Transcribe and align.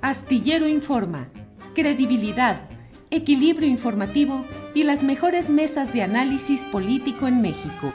Astillero 0.00 0.68
Informa, 0.68 1.28
credibilidad, 1.74 2.68
equilibrio 3.10 3.68
informativo 3.68 4.44
y 4.72 4.84
las 4.84 5.02
mejores 5.02 5.50
mesas 5.50 5.92
de 5.92 6.02
análisis 6.02 6.62
político 6.66 7.26
en 7.26 7.42
México. 7.42 7.92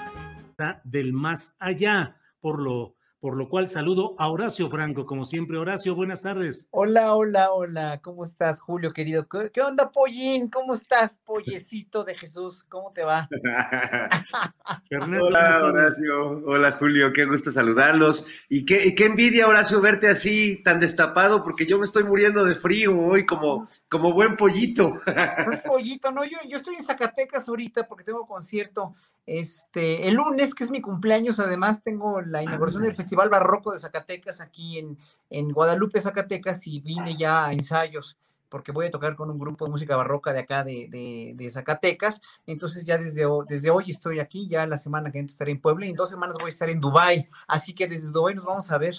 del 0.83 1.13
más 1.13 1.55
allá, 1.59 2.17
por 2.41 2.61
lo, 2.61 2.95
por 3.23 3.37
lo 3.37 3.47
cual 3.47 3.69
saludo 3.69 4.15
a 4.17 4.27
Horacio 4.27 4.69
Franco, 4.69 5.05
como 5.05 5.23
siempre. 5.23 5.57
Horacio, 5.57 5.95
buenas 5.95 6.21
tardes. 6.21 6.67
Hola, 6.71 7.15
hola, 7.15 7.53
hola. 7.53 8.01
¿Cómo 8.01 8.25
estás, 8.25 8.59
Julio, 8.59 8.91
querido? 8.91 9.29
¿Qué, 9.29 9.49
qué 9.49 9.61
onda, 9.61 9.89
Pollín? 9.91 10.49
¿Cómo 10.49 10.73
estás, 10.73 11.19
pollecito 11.19 12.03
de 12.03 12.15
Jesús? 12.15 12.65
¿Cómo 12.65 12.91
te 12.91 13.05
va? 13.05 13.29
Fernando, 14.89 15.27
Hola. 15.27 15.63
Horacio. 15.63 16.43
Hola, 16.45 16.73
Julio. 16.73 17.13
Qué 17.13 17.23
gusto 17.23 17.49
saludarlos. 17.53 18.27
Y 18.49 18.65
qué, 18.65 18.93
qué 18.93 19.05
envidia, 19.05 19.47
Horacio, 19.47 19.79
verte 19.79 20.09
así 20.09 20.61
tan 20.61 20.81
destapado, 20.81 21.45
porque 21.45 21.65
yo 21.65 21.79
me 21.79 21.85
estoy 21.85 22.03
muriendo 22.03 22.43
de 22.43 22.55
frío 22.55 22.99
hoy 22.99 23.25
como, 23.25 23.69
como 23.87 24.11
buen 24.11 24.35
pollito. 24.35 24.99
No 25.05 25.53
es 25.53 25.61
pollito, 25.65 26.11
no, 26.11 26.25
yo, 26.25 26.39
yo 26.49 26.57
estoy 26.57 26.75
en 26.75 26.83
Zacatecas 26.83 27.47
ahorita 27.47 27.87
porque 27.87 28.03
tengo 28.03 28.27
concierto 28.27 28.95
este, 29.25 30.07
el 30.07 30.15
lunes, 30.15 30.53
que 30.53 30.63
es 30.63 30.71
mi 30.71 30.81
cumpleaños, 30.81 31.39
además 31.39 31.81
tengo 31.83 32.21
la 32.21 32.43
inauguración 32.43 32.83
del 32.83 32.93
Festival 32.95 33.29
Barroco 33.29 33.71
de 33.71 33.79
Zacatecas 33.79 34.41
aquí 34.41 34.79
en, 34.79 34.97
en 35.29 35.51
Guadalupe, 35.51 36.01
Zacatecas, 36.01 36.67
y 36.67 36.81
vine 36.81 37.15
ya 37.15 37.45
a 37.45 37.53
ensayos 37.53 38.17
porque 38.49 38.71
voy 38.71 38.85
a 38.85 38.91
tocar 38.91 39.15
con 39.15 39.31
un 39.31 39.39
grupo 39.39 39.65
de 39.65 39.71
música 39.71 39.95
barroca 39.95 40.31
de 40.31 40.41
acá 40.41 40.63
de, 40.63 40.87
de, 40.87 41.33
de 41.35 41.49
Zacatecas. 41.49 42.21
Entonces 42.45 42.85
ya 42.85 42.99
desde, 42.99 43.23
desde 43.47 43.71
hoy 43.71 43.85
estoy 43.89 44.19
aquí, 44.19 44.47
ya 44.47 44.67
la 44.67 44.77
semana 44.77 45.11
que 45.11 45.17
entra 45.17 45.33
estaré 45.33 45.49
en 45.51 45.59
Puebla 45.59 45.87
y 45.87 45.89
en 45.89 45.95
dos 45.95 46.11
semanas 46.11 46.35
voy 46.35 46.45
a 46.45 46.49
estar 46.49 46.69
en 46.69 46.79
Dubái. 46.79 47.25
Así 47.47 47.73
que 47.73 47.87
desde 47.87 48.11
Dubái 48.11 48.35
nos 48.35 48.45
vamos 48.45 48.71
a 48.71 48.77
ver. 48.77 48.95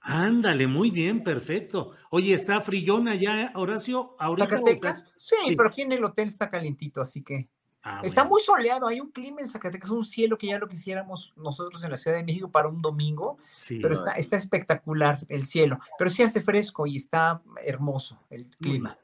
Ándale, 0.00 0.66
muy 0.66 0.90
bien, 0.90 1.22
perfecto. 1.22 1.92
Oye, 2.10 2.34
¿está 2.34 2.60
frillona 2.62 3.14
ya, 3.14 3.52
Horacio? 3.54 4.16
¿Ahorita 4.18 4.46
o 4.46 4.48
¿Zacatecas? 4.50 5.06
Sí, 5.16 5.36
Sí. 5.46 5.56
pero 5.56 5.68
aquí 5.68 5.82
en 5.82 5.92
el 5.92 6.04
hotel 6.04 6.26
está 6.26 6.50
calientito, 6.50 7.00
así 7.00 7.22
que 7.22 7.48
Ah, 7.86 8.00
está 8.02 8.22
bueno. 8.22 8.30
muy 8.30 8.42
soleado. 8.42 8.88
Hay 8.88 8.98
un 9.00 9.10
clima 9.10 9.42
en 9.42 9.48
Zacatecas, 9.48 9.90
un 9.90 10.06
cielo 10.06 10.38
que 10.38 10.46
ya 10.46 10.58
lo 10.58 10.68
quisiéramos 10.68 11.34
nosotros 11.36 11.84
en 11.84 11.90
la 11.90 11.96
Ciudad 11.98 12.16
de 12.16 12.24
México 12.24 12.50
para 12.50 12.68
un 12.68 12.80
domingo, 12.80 13.36
Sí. 13.54 13.78
pero 13.80 13.92
está, 13.92 14.12
está 14.12 14.36
espectacular 14.38 15.24
el 15.28 15.46
cielo. 15.46 15.78
Pero 15.98 16.10
sí 16.10 16.22
hace 16.22 16.40
fresco 16.40 16.86
y 16.86 16.96
está 16.96 17.42
hermoso 17.64 18.18
el 18.30 18.46
clima. 18.56 18.96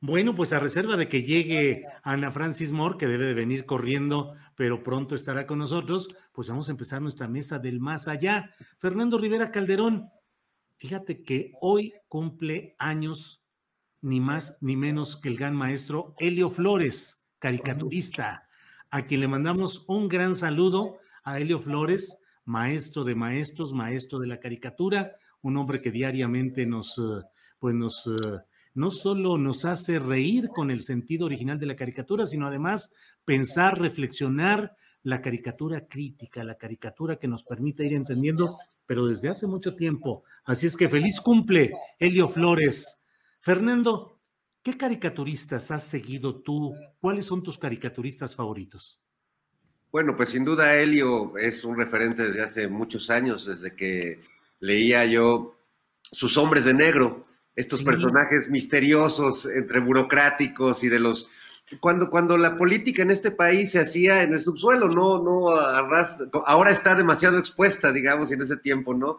Bueno, 0.00 0.34
pues 0.36 0.52
a 0.52 0.60
reserva 0.60 0.96
de 0.96 1.08
que 1.08 1.22
llegue 1.22 1.86
Ana 2.02 2.30
Francis 2.30 2.70
Moore, 2.70 2.98
que 2.98 3.08
debe 3.08 3.24
de 3.24 3.34
venir 3.34 3.64
corriendo, 3.66 4.34
pero 4.54 4.84
pronto 4.84 5.14
estará 5.14 5.46
con 5.46 5.58
nosotros, 5.58 6.08
pues 6.32 6.48
vamos 6.48 6.68
a 6.68 6.72
empezar 6.72 7.00
nuestra 7.02 7.26
mesa 7.26 7.58
del 7.58 7.80
más 7.80 8.06
allá. 8.06 8.54
Fernando 8.78 9.16
Rivera 9.18 9.50
Calderón, 9.50 10.10
fíjate 10.76 11.22
que 11.22 11.52
hoy 11.60 11.94
cumple 12.08 12.76
años 12.78 13.42
ni 14.02 14.20
más 14.20 14.58
ni 14.60 14.76
menos 14.76 15.16
que 15.16 15.30
el 15.30 15.38
gran 15.38 15.56
maestro 15.56 16.14
Helio 16.18 16.50
Flores, 16.50 17.23
caricaturista, 17.44 18.48
a 18.90 19.04
quien 19.04 19.20
le 19.20 19.28
mandamos 19.28 19.84
un 19.86 20.08
gran 20.08 20.34
saludo 20.34 20.96
a 21.24 21.38
Helio 21.38 21.58
Flores, 21.58 22.18
maestro 22.46 23.04
de 23.04 23.14
maestros, 23.14 23.74
maestro 23.74 24.18
de 24.18 24.28
la 24.28 24.40
caricatura, 24.40 25.16
un 25.42 25.58
hombre 25.58 25.82
que 25.82 25.90
diariamente 25.90 26.64
nos, 26.64 26.96
eh, 26.96 27.22
pues 27.58 27.74
nos, 27.74 28.06
eh, 28.06 28.38
no 28.72 28.90
solo 28.90 29.36
nos 29.36 29.66
hace 29.66 29.98
reír 29.98 30.48
con 30.48 30.70
el 30.70 30.80
sentido 30.80 31.26
original 31.26 31.58
de 31.58 31.66
la 31.66 31.76
caricatura, 31.76 32.24
sino 32.24 32.46
además 32.46 32.94
pensar, 33.26 33.78
reflexionar 33.78 34.74
la 35.02 35.20
caricatura 35.20 35.86
crítica, 35.86 36.44
la 36.44 36.56
caricatura 36.56 37.16
que 37.16 37.28
nos 37.28 37.44
permite 37.44 37.84
ir 37.84 37.92
entendiendo, 37.92 38.56
pero 38.86 39.06
desde 39.06 39.28
hace 39.28 39.46
mucho 39.46 39.76
tiempo. 39.76 40.24
Así 40.46 40.66
es 40.66 40.78
que 40.78 40.88
feliz 40.88 41.20
cumple, 41.20 41.74
Helio 41.98 42.26
Flores. 42.26 43.02
Fernando, 43.40 44.13
¿qué 44.64 44.76
caricaturistas 44.76 45.70
has 45.70 45.84
seguido 45.84 46.42
tú? 46.42 46.74
¿Cuáles 47.00 47.26
son 47.26 47.42
tus 47.44 47.58
caricaturistas 47.58 48.34
favoritos? 48.34 49.00
Bueno, 49.92 50.16
pues 50.16 50.30
sin 50.30 50.44
duda 50.44 50.74
Helio 50.76 51.36
es 51.38 51.64
un 51.64 51.76
referente 51.76 52.24
desde 52.24 52.42
hace 52.42 52.68
muchos 52.68 53.10
años, 53.10 53.46
desde 53.46 53.74
que 53.76 54.20
leía 54.60 55.04
yo 55.06 55.52
Sus 56.12 56.36
hombres 56.36 56.64
de 56.66 56.74
negro, 56.74 57.26
estos 57.56 57.80
Sí. 57.80 57.84
personajes 57.84 58.50
misteriosos 58.50 59.46
entre 59.46 59.80
burocráticos 59.80 60.84
y 60.84 60.88
de 60.88 61.00
los 61.00 61.28
cuando 61.80 62.10
cuando 62.10 62.36
la 62.38 62.56
política 62.56 63.02
en 63.02 63.10
este 63.10 63.30
país 63.32 63.72
se 63.72 63.80
hacía 63.80 64.22
en 64.22 64.34
el 64.34 64.40
subsuelo, 64.40 64.88
no 64.88 65.22
no 65.22 65.50
ahora 66.46 66.70
está 66.72 66.94
demasiado 66.94 67.38
expuesta, 67.38 67.90
digamos, 67.92 68.30
en 68.32 68.42
ese 68.42 68.56
tiempo, 68.58 68.94
¿no? 68.94 69.18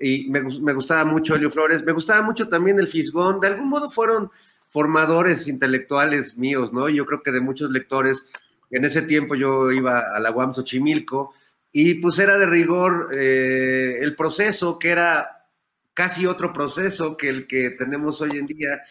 Y 0.00 0.28
me 0.30 0.72
gustaba 0.74 1.04
mucho 1.04 1.34
Helio 1.36 1.50
Flores, 1.50 1.84
me 1.84 1.92
gustaba 1.92 2.22
mucho 2.22 2.48
también 2.48 2.78
el 2.80 2.88
Fisgón, 2.88 3.40
de 3.40 3.48
algún 3.48 3.68
modo 3.68 3.88
fueron 3.90 4.30
formadores 4.70 5.48
intelectuales 5.48 6.36
míos, 6.36 6.72
¿no? 6.72 6.88
Yo 6.88 7.06
creo 7.06 7.22
que 7.22 7.32
de 7.32 7.40
muchos 7.40 7.70
lectores 7.70 8.28
en 8.70 8.84
ese 8.84 9.02
tiempo 9.02 9.34
yo 9.34 9.70
iba 9.70 10.00
a 10.14 10.20
la 10.20 10.30
UAM 10.30 10.54
Xochimilco 10.54 11.32
y 11.72 11.94
pues 11.94 12.18
era 12.18 12.38
de 12.38 12.46
rigor 12.46 13.10
eh, 13.14 13.98
el 14.00 14.14
proceso, 14.16 14.78
que 14.78 14.90
era 14.90 15.46
casi 15.94 16.26
otro 16.26 16.52
proceso 16.52 17.16
que 17.16 17.28
el 17.28 17.46
que 17.46 17.70
tenemos 17.70 18.20
hoy 18.20 18.38
en 18.38 18.46
día, 18.46 18.82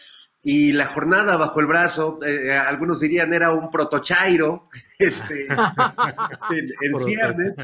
y 0.42 0.72
la 0.72 0.86
jornada 0.86 1.36
bajo 1.36 1.58
el 1.58 1.66
brazo, 1.66 2.20
eh, 2.24 2.52
algunos 2.52 3.00
dirían 3.00 3.32
era 3.32 3.52
un 3.52 3.70
protochairo, 3.70 4.68
este, 4.98 5.46
en, 6.50 6.72
en 6.80 7.04
ciernes. 7.04 7.54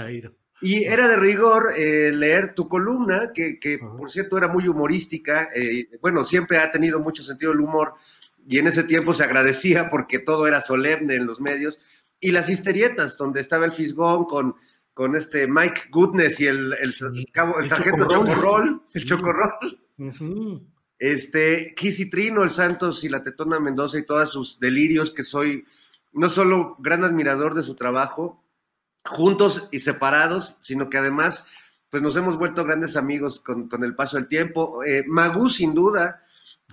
Y 0.63 0.85
era 0.85 1.09
de 1.09 1.17
rigor 1.17 1.73
eh, 1.77 2.13
leer 2.13 2.55
tu 2.55 2.69
columna, 2.69 3.33
que, 3.35 3.59
que, 3.59 3.79
por 3.79 4.11
cierto 4.11 4.39
era 4.39 4.49
muy 4.49 4.69
humorística. 4.69 5.51
eh, 5.55 5.89
bueno, 6.01 6.25
siempre 6.25 6.59
ha 6.59 6.71
tenido 6.71 7.01
mucho 7.01 7.23
sentido 7.23 7.53
el 7.53 7.61
humor 7.61 7.95
y 8.49 8.59
en 8.59 8.69
ese 8.69 8.85
tiempo 8.85 9.13
se 9.13 9.25
agradecía 9.25 9.89
porque 9.91 10.19
todo 10.21 10.47
era 10.47 10.61
solemne 10.61 11.15
en 11.15 11.27
los 11.27 11.41
medios. 11.41 11.79
Y 12.21 12.31
las 12.31 12.49
histerietas, 12.49 13.17
donde 13.19 13.41
estaba 13.41 13.65
el 13.67 13.73
Fisgón 13.73 14.25
con, 14.25 14.55
con 14.95 15.17
este 15.17 15.47
Mike 15.49 15.83
Goodness 15.91 16.39
y 16.41 16.47
el, 16.47 16.73
el, 16.81 16.93
Sí, 16.93 17.27
cabo- 17.33 17.57
el 17.59 17.65
el 17.65 17.69
sargento 17.69 18.07
Chocorrol. 18.09 18.83
El. 18.95 19.05
Chocorrol. 19.05 19.51
Ujú. 19.99 20.67
Este, 20.99 21.75
Kissy 21.75 22.09
Trino, 22.09 22.45
el 22.45 22.51
Santos 22.51 23.03
y 23.03 23.09
la 23.09 23.23
Tetona 23.25 23.59
Mendoza 23.59 23.99
y 23.99 24.07
todos 24.07 24.31
sus 24.31 24.61
delirios, 24.61 25.11
que 25.11 25.25
soy 25.25 25.65
no 26.13 26.29
solo 26.31 26.77
gran 26.79 27.03
admirador 27.05 27.55
de 27.55 27.63
su 27.65 27.75
trabajo, 27.75 28.42
juntos 29.05 29.69
y 29.71 29.81
separados, 29.81 30.57
sino 30.61 30.89
que 30.89 30.99
además, 30.99 31.49
pues 31.91 32.03
nos 32.03 32.17
hemos 32.17 32.39
vuelto 32.39 32.65
grandes 32.65 32.97
amigos 32.97 33.41
con, 33.41 33.69
con 33.69 33.85
el 33.85 33.95
paso 33.95 34.17
del 34.17 34.29
tiempo. 34.29 34.83
Eh, 34.85 35.05
sin 35.51 35.75
duda, 35.75 36.23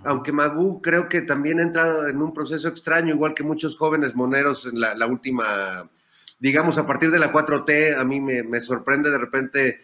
aunque 0.04 0.32
Magú 0.32 0.80
creo 0.80 1.08
que 1.08 1.22
también 1.22 1.60
ha 1.60 1.64
entrado 1.64 2.08
en 2.08 2.22
un 2.22 2.32
proceso 2.32 2.68
extraño, 2.68 3.14
igual 3.14 3.34
que 3.34 3.42
muchos 3.42 3.76
jóvenes 3.76 4.14
moneros 4.14 4.66
en 4.66 4.80
la, 4.80 4.94
la 4.94 5.06
última, 5.06 5.90
digamos, 6.38 6.78
a 6.78 6.86
partir 6.86 7.10
de 7.10 7.18
la 7.18 7.32
4T, 7.32 7.98
a 7.98 8.04
mí 8.04 8.20
me, 8.20 8.42
me 8.42 8.60
sorprende 8.60 9.10
de 9.10 9.18
repente 9.18 9.80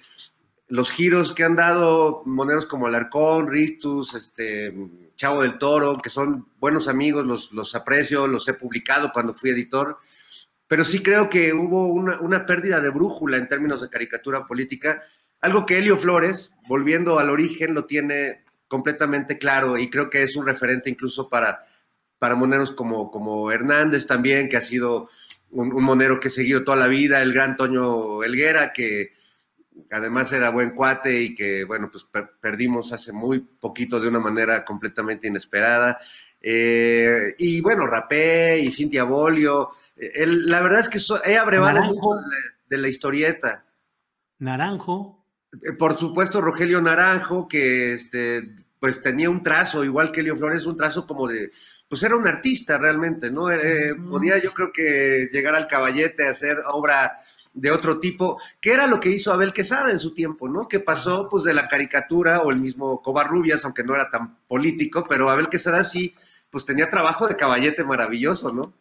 los 0.69 0.91
giros 0.91 1.33
que 1.33 1.45
han 1.45 1.55
dado 1.55 2.23
moneros 2.25 2.67
como 2.67 2.87
Alarcón, 2.87 3.49
Rictus, 3.49 4.15
este, 4.15 4.75
Chavo 5.15 5.43
del 5.43 5.59
Toro, 5.59 5.99
que 5.99 6.11
son 6.11 6.49
buenos 6.59 6.89
amigos, 6.89 7.25
los, 7.25 7.53
los 7.53 7.75
aprecio, 7.75 8.27
los 8.27 8.49
he 8.49 8.55
publicado 8.55 9.13
cuando 9.13 9.35
fui 9.35 9.51
editor, 9.51 9.99
pero 10.69 10.85
sí 10.85 11.03
creo 11.03 11.29
que 11.31 11.53
hubo 11.53 11.87
una, 11.87 12.21
una 12.21 12.47
pérdida 12.47 12.81
de 12.81 12.91
brújula 12.91 13.37
en 13.37 13.49
términos 13.49 13.81
de 13.81 13.89
caricatura 13.89 14.47
política, 14.47 15.03
algo 15.41 15.67
que 15.67 15.79
Helio 15.79 15.97
Flores, 15.97 16.53
volviendo 16.67 17.19
al 17.19 17.31
origen, 17.31 17.75
lo 17.75 17.85
tiene 17.85 18.45
completamente 18.69 19.39
claro 19.39 19.79
y 19.79 19.89
creo 19.89 20.11
que 20.11 20.23
es 20.23 20.37
un 20.37 20.47
referente 20.47 20.91
incluso 20.91 21.29
para, 21.29 21.63
para 22.19 22.35
moneros 22.35 22.73
como, 22.73 23.11
como 23.11 23.51
Hernández 23.51 24.07
también, 24.07 24.49
que 24.49 24.57
ha 24.57 24.63
sido 24.63 25.09
un, 25.51 25.83
monero 25.83 26.21
que 26.21 26.29
he 26.29 26.31
seguido 26.31 26.65
toda 26.65 26.77
la 26.77 26.89
vida, 26.89 27.23
el 27.23 27.33
gran 27.33 27.57
Toño 27.57 28.23
Elguera, 28.23 28.73
que 28.73 29.13
además 29.91 30.33
era 30.33 30.51
buen 30.51 30.71
cuate 30.71 31.21
y 31.21 31.35
que, 31.35 31.65
bueno, 31.65 31.91
pues 31.91 32.07
perdimos 32.41 32.93
hace 32.93 33.13
muy 33.13 33.41
poquito 33.41 34.01
de 34.01 34.09
una 34.09 34.21
manera 34.21 34.65
completamente 34.65 35.29
inesperada. 35.29 35.99
Eh, 36.49 37.35
y 37.39 37.61
bueno, 37.61 37.89
Rapé 37.89 38.61
y 38.61 38.71
Cintia 38.71 39.03
Bolio. 39.03 39.71
la 39.97 40.61
verdad 40.61 40.79
es 40.79 40.89
que 40.89 41.01
he 41.29 41.37
abrevado 41.37 41.83
mucho 41.83 42.21
de 42.69 42.79
la, 42.79 42.87
historieta. 42.87 43.65
Naranjo. 44.39 45.25
Eh, 45.53 45.73
por 45.73 45.97
supuesto, 45.97 46.41
Rogelio 46.41 46.81
Naranjo, 46.81 47.49
que 47.49 47.95
este, 47.95 48.55
pues 48.79 49.03
tenía 49.03 49.29
un 49.29 49.43
trazo, 49.43 49.83
igual 49.83 50.13
que 50.13 50.21
Elio 50.21 50.37
Flores, 50.37 50.67
un 50.67 50.77
trazo 50.77 51.05
como 51.05 51.27
de, 51.27 51.51
pues 51.89 52.05
era 52.05 52.15
un 52.15 52.29
artista 52.29 52.79
realmente, 52.79 53.29
¿no? 53.29 53.51
Eh, 53.51 53.97
podía 54.09 54.39
yo 54.39 54.53
creo 54.55 54.71
que 54.73 55.29
llegar 55.33 55.57
al 55.57 55.67
caballete 55.67 56.29
a 56.29 56.31
hacer 56.31 56.59
obra 56.73 57.17
de 57.55 57.73
otro 57.73 57.99
tipo, 57.99 58.41
que 58.61 58.73
era 58.73 58.87
lo 58.87 59.01
que 59.01 59.09
hizo 59.09 59.33
Abel 59.33 59.53
Quesada 59.53 59.91
en 59.91 59.99
su 59.99 60.15
tiempo, 60.15 60.49
¿no? 60.49 60.69
Que 60.69 60.79
pasó 60.79 61.27
pues 61.29 61.43
de 61.43 61.55
la 61.55 61.67
caricatura 61.67 62.43
o 62.43 62.53
el 62.53 62.61
mismo 62.61 63.03
Covarrubias, 63.03 63.65
aunque 63.65 63.83
no 63.83 63.97
era 63.97 64.11
tan 64.11 64.37
político, 64.47 65.07
pero 65.09 65.29
Abel 65.29 65.49
Quesada 65.49 65.83
sí, 65.83 66.15
pues 66.57 66.65
tenía 66.65 66.89
trabajo 66.89 67.29
de 67.29 67.37
caballete 67.37 67.85
maravilloso, 67.85 68.51
¿no? 68.51 68.73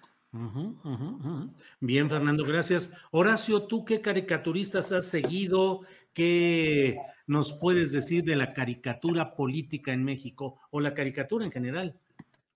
Bien, 1.81 2.09
Fernando, 2.09 2.45
gracias. 2.45 2.89
Horacio, 3.11 3.63
¿tú 3.63 3.83
qué 3.83 3.99
caricaturistas 3.99 4.93
has 4.93 5.07
seguido? 5.07 5.81
¿Qué 6.13 6.97
nos 7.27 7.51
puedes 7.51 7.91
decir 7.91 8.23
de 8.23 8.37
la 8.37 8.53
caricatura 8.53 9.35
política 9.35 9.91
en 9.91 10.05
México 10.05 10.55
o 10.71 10.79
la 10.79 10.93
caricatura 10.93 11.43
en 11.43 11.51
general? 11.51 11.99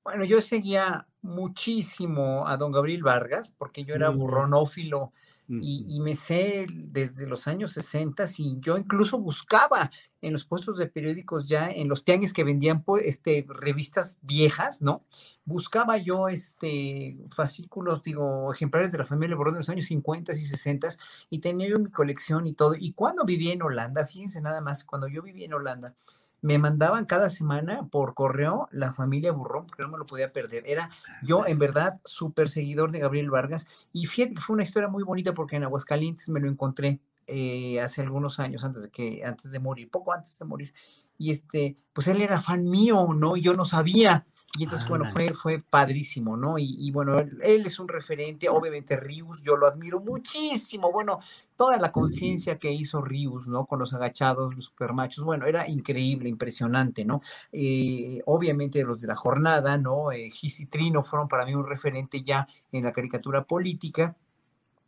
Bueno, 0.06 0.24
yo 0.24 0.39
seguía 0.39 1.06
muchísimo 1.21 2.48
a 2.48 2.56
don 2.56 2.71
Gabriel 2.71 3.04
Vargas 3.04 3.54
porque 3.57 3.83
yo 3.83 3.95
era 3.95 4.07
burronófilo 4.07 5.12
y, 5.50 6.00
me 6.01 6.16
sé 6.16 6.68
desde 6.69 7.25
los 7.25 7.48
años 7.48 7.74
60 7.74 8.25
y 8.38 8.60
yo 8.60 8.78
incluso 8.78 9.18
buscaba 9.18 9.90
en 10.22 10.34
los 10.34 10.46
puestos 10.46 10.78
de 10.78 10.88
periódicos 10.88 11.48
ya, 11.48 11.72
en 11.72 11.90
los 11.90 12.04
tianguis 12.04 12.34
que 12.34 12.44
vendían 12.44 12.84
pues, 12.84 13.04
este, 13.06 13.46
revistas 13.48 14.18
viejas, 14.22 14.81
¿no? 14.81 15.04
Buscaba 15.46 15.98
yo 15.98 16.30
este, 16.30 17.18
fascículos, 17.31 18.04
digo, 18.04 18.54
ejemplares 18.54 18.92
de 18.92 19.00
la 19.00 19.06
familia 19.06 19.36
Borrón 19.36 19.56
de 19.56 19.62
los 19.62 19.69
años 19.69 19.86
50 19.86 20.34
y 20.34 20.36
60 20.36 20.90
y 21.31 21.40
tenía 21.40 21.68
yo 21.68 21.80
mi 21.80 21.90
colección 21.90 22.45
y 22.45 22.54
todo. 22.54 22.75
Y 22.78 22.92
cuando 22.92 23.25
viví 23.25 23.50
en 23.50 23.63
Holanda, 23.63 24.06
fíjense 24.06 24.42
nada 24.42 24.62
más, 24.62 24.84
cuando 24.84 25.07
yo 25.07 25.24
viví 25.24 25.45
en 25.45 25.54
Holanda, 25.54 25.95
me 26.41 26.57
mandaban 26.57 27.06
cada 27.06 27.30
semana 27.30 27.88
por 27.89 28.13
correo 28.13 28.68
la 28.71 28.94
familia 28.94 29.31
Burrón, 29.31 29.68
porque 29.68 29.83
no 29.83 29.89
me 29.89 29.97
lo 29.97 30.06
podía 30.06 30.31
perder. 30.31 30.63
Era 30.65 30.89
yo, 31.24 31.45
en 31.45 31.59
verdad, 31.59 32.00
súper 32.06 32.50
seguidor 32.50 32.91
de 32.91 33.00
Gabriel 33.00 33.30
Vargas. 33.30 33.68
Y 33.94 34.06
fíjate 34.06 34.39
fue 34.39 34.53
una 34.56 34.63
historia 34.63 34.88
muy 34.88 35.03
bonita 35.03 35.33
porque 35.33 35.57
en 35.57 35.63
Aguascalientes 35.63 36.30
me 36.30 36.39
lo 36.39 36.50
encontré 36.50 37.00
eh, 37.27 37.80
hace 37.80 38.01
algunos 38.01 38.39
años, 38.39 38.63
antes 38.63 38.83
de 38.83 38.89
que, 38.89 39.24
antes 39.24 39.51
de 39.51 39.59
morir, 39.59 39.89
poco 39.91 40.13
antes 40.13 40.38
de 40.39 40.45
morir. 40.45 40.74
Y 41.18 41.31
este, 41.31 41.77
pues 41.94 42.07
él 42.07 42.21
era 42.21 42.42
fan 42.42 42.68
mío, 42.69 43.09
¿no? 43.13 43.35
Yo 43.35 43.53
no 43.53 43.65
sabía. 43.65 44.25
Y 44.57 44.63
entonces, 44.63 44.88
bueno, 44.90 45.06
fue, 45.06 45.34
fue 45.34 45.60
padrísimo, 45.60 46.36
¿no? 46.36 46.57
Y, 46.57 46.90
bueno, 46.92 47.19
él, 47.19 47.63
es 47.66 47.78
un 47.78 47.88
referente, 47.88 48.50
obviamente 48.50 48.96
Rius, 48.96 49.44
yo 49.44 49.56
lo 49.56 49.68
admiro 49.68 50.00
muchísimo, 50.00 50.92
bueno, 50.92 51.19
toda 51.56 51.78
la 51.78 51.92
conciencia 51.92 52.57
que 52.57 52.72
hizo 52.72 53.00
Rius, 53.01 53.48
¿no? 53.48 53.68
Con 53.68 53.78
los 53.80 53.94
agachados, 53.94 54.56
los 54.56 54.66
supermachos, 54.66 55.24
bueno, 55.24 55.46
era 55.46 55.68
increíble, 55.68 56.30
impresionante, 56.30 57.06
¿no? 57.06 57.22
Eh, 57.51 58.22
obviamente 58.25 58.84
los 58.84 59.01
de 59.01 59.07
la 59.07 59.16
jornada, 59.16 59.78
¿no? 59.78 60.12
Eh, 60.12 60.31
Gis 60.31 60.62
y 60.62 60.66
Trino 60.66 61.04
fueron 61.04 61.28
para 61.28 61.45
mí 61.45 61.54
un 61.54 61.68
referente 61.68 62.24
ya 62.24 62.48
en 62.72 62.84
la 62.84 62.92
caricatura 62.92 63.44
política, 63.44 64.16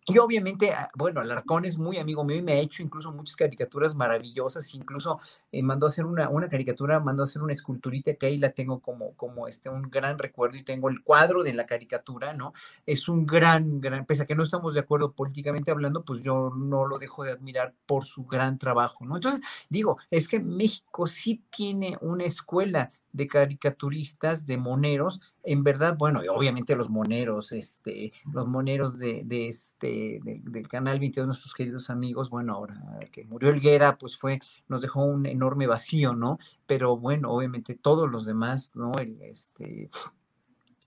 y 0.07 0.17
obviamente, 0.17 0.71
ah, 0.71 0.89
bueno, 0.95 1.21
Alarcón 1.21 1.63
es 1.65 1.77
muy 1.77 1.97
amigo 1.97 2.23
mío 2.23 2.37
y 2.37 2.41
me 2.41 2.53
ha 2.53 2.59
hecho 2.59 2.81
incluso 2.81 3.11
muchas 3.11 3.35
caricaturas 3.35 3.93
maravillosas, 3.93 4.73
incluso 4.73 5.19
eh, 5.51 5.61
mandó 5.61 5.85
a 5.85 5.89
hacer 5.89 6.05
una, 6.05 6.27
una 6.27 6.49
caricatura, 6.49 6.99
mandó 6.99 7.21
a 7.21 7.25
hacer 7.25 7.43
una 7.43 7.53
esculturita 7.53 8.15
que 8.15 8.25
ahí 8.25 8.37
la 8.39 8.49
tengo 8.49 8.79
como, 8.79 9.13
como 9.15 9.47
este, 9.47 9.69
un 9.69 9.83
gran 9.91 10.17
recuerdo 10.17 10.57
y 10.57 10.63
tengo 10.63 10.89
el 10.89 11.03
cuadro 11.03 11.43
de 11.43 11.53
la 11.53 11.67
caricatura, 11.67 12.33
¿no? 12.33 12.53
Es 12.85 13.07
un 13.07 13.27
gran, 13.27 13.79
gran, 13.79 14.05
pese 14.07 14.23
a 14.23 14.25
que 14.25 14.35
no 14.35 14.43
estamos 14.43 14.73
de 14.73 14.79
acuerdo 14.79 15.13
políticamente 15.13 15.69
hablando, 15.69 16.03
pues 16.03 16.21
yo 16.21 16.51
no 16.55 16.87
lo 16.87 16.97
dejo 16.97 17.23
de 17.23 17.33
admirar 17.33 17.75
por 17.85 18.05
su 18.05 18.25
gran 18.25 18.57
trabajo, 18.57 19.05
¿no? 19.05 19.15
Entonces, 19.15 19.41
digo, 19.69 19.99
es 20.09 20.27
que 20.27 20.39
México 20.39 21.05
sí 21.05 21.43
tiene 21.51 21.97
una 22.01 22.23
escuela 22.23 22.91
de 23.13 23.27
caricaturistas, 23.27 24.45
de 24.45 24.57
moneros, 24.57 25.21
en 25.43 25.63
verdad, 25.63 25.97
bueno, 25.97 26.23
y 26.23 26.27
obviamente 26.27 26.75
los 26.75 26.89
moneros, 26.89 27.51
este, 27.51 28.13
los 28.31 28.47
moneros 28.47 28.97
de, 28.97 29.23
de 29.25 29.47
este, 29.47 30.19
del 30.23 30.67
canal 30.67 30.99
22, 30.99 31.27
nuestros 31.27 31.53
queridos 31.53 31.89
amigos, 31.89 32.29
bueno, 32.29 32.53
ahora 32.53 32.79
que 33.11 33.25
murió 33.25 33.49
Elguera, 33.49 33.97
pues 33.97 34.17
fue, 34.17 34.39
nos 34.67 34.81
dejó 34.81 35.03
un 35.03 35.25
enorme 35.25 35.67
vacío, 35.67 36.13
¿no? 36.13 36.39
Pero 36.65 36.97
bueno, 36.97 37.31
obviamente 37.31 37.75
todos 37.75 38.09
los 38.09 38.25
demás, 38.25 38.71
¿no? 38.75 38.93
El, 38.99 39.21
este, 39.21 39.89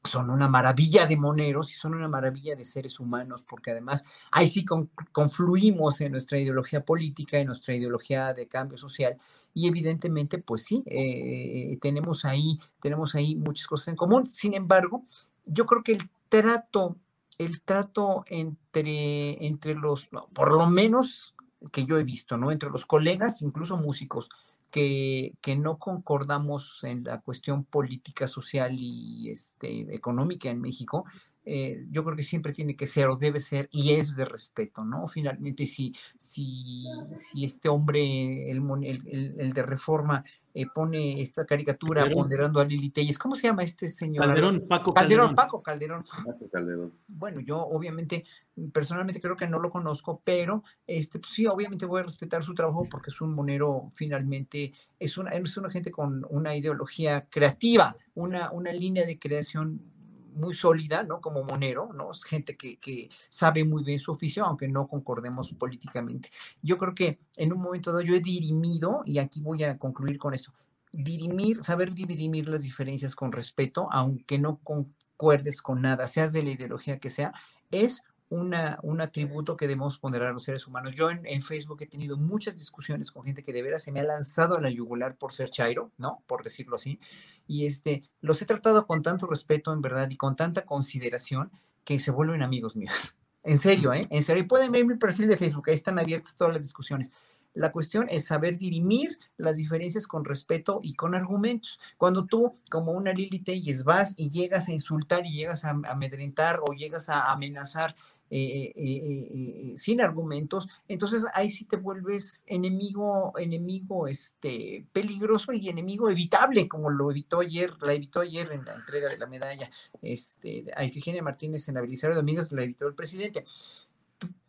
son 0.08 0.30
una 0.30 0.48
maravilla 0.48 1.06
de 1.06 1.16
moneros 1.16 1.72
y 1.72 1.74
son 1.74 1.94
una 1.94 2.08
maravilla 2.08 2.54
de 2.54 2.64
seres 2.64 3.00
humanos, 3.00 3.42
porque 3.42 3.70
además 3.70 4.04
ahí 4.30 4.46
sí 4.46 4.64
confluimos 5.12 6.00
en 6.00 6.12
nuestra 6.12 6.38
ideología 6.38 6.84
política, 6.84 7.38
en 7.38 7.48
nuestra 7.48 7.74
ideología 7.74 8.34
de 8.34 8.46
cambio 8.46 8.76
social, 8.76 9.16
y 9.54 9.68
evidentemente, 9.68 10.38
pues 10.38 10.64
sí, 10.64 10.82
eh, 10.86 11.78
tenemos, 11.80 12.24
ahí, 12.24 12.58
tenemos 12.82 13.14
ahí 13.14 13.36
muchas 13.36 13.68
cosas 13.68 13.88
en 13.88 13.96
común. 13.96 14.26
Sin 14.26 14.52
embargo, 14.52 15.04
yo 15.46 15.64
creo 15.64 15.84
que 15.84 15.92
el 15.92 16.10
trato, 16.28 16.96
el 17.38 17.62
trato 17.62 18.24
entre, 18.26 19.46
entre 19.46 19.74
los, 19.76 20.08
por 20.32 20.52
lo 20.52 20.68
menos 20.68 21.34
que 21.70 21.86
yo 21.86 21.98
he 21.98 22.04
visto, 22.04 22.36
¿no? 22.36 22.50
Entre 22.50 22.68
los 22.68 22.84
colegas, 22.84 23.42
incluso 23.42 23.76
músicos, 23.76 24.28
que, 24.70 25.56
no 25.56 25.78
concordamos 25.78 26.82
en 26.82 27.04
la 27.04 27.20
cuestión 27.20 27.64
política, 27.64 28.26
social 28.26 28.74
y 28.76 29.30
este, 29.30 29.94
económica 29.94 30.50
en 30.50 30.60
México, 30.60 31.04
eh, 31.46 31.84
yo 31.90 32.04
creo 32.04 32.16
que 32.16 32.22
siempre 32.22 32.52
tiene 32.52 32.74
que 32.74 32.86
ser 32.86 33.08
o 33.08 33.16
debe 33.16 33.40
ser 33.40 33.68
y 33.70 33.92
es 33.92 34.16
de 34.16 34.24
respeto, 34.24 34.84
¿no? 34.84 35.06
Finalmente, 35.06 35.66
si, 35.66 35.94
si, 36.16 36.84
si 37.14 37.44
este 37.44 37.68
hombre, 37.68 38.50
el, 38.50 39.34
el, 39.38 39.52
de 39.52 39.62
reforma, 39.62 40.24
eh, 40.54 40.66
pone 40.72 41.20
esta 41.20 41.44
caricatura 41.44 42.08
ponderando 42.08 42.60
a 42.60 42.64
Lili 42.64 42.90
Telles, 42.90 43.18
¿cómo 43.18 43.34
se 43.34 43.48
llama 43.48 43.62
este 43.62 43.88
señor? 43.88 44.24
Calderón, 44.24 44.66
Paco 44.68 44.94
Calderón. 44.94 45.34
Paco 45.34 45.62
Calderón. 45.62 46.04
Paco 46.04 46.48
Calderón. 46.48 46.94
Bueno, 47.08 47.40
yo 47.40 47.58
obviamente, 47.58 48.24
personalmente 48.72 49.20
creo 49.20 49.36
que 49.36 49.48
no 49.48 49.58
lo 49.58 49.70
conozco, 49.70 50.22
pero 50.24 50.62
este, 50.86 51.18
pues 51.18 51.32
sí, 51.32 51.46
obviamente 51.46 51.86
voy 51.86 52.00
a 52.00 52.04
respetar 52.04 52.42
su 52.42 52.54
trabajo 52.54 52.86
porque 52.90 53.10
es 53.10 53.20
un 53.20 53.34
monero, 53.34 53.90
finalmente, 53.94 54.72
es 54.98 55.18
una, 55.18 55.30
es 55.32 55.56
una 55.56 55.70
gente 55.70 55.90
con 55.90 56.24
una 56.30 56.56
ideología 56.56 57.26
creativa, 57.28 57.96
una, 58.14 58.50
una 58.52 58.72
línea 58.72 59.04
de 59.04 59.18
creación 59.18 59.93
muy 60.34 60.54
sólida, 60.54 61.02
¿no? 61.02 61.20
Como 61.20 61.42
Monero, 61.44 61.92
¿no? 61.92 62.10
Es 62.10 62.24
gente 62.24 62.56
que, 62.56 62.78
que, 62.78 63.08
sabe 63.30 63.64
muy 63.64 63.82
bien 63.82 63.98
su 63.98 64.12
oficio, 64.12 64.44
aunque 64.44 64.68
no 64.68 64.86
concordemos 64.86 65.52
políticamente. 65.52 66.30
Yo 66.62 66.78
creo 66.78 66.94
que 66.94 67.18
en 67.36 67.52
un 67.52 67.60
momento 67.60 67.90
dado 67.90 68.02
yo 68.02 68.14
he 68.14 68.20
dirimido, 68.20 69.02
y 69.04 69.18
aquí 69.18 69.40
voy 69.40 69.64
a 69.64 69.78
concluir 69.78 70.18
con 70.18 70.34
esto, 70.34 70.52
dirimir, 70.92 71.62
saber 71.62 71.92
dirimir 71.94 72.48
las 72.48 72.62
diferencias 72.62 73.16
con 73.16 73.32
respeto, 73.32 73.88
aunque 73.90 74.38
no 74.38 74.60
concuerdes 74.62 75.60
con 75.62 75.82
nada, 75.82 76.08
seas 76.08 76.32
de 76.32 76.42
la 76.42 76.50
ideología 76.50 76.98
que 76.98 77.10
sea, 77.10 77.32
es 77.70 78.04
una, 78.34 78.78
un 78.82 79.00
atributo 79.00 79.56
que 79.56 79.66
debemos 79.66 79.98
poner 79.98 80.22
a 80.22 80.32
los 80.32 80.44
seres 80.44 80.66
humanos. 80.66 80.94
Yo 80.94 81.10
en, 81.10 81.42
Facebook 81.42 81.82
he 81.82 81.86
tenido 81.86 82.16
muchas 82.16 82.56
discusiones 82.56 83.10
con 83.10 83.24
gente 83.24 83.44
que 83.44 83.52
de 83.52 83.62
veras 83.62 83.82
se 83.82 83.92
me 83.92 84.00
ha 84.00 84.04
lanzado 84.04 84.56
a 84.56 84.60
la 84.60 84.70
yugular 84.70 85.16
por 85.16 85.32
ser 85.32 85.50
chairo, 85.50 85.92
¿no? 85.98 86.22
Por 86.26 86.42
decirlo 86.42 86.76
así. 86.76 86.98
Y 87.46 87.66
este, 87.66 88.02
los 88.20 88.42
he 88.42 88.46
tratado 88.46 88.86
con 88.86 89.02
tanto 89.02 89.26
respeto, 89.26 89.72
en 89.72 89.80
verdad, 89.80 90.10
y 90.10 90.16
con 90.16 90.36
tanta 90.36 90.62
consideración 90.62 91.50
que 91.84 91.98
se 91.98 92.10
vuelven 92.10 92.42
amigos 92.42 92.76
míos. 92.76 93.16
En 93.46 93.58
serio, 93.58 93.92
¿eh? 93.92 94.06
En 94.08 94.22
serio. 94.22 94.42
Y 94.42 94.46
pueden 94.46 94.72
ver 94.72 94.86
mi 94.86 94.96
perfil 94.96 95.28
de 95.28 95.36
Facebook, 95.36 95.68
ahí 95.68 95.74
están 95.74 95.98
abiertas 95.98 96.34
todas 96.34 96.54
las 96.54 96.62
discusiones. 96.62 97.12
La 97.54 97.70
cuestión 97.70 98.08
es 98.10 98.26
saber 98.26 98.58
dirimir 98.58 99.16
las 99.36 99.56
diferencias 99.56 100.08
con 100.08 100.24
respeto 100.24 100.80
y 100.82 100.94
con 100.94 101.14
argumentos. 101.14 101.78
Cuando 101.96 102.26
tú, 102.26 102.58
como 102.68 102.90
una 102.90 103.12
Lili 103.12 103.38
Telles, 103.38 103.84
vas 103.84 104.14
y 104.16 104.28
llegas 104.28 104.68
a 104.68 104.72
insultar 104.72 105.24
y 105.24 105.32
llegas 105.32 105.64
a 105.64 105.70
amedrentar 105.70 106.60
o 106.66 106.72
llegas 106.72 107.08
a 107.08 107.30
amenazar 107.30 107.94
eh, 108.36 108.72
eh, 108.74 109.28
eh, 109.30 109.72
sin 109.76 110.00
argumentos, 110.00 110.66
entonces 110.88 111.24
ahí 111.34 111.50
sí 111.50 111.66
te 111.66 111.76
vuelves 111.76 112.42
enemigo, 112.48 113.32
enemigo 113.38 114.08
este, 114.08 114.88
peligroso 114.92 115.52
y 115.52 115.68
enemigo 115.68 116.10
evitable, 116.10 116.66
como 116.66 116.90
lo 116.90 117.12
evitó 117.12 117.40
ayer, 117.40 117.72
la 117.80 117.92
evitó 117.92 118.22
ayer 118.22 118.50
en 118.50 118.64
la 118.64 118.74
entrega 118.74 119.08
de 119.08 119.18
la 119.18 119.28
medalla 119.28 119.70
este, 120.02 120.64
a 120.74 120.84
Ifigenia 120.84 121.22
Martínez 121.22 121.68
en 121.68 121.76
la 121.76 121.82
Belisario 121.82 122.16
Domínguez, 122.16 122.50
la 122.50 122.64
evitó 122.64 122.88
el 122.88 122.96
presidente 122.96 123.44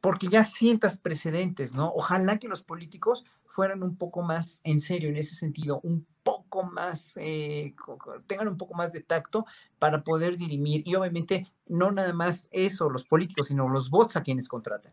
porque 0.01 0.29
ya 0.29 0.45
sientas 0.45 0.97
precedentes, 0.97 1.75
¿no? 1.75 1.91
Ojalá 1.93 2.39
que 2.39 2.47
los 2.47 2.63
políticos 2.63 3.23
fueran 3.45 3.83
un 3.83 3.97
poco 3.97 4.23
más 4.23 4.61
en 4.63 4.79
serio 4.79 5.09
en 5.09 5.17
ese 5.17 5.35
sentido, 5.35 5.79
un 5.83 6.07
poco 6.25 6.63
más, 6.63 7.17
eh, 7.21 7.75
tengan 8.25 8.47
un 8.47 8.57
poco 8.57 8.73
más 8.73 8.91
de 8.91 9.01
tacto 9.01 9.45
para 9.77 10.03
poder 10.03 10.37
dirimir. 10.37 10.81
Y 10.83 10.95
obviamente 10.95 11.47
no 11.67 11.91
nada 11.91 12.13
más 12.13 12.47
eso, 12.49 12.89
los 12.89 13.05
políticos, 13.05 13.47
sino 13.47 13.69
los 13.69 13.91
bots 13.91 14.17
a 14.17 14.23
quienes 14.23 14.49
contratan. 14.49 14.91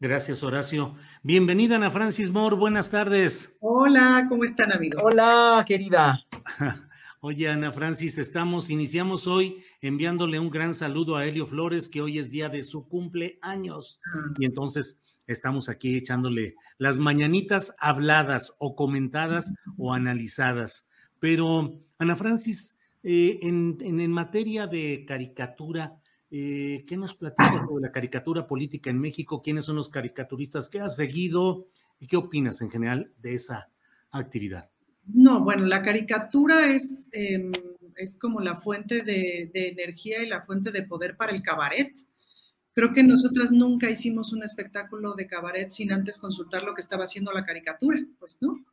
Gracias, 0.00 0.42
Horacio. 0.42 0.96
Bienvenida, 1.22 1.76
Ana 1.76 1.90
Francis 1.90 2.30
Moore. 2.30 2.56
Buenas 2.56 2.90
tardes. 2.90 3.54
Hola, 3.60 4.26
¿cómo 4.28 4.44
están, 4.44 4.72
amigos? 4.72 5.02
Hola, 5.04 5.62
querida. 5.66 6.18
Oye, 7.20 7.48
Ana 7.48 7.72
Francis, 7.72 8.18
estamos, 8.18 8.70
iniciamos 8.70 9.26
hoy 9.26 9.62
enviándole 9.80 10.38
un 10.38 10.50
gran 10.50 10.74
saludo 10.74 11.16
a 11.16 11.24
Helio 11.24 11.46
Flores, 11.46 11.88
que 11.88 12.02
hoy 12.02 12.18
es 12.18 12.30
día 12.30 12.48
de 12.48 12.64
su 12.64 12.88
cumpleaños. 12.88 14.00
Ah. 14.14 14.34
Y 14.38 14.46
entonces 14.46 14.98
estamos 15.26 15.68
aquí 15.68 15.96
echándole 15.96 16.56
las 16.78 16.96
mañanitas 16.96 17.74
habladas 17.78 18.52
o 18.58 18.74
comentadas 18.76 19.52
o 19.76 19.92
analizadas. 19.92 20.86
Pero, 21.20 21.80
Ana 21.98 22.16
Francis, 22.16 22.76
eh, 23.02 23.38
en, 23.42 23.78
en, 23.80 24.10
materia 24.10 24.66
de 24.66 25.04
caricatura, 25.06 26.00
eh, 26.30 26.84
¿qué 26.86 26.96
nos 26.96 27.14
platica 27.14 27.64
sobre 27.66 27.82
la 27.82 27.92
caricatura 27.92 28.46
política 28.46 28.90
en 28.90 28.98
México? 28.98 29.42
¿Quiénes 29.42 29.66
son 29.66 29.76
los 29.76 29.88
caricaturistas 29.88 30.68
que 30.68 30.80
has 30.80 30.96
seguido? 30.96 31.68
¿Y 32.00 32.06
qué 32.06 32.16
opinas 32.16 32.60
en 32.60 32.70
general 32.70 33.12
de 33.22 33.34
esa 33.34 33.68
actividad? 34.10 34.68
No, 35.06 35.44
bueno, 35.44 35.66
la 35.66 35.82
caricatura 35.82 36.70
es, 36.70 37.10
em, 37.12 37.52
es 37.96 38.18
como 38.18 38.40
la 38.40 38.56
fuente 38.56 39.02
de, 39.02 39.50
energía 39.54 40.22
y 40.22 40.28
la 40.28 40.42
fuente 40.42 40.72
de 40.72 40.82
poder 40.82 41.16
para 41.16 41.32
el 41.32 41.42
cabaret. 41.42 41.92
Creo 42.74 42.92
que 42.92 43.04
nosotras 43.04 43.52
nunca 43.52 43.88
hicimos 43.88 44.32
un 44.32 44.42
espectáculo 44.42 45.14
de 45.14 45.28
cabaret 45.28 45.70
sin 45.70 45.92
antes 45.92 46.18
consultar 46.18 46.64
lo 46.64 46.74
que 46.74 46.80
estaba 46.80 47.04
haciendo 47.04 47.30
la 47.30 47.44
caricatura, 47.44 48.04
pues, 48.18 48.38
¿no? 48.40 48.64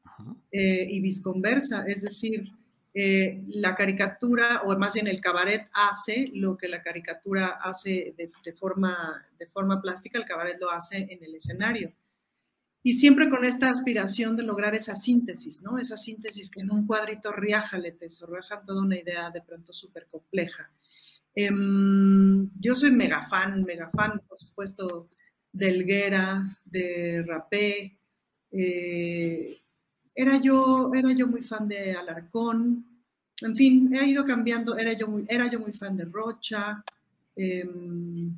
Eh, 0.51 0.87
y 0.89 0.99
visconversa, 0.99 1.85
es 1.85 2.01
decir, 2.01 2.51
eh, 2.95 3.43
la 3.49 3.75
caricatura, 3.75 4.63
o 4.65 4.75
más 4.75 4.95
bien 4.95 5.07
el 5.07 5.21
cabaret 5.21 5.69
hace 5.71 6.31
lo 6.33 6.57
que 6.57 6.67
la 6.67 6.81
caricatura 6.81 7.59
hace 7.61 8.15
de, 8.17 8.53
forma, 8.53 9.23
de 9.37 9.45
forma 9.45 9.79
plástica, 9.79 10.17
el 10.17 10.25
cabaret 10.25 10.59
lo 10.59 10.71
hace 10.71 10.97
en 10.97 11.23
el 11.23 11.35
escenario. 11.35 11.93
Y 12.83 12.93
siempre 12.93 13.29
con 13.29 13.45
esta 13.45 13.69
aspiración 13.69 14.35
de 14.35 14.41
lograr 14.41 14.73
esa 14.73 14.95
síntesis, 14.95 15.61
¿no? 15.61 15.77
Esa 15.77 15.95
síntesis 15.95 16.49
que 16.49 16.61
en 16.61 16.71
un 16.71 16.87
cuadrito 16.87 17.31
riájale, 17.31 17.91
te 17.91 18.09
sorraja 18.09 18.63
toda 18.65 18.81
una 18.81 18.97
idea 18.97 19.29
de 19.29 19.41
pronto 19.41 19.71
súper 19.71 20.07
compleja. 20.07 20.71
Em, 21.35 22.49
yo 22.59 22.75
soy 22.75 22.91
mega 22.91 23.27
fan, 23.29 23.63
mega 23.63 23.89
fan, 23.91 24.21
por 24.27 24.39
supuesto, 24.39 25.09
de 25.51 25.69
Elguera, 25.69 26.57
de 26.65 27.23
Rapé, 27.25 27.97
eh, 28.51 29.57
era 30.13 30.37
yo, 30.37 30.91
era 30.93 31.11
yo 31.13 31.27
muy 31.27 31.41
fan 31.43 31.67
de 31.67 31.93
Alarcón, 31.93 32.85
en 33.41 33.55
fin, 33.55 33.95
he 33.95 34.05
ido 34.05 34.25
cambiando, 34.25 34.77
era 34.77 34.93
yo 34.93 35.07
muy, 35.07 35.25
era 35.27 35.49
yo 35.49 35.59
muy 35.59 35.73
fan 35.73 35.97
de 35.97 36.05
Rocha, 36.05 36.83
em, 37.35 38.37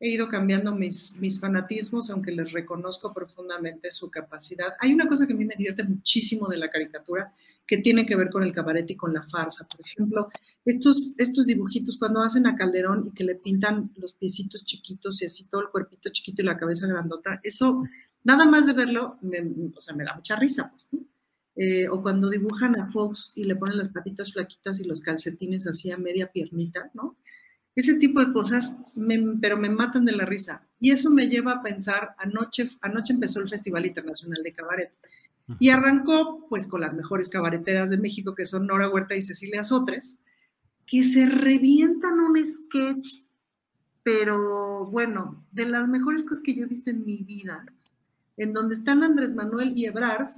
he 0.00 0.08
ido 0.08 0.28
cambiando 0.28 0.74
mis, 0.74 1.16
mis 1.20 1.38
fanatismos, 1.38 2.10
aunque 2.10 2.32
les 2.32 2.50
reconozco 2.52 3.12
profundamente 3.12 3.92
su 3.92 4.10
capacidad. 4.10 4.74
Hay 4.80 4.92
una 4.92 5.06
cosa 5.06 5.26
que 5.26 5.34
a 5.34 5.36
mí 5.36 5.44
me 5.44 5.54
divierte 5.54 5.84
muchísimo 5.84 6.48
de 6.48 6.56
la 6.56 6.70
caricatura, 6.70 7.32
que 7.66 7.78
tiene 7.78 8.04
que 8.04 8.16
ver 8.16 8.30
con 8.30 8.42
el 8.42 8.52
cabaret 8.52 8.90
y 8.90 8.96
con 8.96 9.12
la 9.12 9.22
farsa. 9.22 9.68
Por 9.68 9.86
ejemplo, 9.86 10.28
estos, 10.64 11.12
estos 11.18 11.46
dibujitos 11.46 11.98
cuando 11.98 12.22
hacen 12.22 12.46
a 12.46 12.56
Calderón 12.56 13.08
y 13.08 13.14
que 13.14 13.22
le 13.22 13.36
pintan 13.36 13.92
los 13.96 14.14
piecitos 14.14 14.64
chiquitos 14.64 15.22
y 15.22 15.26
así 15.26 15.48
todo 15.48 15.60
el 15.60 15.68
cuerpito 15.68 16.10
chiquito 16.10 16.42
y 16.42 16.46
la 16.46 16.56
cabeza 16.56 16.88
grandota, 16.88 17.38
eso 17.44 17.82
Nada 18.22 18.44
más 18.44 18.66
de 18.66 18.74
verlo, 18.74 19.18
o 19.74 19.80
sea, 19.80 19.94
me 19.94 20.04
da 20.04 20.14
mucha 20.14 20.36
risa, 20.36 20.70
pues, 20.70 20.88
¿no? 20.92 21.00
Eh, 21.56 21.88
o 21.88 22.00
cuando 22.02 22.30
dibujan 22.30 22.78
a 22.78 22.86
Fox 22.86 23.32
y 23.34 23.44
le 23.44 23.56
ponen 23.56 23.76
las 23.76 23.88
patitas 23.88 24.32
flaquitas 24.32 24.80
y 24.80 24.84
los 24.84 25.00
calcetines 25.00 25.66
así 25.66 25.90
a 25.90 25.98
media 25.98 26.30
piernita, 26.30 26.90
¿no? 26.94 27.16
Ese 27.80 27.94
tipo 27.94 28.20
de 28.20 28.32
cosas, 28.32 28.76
pero 29.40 29.56
me 29.56 29.70
matan 29.70 30.04
de 30.04 30.12
la 30.12 30.26
risa. 30.26 30.66
Y 30.78 30.90
eso 30.90 31.10
me 31.10 31.28
lleva 31.28 31.52
a 31.52 31.62
pensar, 31.62 32.14
anoche, 32.18 32.68
anoche 32.82 33.14
empezó 33.14 33.40
el 33.40 33.48
Festival 33.48 33.86
Internacional 33.86 34.42
de 34.42 34.52
Cabaret. 34.52 34.92
Y 35.58 35.70
arrancó, 35.70 36.46
pues, 36.48 36.68
con 36.68 36.82
las 36.82 36.94
mejores 36.94 37.28
cabareteras 37.28 37.88
de 37.88 37.96
México, 37.96 38.34
que 38.34 38.44
son 38.44 38.66
Nora 38.66 38.90
Huerta 38.90 39.16
y 39.16 39.22
Cecilia 39.22 39.64
Sotres, 39.64 40.18
que 40.86 41.04
se 41.04 41.24
revientan 41.24 42.20
un 42.20 42.36
sketch, 42.44 43.30
pero 44.02 44.86
bueno, 44.86 45.44
de 45.50 45.64
las 45.64 45.88
mejores 45.88 46.22
cosas 46.22 46.42
que 46.42 46.54
yo 46.54 46.64
he 46.64 46.68
visto 46.68 46.90
en 46.90 47.04
mi 47.04 47.22
vida 47.24 47.64
en 48.36 48.52
donde 48.52 48.74
están 48.74 49.02
Andrés 49.02 49.34
Manuel 49.34 49.72
y 49.76 49.84
Ebrard, 49.86 50.30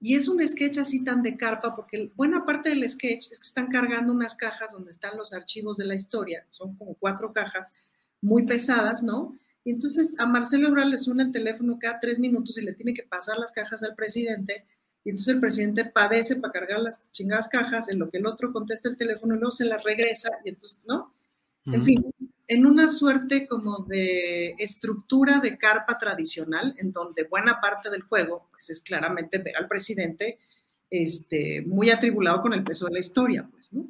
y 0.00 0.14
es 0.14 0.28
un 0.28 0.46
sketch 0.46 0.78
así 0.78 1.02
tan 1.02 1.22
de 1.22 1.36
carpa, 1.36 1.74
porque 1.74 2.10
buena 2.14 2.44
parte 2.44 2.70
del 2.70 2.88
sketch 2.90 3.30
es 3.30 3.38
que 3.38 3.46
están 3.46 3.68
cargando 3.68 4.12
unas 4.12 4.34
cajas 4.34 4.72
donde 4.72 4.90
están 4.90 5.16
los 5.16 5.32
archivos 5.32 5.76
de 5.76 5.86
la 5.86 5.94
historia, 5.94 6.46
son 6.50 6.76
como 6.76 6.94
cuatro 6.94 7.32
cajas 7.32 7.72
muy 8.20 8.44
pesadas, 8.44 9.02
¿no? 9.02 9.38
Y 9.64 9.70
entonces 9.70 10.14
a 10.18 10.26
Marcelo 10.26 10.68
Ebrard 10.68 10.88
le 10.88 10.98
suena 10.98 11.24
el 11.24 11.32
teléfono 11.32 11.78
cada 11.80 11.98
tres 11.98 12.18
minutos 12.18 12.56
y 12.58 12.62
le 12.62 12.74
tiene 12.74 12.94
que 12.94 13.02
pasar 13.02 13.38
las 13.38 13.52
cajas 13.52 13.82
al 13.82 13.94
presidente, 13.94 14.64
y 15.04 15.10
entonces 15.10 15.34
el 15.34 15.40
presidente 15.40 15.84
padece 15.84 16.36
para 16.36 16.52
cargar 16.52 16.80
las 16.80 17.02
chingadas 17.12 17.48
cajas, 17.48 17.88
en 17.88 17.98
lo 17.98 18.10
que 18.10 18.18
el 18.18 18.26
otro 18.26 18.52
contesta 18.52 18.88
el 18.88 18.96
teléfono 18.96 19.34
y 19.34 19.38
luego 19.38 19.52
se 19.52 19.64
las 19.64 19.82
regresa, 19.82 20.30
y 20.44 20.50
entonces, 20.50 20.78
¿no? 20.86 21.14
En 21.66 21.82
fin, 21.84 22.04
en 22.48 22.66
una 22.66 22.88
suerte 22.88 23.46
como 23.46 23.84
de 23.84 24.54
estructura 24.58 25.40
de 25.40 25.58
carpa 25.58 25.98
tradicional, 25.98 26.74
en 26.78 26.92
donde 26.92 27.24
buena 27.24 27.60
parte 27.60 27.90
del 27.90 28.02
juego 28.02 28.48
pues, 28.50 28.70
es 28.70 28.80
claramente 28.80 29.38
ver 29.38 29.56
al 29.56 29.68
presidente 29.68 30.38
este, 30.90 31.62
muy 31.62 31.90
atribulado 31.90 32.42
con 32.42 32.52
el 32.52 32.62
peso 32.62 32.86
de 32.86 32.92
la 32.92 33.00
historia, 33.00 33.48
pues, 33.50 33.72
¿no? 33.72 33.88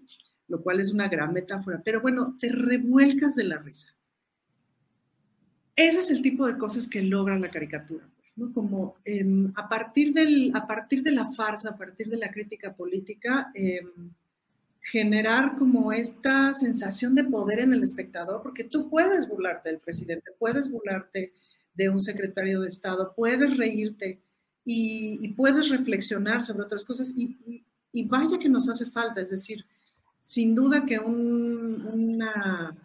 Lo 0.49 0.63
cual 0.63 0.81
es 0.81 0.93
una 0.93 1.09
gran 1.09 1.33
metáfora. 1.33 1.83
Pero 1.85 2.01
bueno, 2.01 2.37
te 2.41 2.51
revuelcas 2.51 3.35
de 3.35 3.45
la 3.45 3.59
risa. 3.59 3.95
Ese 5.75 5.99
es 5.99 6.11
el 6.11 6.23
tipo 6.23 6.47
de 6.47 6.57
cosas 6.57 6.89
que 6.89 7.03
logra 7.03 7.39
la 7.39 7.51
caricatura, 7.51 8.09
pues, 8.17 8.33
¿no? 8.39 8.53
Como 8.55 8.97
em, 9.05 9.53
a, 9.57 9.69
partir 9.69 10.15
del, 10.15 10.51
a 10.55 10.67
partir 10.67 11.03
de 11.03 11.13
la 11.13 11.31
farsa, 11.33 11.71
a 11.71 11.77
partir 11.77 12.09
de 12.09 12.17
la 12.17 12.31
crítica 12.31 12.75
política, 12.75 13.51
em, 13.55 14.11
generar 14.87 15.57
como 15.57 15.93
esta 15.93 16.55
sensación 16.55 17.17
de 17.17 17.25
poder 17.25 17.59
en 17.59 17.73
el 17.73 17.83
espectador, 17.83 18.41
porque 18.41 18.63
tú 18.63 18.89
puedes 18.89 19.29
burlarte 19.29 19.69
del 19.69 19.81
presidente, 19.81 20.31
puedes 20.39 20.71
burlarte 20.71 21.33
de 21.75 21.89
un 21.89 22.01
secretario 22.01 22.61
de 22.61 22.69
Estado, 22.69 23.13
puedes 23.17 23.57
reírte 23.57 24.21
y, 24.65 25.27
puedes 25.35 25.71
reflexionar 25.71 26.45
sobre 26.45 26.63
otras 26.63 26.85
cosas 26.85 27.15
y, 27.17 28.05
vaya 28.05 28.39
que 28.39 28.49
nos 28.49 28.69
hace 28.69 28.87
falta, 28.87 29.21
es 29.21 29.31
decir, 29.31 29.65
sin 30.21 30.55
duda 30.55 30.85
que 30.85 31.01
un, 31.01 31.85
una, 31.93 32.77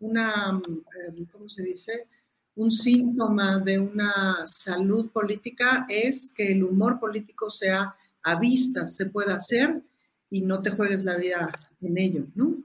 una, 0.00 0.60
eh, 0.60 1.24
¿cómo 1.32 1.48
se 1.48 1.62
dice? 1.62 2.06
Un 2.54 2.70
síntoma 2.70 3.60
de 3.60 3.78
una 3.78 4.46
salud 4.46 5.08
política 5.10 5.86
es 5.88 6.34
que 6.36 6.48
el 6.48 6.64
humor 6.64 7.00
político 7.00 7.48
sea 7.48 7.94
a 8.22 8.38
vista, 8.38 8.86
se 8.86 9.06
pueda 9.06 9.36
hacer 9.36 9.82
y 10.30 10.42
no 10.42 10.62
te 10.62 10.70
juegues 10.70 11.04
la 11.04 11.16
vida 11.16 11.50
en 11.80 11.98
ello, 11.98 12.26
¿no? 12.34 12.56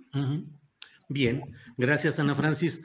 Bien, 1.07 1.41
gracias 1.77 2.19
Ana 2.19 2.35
Francis. 2.35 2.83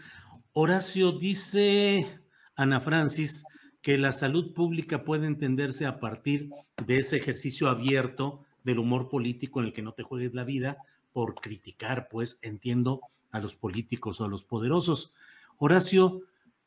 Horacio 0.52 1.12
dice, 1.12 2.21
Ana 2.56 2.80
Francis, 2.80 3.45
que 3.83 3.99
la 3.99 4.12
salud 4.12 4.52
pública 4.52 5.04
puede 5.04 5.26
entenderse 5.26 5.87
a 5.87 6.00
partir 6.00 6.50
de 6.87 6.99
ese 6.99 7.16
ejercicio 7.16 7.68
abierto 7.68 8.45
del 8.64 8.80
humor 8.80 9.09
político 9.09 9.61
en 9.61 9.66
el 9.66 9.73
que 9.73 9.83
no 9.83 9.92
te 9.92 10.02
juegues 10.02 10.35
la 10.35 10.45
vida 10.45 10.78
por 11.12 11.37
criticar, 11.37 12.09
pues 12.11 12.38
entiendo, 12.42 13.00
a 13.30 13.40
los 13.40 13.54
políticos 13.54 14.21
o 14.21 14.25
a 14.25 14.28
los 14.28 14.45
poderosos. 14.45 15.12
Horacio, 15.59 16.23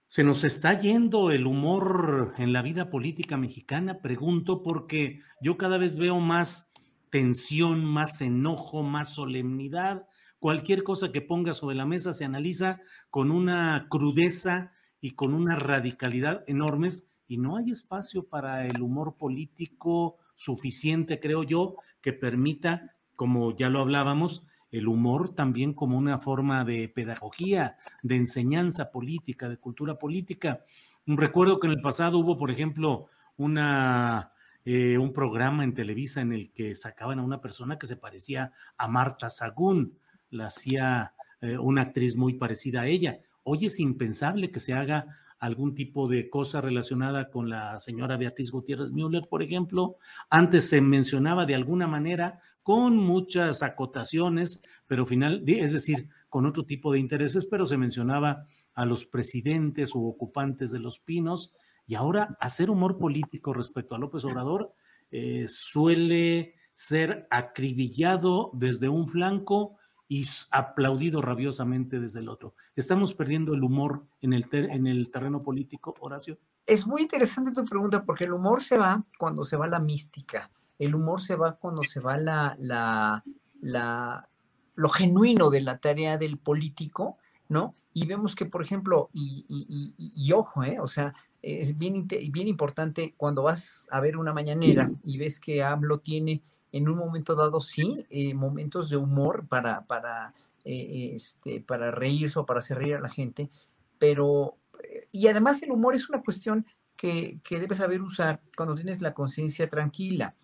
¿se 0.08 0.24
nos 0.24 0.44
está 0.44 0.80
yendo 0.80 1.32
el 1.32 1.46
humor 1.46 2.34
en 2.38 2.54
la 2.54 2.62
vida 2.62 2.90
política 2.90 3.38
mexicana? 3.38 4.00
Pregunto 4.00 4.64
porque 4.64 5.22
yo 5.42 5.58
cada 5.58 5.78
vez 5.78 5.98
veo 5.98 6.20
más 6.20 6.69
tensión, 7.10 7.86
más 7.86 8.22
enojo, 8.22 8.84
más 8.84 9.14
solemnidad. 9.14 10.08
Cualquier 10.40 10.84
cosa 10.84 11.12
que 11.12 11.22
ponga 11.22 11.54
sobre 11.54 11.76
la 11.76 11.86
mesa 11.86 12.14
se 12.14 12.26
analiza 12.26 12.82
con 13.10 13.32
una 13.32 13.88
crudeza 13.90 14.72
y 15.02 15.12
con 15.12 15.34
una 15.34 15.56
radicalidad 15.56 16.44
enormes 16.48 17.08
y 17.28 17.38
no 17.38 17.58
hay 17.58 17.72
espacio 17.72 18.28
para 18.28 18.66
el 18.66 18.82
humor 18.82 19.16
político 19.18 20.18
suficiente, 20.36 21.20
creo 21.20 21.44
yo, 21.44 21.76
que 22.02 22.14
permita, 22.14 22.96
como 23.16 23.56
ya 23.56 23.70
lo 23.70 23.82
hablábamos, 23.82 24.46
el 24.72 24.88
humor 24.88 25.36
también 25.36 25.74
como 25.74 25.98
una 25.98 26.20
forma 26.20 26.64
de 26.64 26.90
pedagogía, 26.90 27.78
de 28.04 28.16
enseñanza 28.16 28.92
política, 28.92 29.50
de 29.50 29.58
cultura 29.58 30.00
política. 30.00 30.64
Recuerdo 31.06 31.60
que 31.60 31.68
en 31.68 31.74
el 31.74 31.82
pasado 31.82 32.20
hubo, 32.20 32.38
por 32.38 32.52
ejemplo, 32.52 33.08
una 33.38 34.32
eh, 34.66 34.98
un 34.98 35.14
programa 35.14 35.64
en 35.64 35.74
Televisa 35.74 36.22
en 36.22 36.34
el 36.34 36.52
que 36.52 36.76
sacaban 36.76 37.20
a 37.20 37.24
una 37.24 37.42
persona 37.42 37.78
que 37.78 37.88
se 37.88 37.96
parecía 37.96 38.52
a 38.78 38.88
Marta 38.88 39.30
Sagún, 39.30 39.98
la 40.30 40.48
hacía 40.48 41.14
eh, 41.42 41.58
una 41.58 41.84
actriz 41.84 42.16
muy 42.16 42.34
parecida 42.34 42.82
a 42.82 42.88
ella. 42.88 43.20
Hoy 43.44 43.66
es 43.66 43.80
impensable 43.80 44.52
que 44.52 44.60
se 44.60 44.74
haga 44.74 45.18
algún 45.40 45.74
tipo 45.74 46.08
de 46.08 46.30
cosa 46.30 46.60
relacionada 46.60 47.30
con 47.30 47.50
la 47.50 47.80
señora 47.80 48.18
Beatriz 48.18 48.52
Gutiérrez 48.52 48.92
Müller, 48.92 49.28
por 49.30 49.42
ejemplo. 49.42 49.96
Antes 50.30 50.68
se 50.68 50.82
mencionaba 50.82 51.46
de 51.46 51.56
alguna 51.56 51.88
manera 51.88 52.40
con 52.62 52.98
muchas 52.98 53.64
acotaciones, 53.64 54.62
pero 54.86 55.06
final, 55.06 55.44
es 55.48 55.74
decir, 55.74 56.10
con 56.28 56.46
otro 56.46 56.66
tipo 56.66 56.92
de 56.92 57.00
intereses, 57.00 57.46
pero 57.46 57.66
se 57.66 57.78
mencionaba 57.78 58.46
a 58.74 58.86
los 58.86 59.06
presidentes 59.06 59.96
u 59.96 60.06
ocupantes 60.08 60.72
de 60.72 60.80
los 60.80 61.00
pinos 61.00 61.54
y 61.90 61.96
ahora 61.96 62.38
hacer 62.40 62.70
humor 62.70 63.00
político 63.00 63.52
respecto 63.52 63.96
a 63.96 63.98
López 63.98 64.24
Obrador 64.24 64.76
eh, 65.10 65.48
suele 65.50 66.54
ser 66.72 67.28
acribillado 67.32 68.52
desde 68.54 68.90
un 68.90 69.08
flanco 69.08 69.78
y 70.08 70.24
aplaudido 70.52 71.20
rabiosamente 71.24 72.00
desde 72.00 72.20
el 72.20 72.30
otro. 72.30 72.54
¿Estamos 72.76 73.16
perdiendo 73.16 73.56
el 73.56 73.64
humor 73.64 74.06
en 74.22 74.34
el, 74.34 74.46
en 74.52 74.86
el 74.86 75.10
terreno 75.10 75.42
político, 75.42 75.96
Horacio? 76.00 76.38
Es 76.68 76.86
muy 76.86 77.02
interesante 77.02 77.54
tu 77.54 77.66
pregunta 77.66 78.06
porque 78.06 78.26
el 78.26 78.34
humor 78.34 78.62
se 78.62 78.78
va 78.78 79.04
cuando 79.18 79.44
se 79.44 79.58
va 79.58 79.68
la 79.68 79.80
mística, 79.80 80.52
el 80.78 80.94
humor 80.94 81.22
se 81.22 81.38
va 81.38 81.56
cuando 81.56 81.82
se 81.82 82.00
va 82.02 82.18
la, 82.18 82.56
la, 82.60 83.24
la 83.62 84.30
lo 84.76 84.90
genuino 84.90 85.50
de 85.50 85.62
la 85.62 85.80
tarea 85.80 86.20
del 86.20 86.38
político, 86.38 87.18
¿no? 87.48 87.74
Y 87.94 88.06
vemos 88.06 88.36
que, 88.36 88.46
por 88.46 88.62
ejemplo, 88.62 89.10
y, 89.12 89.44
y, 89.50 89.96
y, 89.98 90.32
ojo, 90.32 90.64
¿eh? 90.64 90.80
o 90.80 90.88
sea, 90.88 91.14
es 91.42 91.78
bien, 91.78 92.08
bien 92.08 92.48
importante 92.48 93.14
cuando 93.16 93.44
vas 93.44 93.88
a 93.92 94.02
ver 94.02 94.18
una 94.18 94.34
mañanera 94.34 94.92
y 95.04 95.18
ves 95.18 95.40
que 95.40 95.64
AMLO 95.64 96.00
tiene 96.00 96.42
en 96.72 96.90
un 96.90 96.98
momento 96.98 97.36
dado, 97.36 97.62
sí, 97.62 98.06
eh, 98.10 98.34
momentos 98.34 98.90
de 98.90 98.98
humor 98.98 99.48
para, 99.48 99.86
para, 99.86 100.34
eh, 100.64 101.12
este, 101.16 101.62
para 101.62 101.92
reírse 101.92 102.40
o 102.40 102.46
para 102.46 102.60
hacer 102.60 102.78
reír 102.78 102.96
a 102.96 103.02
la 103.02 103.10
gente, 103.10 103.50
pero, 103.98 104.58
eh, 104.84 105.08
y 105.12 105.28
además 105.28 105.62
el 105.64 105.72
humor 105.72 105.96
es 105.96 106.10
una 106.10 106.22
cuestión 106.22 106.66
que, 106.96 107.40
que 107.44 107.60
debes 107.60 107.80
saber 107.80 108.02
usar 108.02 108.42
cuando 108.56 108.76
tienes 108.76 109.02
la 109.02 109.14
conciencia 109.14 109.68
tranquila. 109.70 110.36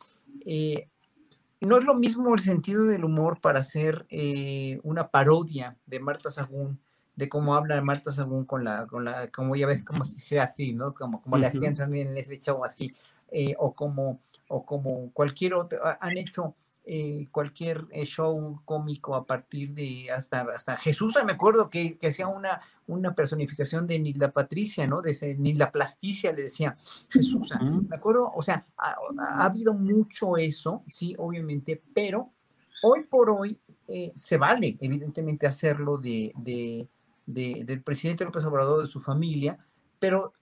no 1.61 1.77
es 1.77 1.83
lo 1.83 1.95
mismo 1.95 2.33
el 2.33 2.39
sentido 2.41 2.85
del 2.85 3.03
humor 3.03 3.39
para 3.41 3.59
hacer 3.59 4.05
una 4.83 5.09
parodia 5.09 5.77
de 5.85 5.99
Marta 5.99 6.29
Sagún, 6.29 6.79
de 7.15 7.29
cómo 7.29 7.55
habla 7.55 7.81
Marta 7.81 8.11
Sagún 8.11 8.45
con 8.45 8.63
la, 8.63 8.85
con 8.87 9.05
la, 9.05 9.27
como 9.29 9.55
ya 9.55 9.67
ves, 9.67 9.83
como 9.83 10.05
se 10.05 10.17
hace 10.17 10.39
así, 10.39 10.73
¿no? 10.73 10.93
Como, 10.93 11.21
como 11.21 11.37
le 11.37 11.47
hacían 11.47 11.75
también 11.75 12.09
en 12.09 12.17
ese 12.17 12.39
show 12.39 12.63
así, 12.63 12.93
o 13.57 13.73
como 13.73 14.19
o 14.47 14.65
como 14.65 15.11
cualquier 15.11 15.53
otro, 15.53 15.79
han 15.99 16.17
hecho 16.17 16.55
eh, 16.87 17.25
cualquier 17.31 17.85
eh, 17.91 18.05
show 18.05 18.61
cómico 18.63 19.15
a 19.15 19.25
partir 19.25 19.73
de 19.73 20.11
hasta, 20.11 20.41
hasta 20.41 20.77
Jesús, 20.77 21.15
me 21.25 21.31
acuerdo 21.31 21.69
que, 21.69 21.97
que 21.97 22.07
hacía 22.07 22.27
una, 22.27 22.61
una 22.87 23.15
personificación 23.15 23.87
de 23.87 23.97
Nilda 23.97 24.31
Patricia, 24.31 24.85
¿no? 24.85 25.01
De 25.01 25.11
ese, 25.11 25.35
Nilda 25.35 25.71
Plasticia 25.71 26.31
le 26.31 26.43
decía 26.43 26.77
Jesús, 27.09 27.51
me 27.89 27.95
acuerdo, 27.95 28.31
o 28.35 28.41
sea, 28.43 28.67
ha, 28.77 29.45
habido 29.45 29.73
mucho 29.73 30.37
eso, 30.37 30.83
sí, 30.87 31.15
obviamente, 31.17 31.81
pero 31.93 32.31
hoy 32.83 33.03
por 33.05 33.31
hoy 33.31 33.57
eh, 33.87 34.11
se 34.15 34.37
vale, 34.37 34.77
evidentemente, 34.79 35.47
hacerlo 35.47 35.97
de, 35.97 36.33
de, 36.37 36.87
de, 37.25 37.63
del 37.65 37.81
presidente 37.81 38.25
López 38.25 38.45
Obrador, 38.45 38.83
de 38.83 38.91
su 38.91 38.99
familia, 38.99 39.57
pero 39.99 40.33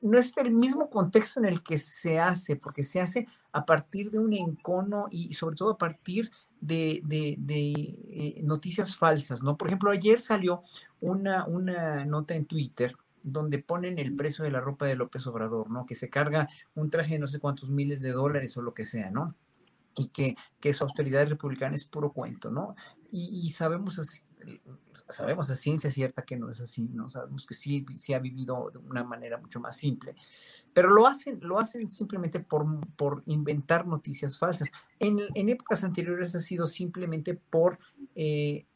no 0.00 0.18
es 0.18 0.36
el 0.36 0.50
mismo 0.52 0.88
contexto 0.88 1.40
en 1.40 1.46
el 1.46 1.62
que 1.62 1.78
se 1.78 2.18
hace, 2.18 2.56
porque 2.56 2.84
se 2.84 3.00
hace 3.00 3.26
a 3.52 3.64
partir 3.64 4.10
de 4.10 4.18
un 4.18 4.32
encono 4.32 5.08
y 5.10 5.32
sobre 5.34 5.56
todo 5.56 5.70
a 5.70 5.78
partir 5.78 6.30
de, 6.60 7.02
eh, 7.08 8.40
noticias 8.42 8.96
falsas, 8.96 9.42
¿no? 9.42 9.56
Por 9.56 9.68
ejemplo, 9.68 9.90
ayer 9.90 10.20
salió 10.20 10.62
una, 11.00 11.46
una 11.46 12.04
nota 12.04 12.34
en 12.34 12.46
Twitter 12.46 12.96
donde 13.22 13.58
ponen 13.58 13.98
el 13.98 14.14
precio 14.16 14.44
de 14.44 14.50
la 14.50 14.60
ropa 14.60 14.86
de 14.86 14.96
López 14.96 15.26
Obrador, 15.26 15.70
¿no? 15.70 15.86
Que 15.86 15.94
se 15.94 16.08
carga 16.08 16.48
un 16.74 16.90
traje 16.90 17.14
de 17.14 17.18
no 17.18 17.26
sé 17.26 17.40
cuántos 17.40 17.68
miles 17.68 18.00
de 18.00 18.12
dólares 18.12 18.56
o 18.56 18.62
lo 18.62 18.74
que 18.74 18.84
sea, 18.84 19.10
¿no? 19.10 19.34
y 19.98 20.08
que, 20.08 20.36
que 20.60 20.72
su 20.72 20.84
austeridad 20.84 21.28
republicana 21.28 21.74
es 21.74 21.84
puro 21.84 22.12
cuento, 22.12 22.50
¿no? 22.50 22.76
Y, 23.10 23.50
sabemos, 23.50 24.22
sabemos 25.08 25.50
a 25.50 25.54
ciencia 25.54 25.90
cierta 25.90 26.22
que 26.22 26.36
no 26.36 26.50
es 26.50 26.60
así, 26.60 26.88
¿no? 26.92 27.08
Sabemos 27.08 27.46
que 27.46 27.54
sí, 27.54 27.86
sí 27.96 28.12
ha 28.12 28.18
vivido 28.18 28.70
de 28.70 28.78
una 28.78 29.02
manera 29.02 29.38
mucho 29.38 29.60
más 29.60 29.76
simple, 29.76 30.14
pero 30.74 30.90
lo 30.90 31.06
hacen, 31.06 31.38
lo 31.40 31.58
hacen 31.58 31.88
simplemente 31.88 32.40
por, 32.40 32.66
por 32.96 33.22
inventar 33.24 33.86
noticias 33.86 34.38
falsas. 34.38 34.70
En, 34.98 35.20
en 35.34 35.48
épocas 35.48 35.84
anteriores 35.84 36.34
ha 36.34 36.40
sido 36.40 36.66
simplemente 36.66 37.34
por... 37.34 37.78
Eh, 38.14 38.66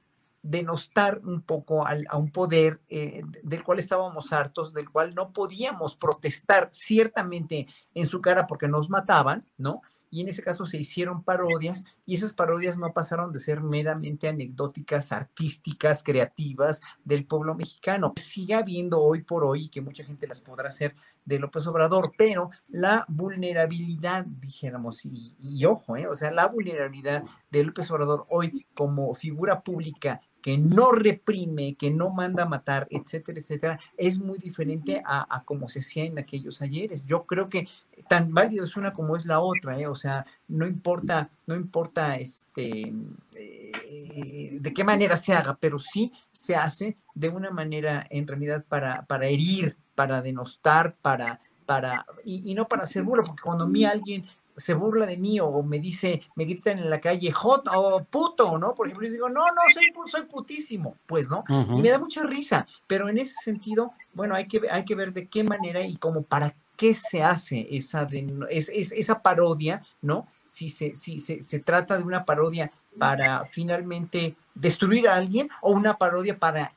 denostar 0.42 1.20
un 1.24 1.42
poco 1.42 1.86
a 1.86 2.16
un 2.16 2.32
poder 2.32 2.80
eh, 2.88 3.22
del 3.44 3.62
cual 3.62 3.78
estábamos 3.78 4.32
hartos, 4.32 4.74
del 4.74 4.90
cual 4.90 5.14
no 5.14 5.32
podíamos 5.32 5.94
protestar 5.94 6.68
ciertamente 6.72 7.68
en 7.94 8.06
su 8.06 8.20
cara 8.20 8.46
porque 8.48 8.66
nos 8.66 8.90
mataban, 8.90 9.46
¿no? 9.56 9.82
Y 10.12 10.20
en 10.20 10.28
ese 10.28 10.42
caso 10.42 10.66
se 10.66 10.76
hicieron 10.76 11.24
parodias 11.24 11.84
y 12.04 12.14
esas 12.14 12.34
parodias 12.34 12.76
no 12.76 12.92
pasaron 12.92 13.32
de 13.32 13.40
ser 13.40 13.62
meramente 13.62 14.28
anecdóticas, 14.28 15.10
artísticas, 15.10 16.02
creativas 16.04 16.82
del 17.02 17.24
pueblo 17.24 17.54
mexicano. 17.54 18.12
Sigue 18.16 18.54
habiendo 18.54 19.00
hoy 19.00 19.22
por 19.22 19.42
hoy, 19.42 19.70
que 19.70 19.80
mucha 19.80 20.04
gente 20.04 20.28
las 20.28 20.40
podrá 20.40 20.68
hacer 20.68 20.94
de 21.24 21.38
López 21.38 21.66
Obrador, 21.66 22.12
pero 22.18 22.50
la 22.68 23.06
vulnerabilidad, 23.08 24.26
dijéramos, 24.26 25.02
y, 25.06 25.64
ojo, 25.64 25.96
eh, 25.96 26.06
o 26.06 26.14
sea, 26.14 26.30
la 26.30 26.46
vulnerabilidad 26.46 27.24
de 27.50 27.64
López 27.64 27.90
Obrador 27.90 28.26
hoy 28.28 28.66
como 28.74 29.14
figura 29.14 29.62
pública 29.62 30.20
que 30.42 30.58
no 30.58 30.90
reprime, 30.90 31.76
que 31.76 31.90
no 31.90 32.10
manda 32.10 32.42
a 32.42 32.48
matar, 32.48 32.88
etcétera, 32.90 33.38
etcétera, 33.38 33.80
es 33.96 34.18
muy 34.18 34.38
diferente 34.38 35.00
a, 35.06 35.24
a 35.34 35.44
como 35.44 35.68
se 35.68 35.78
hacía 35.78 36.04
en 36.04 36.18
aquellos 36.18 36.60
ayeres. 36.60 37.06
Yo 37.06 37.26
creo 37.26 37.48
que 37.48 37.68
tan 38.08 38.32
válido 38.32 38.64
es 38.64 38.76
una 38.76 38.92
como 38.92 39.16
es 39.16 39.26
la 39.26 39.40
otra, 39.40 39.78
¿eh? 39.78 39.86
o 39.86 39.94
sea, 39.94 40.26
no 40.48 40.66
importa, 40.66 41.30
no 41.46 41.54
importa 41.54 42.16
este, 42.16 42.92
eh, 43.34 44.58
de 44.60 44.74
qué 44.74 44.84
manera 44.84 45.16
se 45.16 45.32
haga, 45.32 45.56
pero 45.58 45.78
sí 45.78 46.12
se 46.32 46.56
hace 46.56 46.96
de 47.14 47.28
una 47.28 47.50
manera 47.50 48.06
en 48.10 48.26
realidad 48.26 48.64
para, 48.68 49.02
para 49.06 49.26
herir, 49.26 49.76
para 49.94 50.22
denostar, 50.22 50.94
para, 51.02 51.40
para, 51.66 52.04
y, 52.24 52.50
y 52.50 52.54
no 52.54 52.68
para 52.68 52.84
hacer 52.84 53.02
burla, 53.02 53.24
porque 53.24 53.42
cuando 53.42 53.64
a 53.64 53.68
mí 53.68 53.84
alguien 53.84 54.26
se 54.56 54.74
burla 54.74 55.06
de 55.06 55.16
mí 55.16 55.40
o 55.40 55.62
me 55.62 55.78
dice, 55.78 56.22
me 56.36 56.44
gritan 56.44 56.78
en 56.78 56.90
la 56.90 57.00
calle, 57.00 57.30
hot 57.32 57.66
o 57.74 58.04
puto, 58.04 58.58
¿no? 58.58 58.74
Por 58.74 58.86
ejemplo, 58.86 59.06
yo 59.06 59.12
digo, 59.12 59.28
no, 59.28 59.40
no, 59.40 59.62
soy, 59.72 60.10
soy 60.10 60.22
putísimo, 60.26 60.96
pues, 61.06 61.28
¿no? 61.28 61.44
Y 61.76 61.80
me 61.80 61.90
da 61.90 61.98
mucha 61.98 62.22
risa, 62.24 62.66
pero 62.86 63.08
en 63.08 63.18
ese 63.18 63.34
sentido, 63.42 63.92
bueno, 64.12 64.34
hay 64.34 64.46
que, 64.46 64.60
hay 64.70 64.84
que 64.84 64.94
ver 64.94 65.12
de 65.12 65.28
qué 65.28 65.44
manera 65.44 65.82
y 65.82 65.96
como 65.96 66.22
para 66.22 66.54
qué 66.82 66.94
se 66.96 67.22
hace 67.22 67.68
esa, 67.70 68.08
es, 68.50 68.68
esa 68.68 69.22
parodia, 69.22 69.84
¿no? 70.00 70.26
Si, 70.44 70.68
se, 70.68 70.96
si 70.96 71.20
se, 71.20 71.40
se 71.40 71.60
trata 71.60 71.96
de 71.96 72.02
una 72.02 72.24
parodia 72.24 72.72
para 72.98 73.46
finalmente 73.46 74.34
destruir 74.52 75.06
a 75.06 75.14
alguien 75.14 75.48
o 75.60 75.70
una 75.70 75.96
parodia 75.96 76.36
para 76.36 76.72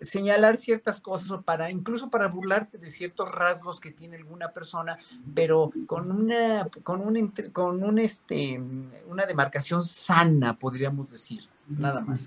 señalar 0.00 0.56
ciertas 0.56 1.00
cosas 1.00 1.30
o 1.30 1.40
para 1.40 1.70
incluso 1.70 2.10
para 2.10 2.26
burlarte 2.26 2.78
de 2.78 2.90
ciertos 2.90 3.32
rasgos 3.32 3.78
que 3.78 3.92
tiene 3.92 4.16
alguna 4.16 4.48
persona, 4.48 4.98
pero 5.36 5.70
con 5.86 6.10
una 6.10 6.66
con 6.82 7.00
un 7.00 7.32
con 7.52 7.84
un 7.84 8.00
este 8.00 8.60
una 9.06 9.24
demarcación 9.24 9.84
sana, 9.84 10.58
podríamos 10.58 11.12
decir, 11.12 11.42
nada 11.68 12.00
más. 12.00 12.26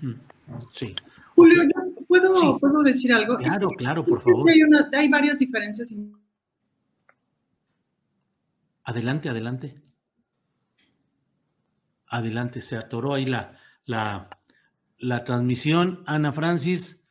Sí. 0.72 0.96
Julio, 1.34 1.62
puedo, 2.08 2.58
puedo 2.58 2.80
decir 2.80 3.12
algo. 3.12 3.36
Claro, 3.36 3.68
claro, 3.76 4.02
por 4.02 4.22
favor. 4.22 4.48
Hay, 4.48 4.60
hay 4.98 5.08
varias 5.10 5.38
diferencias. 5.38 5.92
Adelante, 8.86 9.28
adelante. 9.28 9.82
Adelante, 12.06 12.60
se 12.60 12.76
atoró 12.76 13.14
ahí 13.14 13.26
la, 13.26 13.58
la, 13.84 14.30
la 14.96 15.24
transmisión. 15.24 16.04
Ana 16.06 16.32
Francis, 16.32 17.04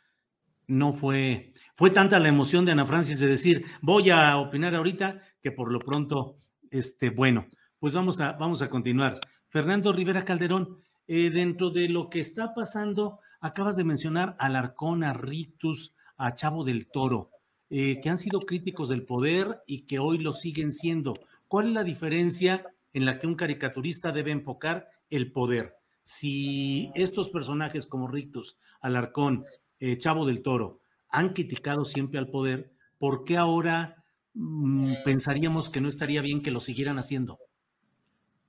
no 0.68 0.94
fue, 0.94 1.54
fue 1.76 1.90
tanta 1.90 2.18
la 2.20 2.30
emoción 2.30 2.64
de 2.64 2.72
Ana 2.72 2.86
Francis 2.86 3.20
de 3.20 3.28
decir, 3.28 3.66
voy 3.82 4.10
a 4.10 4.38
opinar 4.38 4.74
ahorita, 4.74 5.22
que 5.42 5.52
por 5.52 5.70
lo 5.70 5.80
pronto, 5.80 6.38
este, 6.72 7.10
bueno, 7.10 7.48
pues 7.78 7.94
vamos 7.94 8.22
a, 8.22 8.32
vamos 8.32 8.62
a 8.62 8.70
continuar. 8.70 9.20
Fernando 9.50 9.92
Rivera 9.92 10.24
Calderón, 10.24 10.78
eh, 11.08 11.30
dentro 11.30 11.72
de 11.72 11.90
lo 11.90 12.10
que 12.10 12.22
está 12.22 12.54
pasando, 12.54 13.20
acabas 13.42 13.76
de 13.76 13.84
mencionar 13.84 14.38
a 14.40 14.48
Larcón, 14.48 15.04
a 15.04 15.12
Ritus, 15.12 15.94
a 16.16 16.36
Chavo 16.36 16.64
del 16.64 16.88
Toro, 16.88 17.32
eh, 17.70 18.00
que 18.00 18.10
han 18.10 18.18
sido 18.18 18.40
críticos 18.40 18.88
del 18.88 19.06
poder 19.06 19.62
y 19.68 19.82
que 19.82 20.00
hoy 20.00 20.20
lo 20.20 20.32
siguen 20.32 20.72
siendo. 20.72 21.16
¿Cuál 21.56 21.68
es 21.68 21.74
la 21.74 21.86
diferencia 21.86 22.66
en 22.92 23.06
la 23.06 23.18
que 23.18 23.28
un 23.28 23.36
caricaturista 23.36 24.12
debe 24.12 24.32
enfocar 24.32 24.90
el 25.10 25.32
poder? 25.32 25.78
Si 26.04 26.92
estos 26.96 27.30
personajes 27.30 27.88
como 27.88 28.10
Rictus, 28.10 28.58
Alarcón, 28.82 29.46
eh, 29.80 29.98
Chavo 29.98 30.26
del 30.26 30.42
Toro 30.42 30.82
han 31.08 31.30
criticado 31.32 31.86
siempre 31.86 32.20
al 32.20 32.28
poder, 32.28 32.74
¿por 32.98 33.24
qué 33.24 33.38
ahora 33.38 34.04
mm, 34.34 34.96
pensaríamos 35.06 35.70
que 35.70 35.80
no 35.80 35.88
estaría 35.88 36.22
bien 36.22 36.42
que 36.42 36.52
lo 36.52 36.60
siguieran 36.60 37.00
haciendo? 37.00 37.40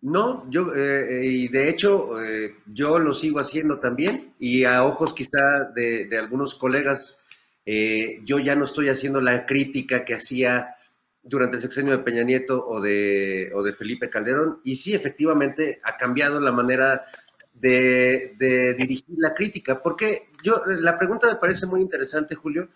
No, 0.03 0.45
yo, 0.51 0.75
eh, 0.75 1.21
eh, 1.21 1.27
y 1.27 1.47
de 1.47 1.69
hecho, 1.69 2.11
yo 2.67 2.99
lo 2.99 3.15
sigo 3.15 3.39
haciendo 3.39 3.79
también, 3.79 4.35
y 4.41 4.65
a 4.65 4.85
ojos 4.85 5.15
quizá 5.15 5.71
de, 5.77 6.09
algunos 6.19 6.57
colegas 6.57 7.21
yo 7.65 8.41
ya 8.41 8.57
no 8.57 8.65
estoy 8.65 8.89
haciendo 8.89 9.21
la 9.21 9.47
crítica 9.47 10.05
que 10.05 10.15
hacía 10.15 10.76
durante 11.27 11.57
el 11.57 11.63
sexenio 11.63 11.97
de 11.97 12.05
Peña 12.05 12.23
Nieto 12.23 12.67
o 12.67 12.81
de, 12.81 13.51
o 13.55 13.63
de 13.63 13.73
Felipe 13.73 14.09
Calderón, 14.09 14.61
y 14.65 14.77
sí, 14.77 14.95
efectivamente, 14.95 15.81
ha 15.83 15.97
cambiado 15.97 16.41
la 16.41 16.53
manera 16.53 17.05
de, 17.53 18.75
dirigir 18.79 19.17
la 19.19 19.35
crítica, 19.35 19.83
porque 19.83 20.29
yo, 20.43 20.63
la 20.67 20.99
pregunta 20.99 21.27
me 21.27 21.37
parece 21.37 21.67
muy 21.67 21.81
interesante, 21.81 22.35
Julio, 22.35 22.69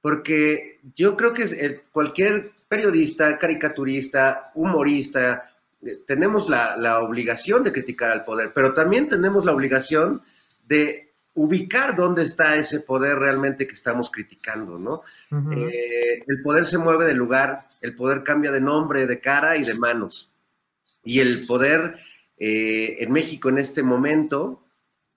porque 0.00 0.80
yo 0.94 1.16
creo 1.16 1.32
que 1.32 1.82
cualquier 1.92 2.52
periodista, 2.68 3.36
caricaturista, 3.38 4.50
humorista, 4.54 5.50
eh, 5.82 5.98
tenemos 6.06 6.48
la, 6.48 6.76
la, 6.76 7.00
obligación 7.00 7.62
de 7.62 7.72
criticar 7.72 8.10
al 8.10 8.24
poder, 8.24 8.52
pero 8.54 8.72
también 8.72 9.08
tenemos 9.08 9.44
la 9.44 9.52
obligación 9.52 10.22
de 10.66 11.09
ubicar 11.34 11.94
dónde 11.94 12.24
está 12.24 12.56
ese 12.56 12.80
poder 12.80 13.16
realmente 13.16 13.66
que 13.66 13.74
estamos 13.74 14.10
criticando, 14.10 14.76
¿no? 14.78 15.02
Eh, 15.52 16.22
el 16.26 16.42
poder 16.42 16.64
se 16.64 16.78
mueve 16.78 17.06
de 17.06 17.14
lugar, 17.14 17.66
el 17.80 17.94
poder 17.94 18.22
cambia 18.22 18.50
de 18.50 18.60
nombre, 18.60 19.06
de 19.06 19.20
cara 19.20 19.56
y 19.56 19.64
de 19.64 19.74
manos. 19.74 20.30
Y 21.04 21.20
el 21.20 21.46
poder 21.46 21.98
eh, 22.36 22.96
en 23.00 23.12
México 23.12 23.48
en 23.48 23.58
este 23.58 23.82
momento 23.82 24.64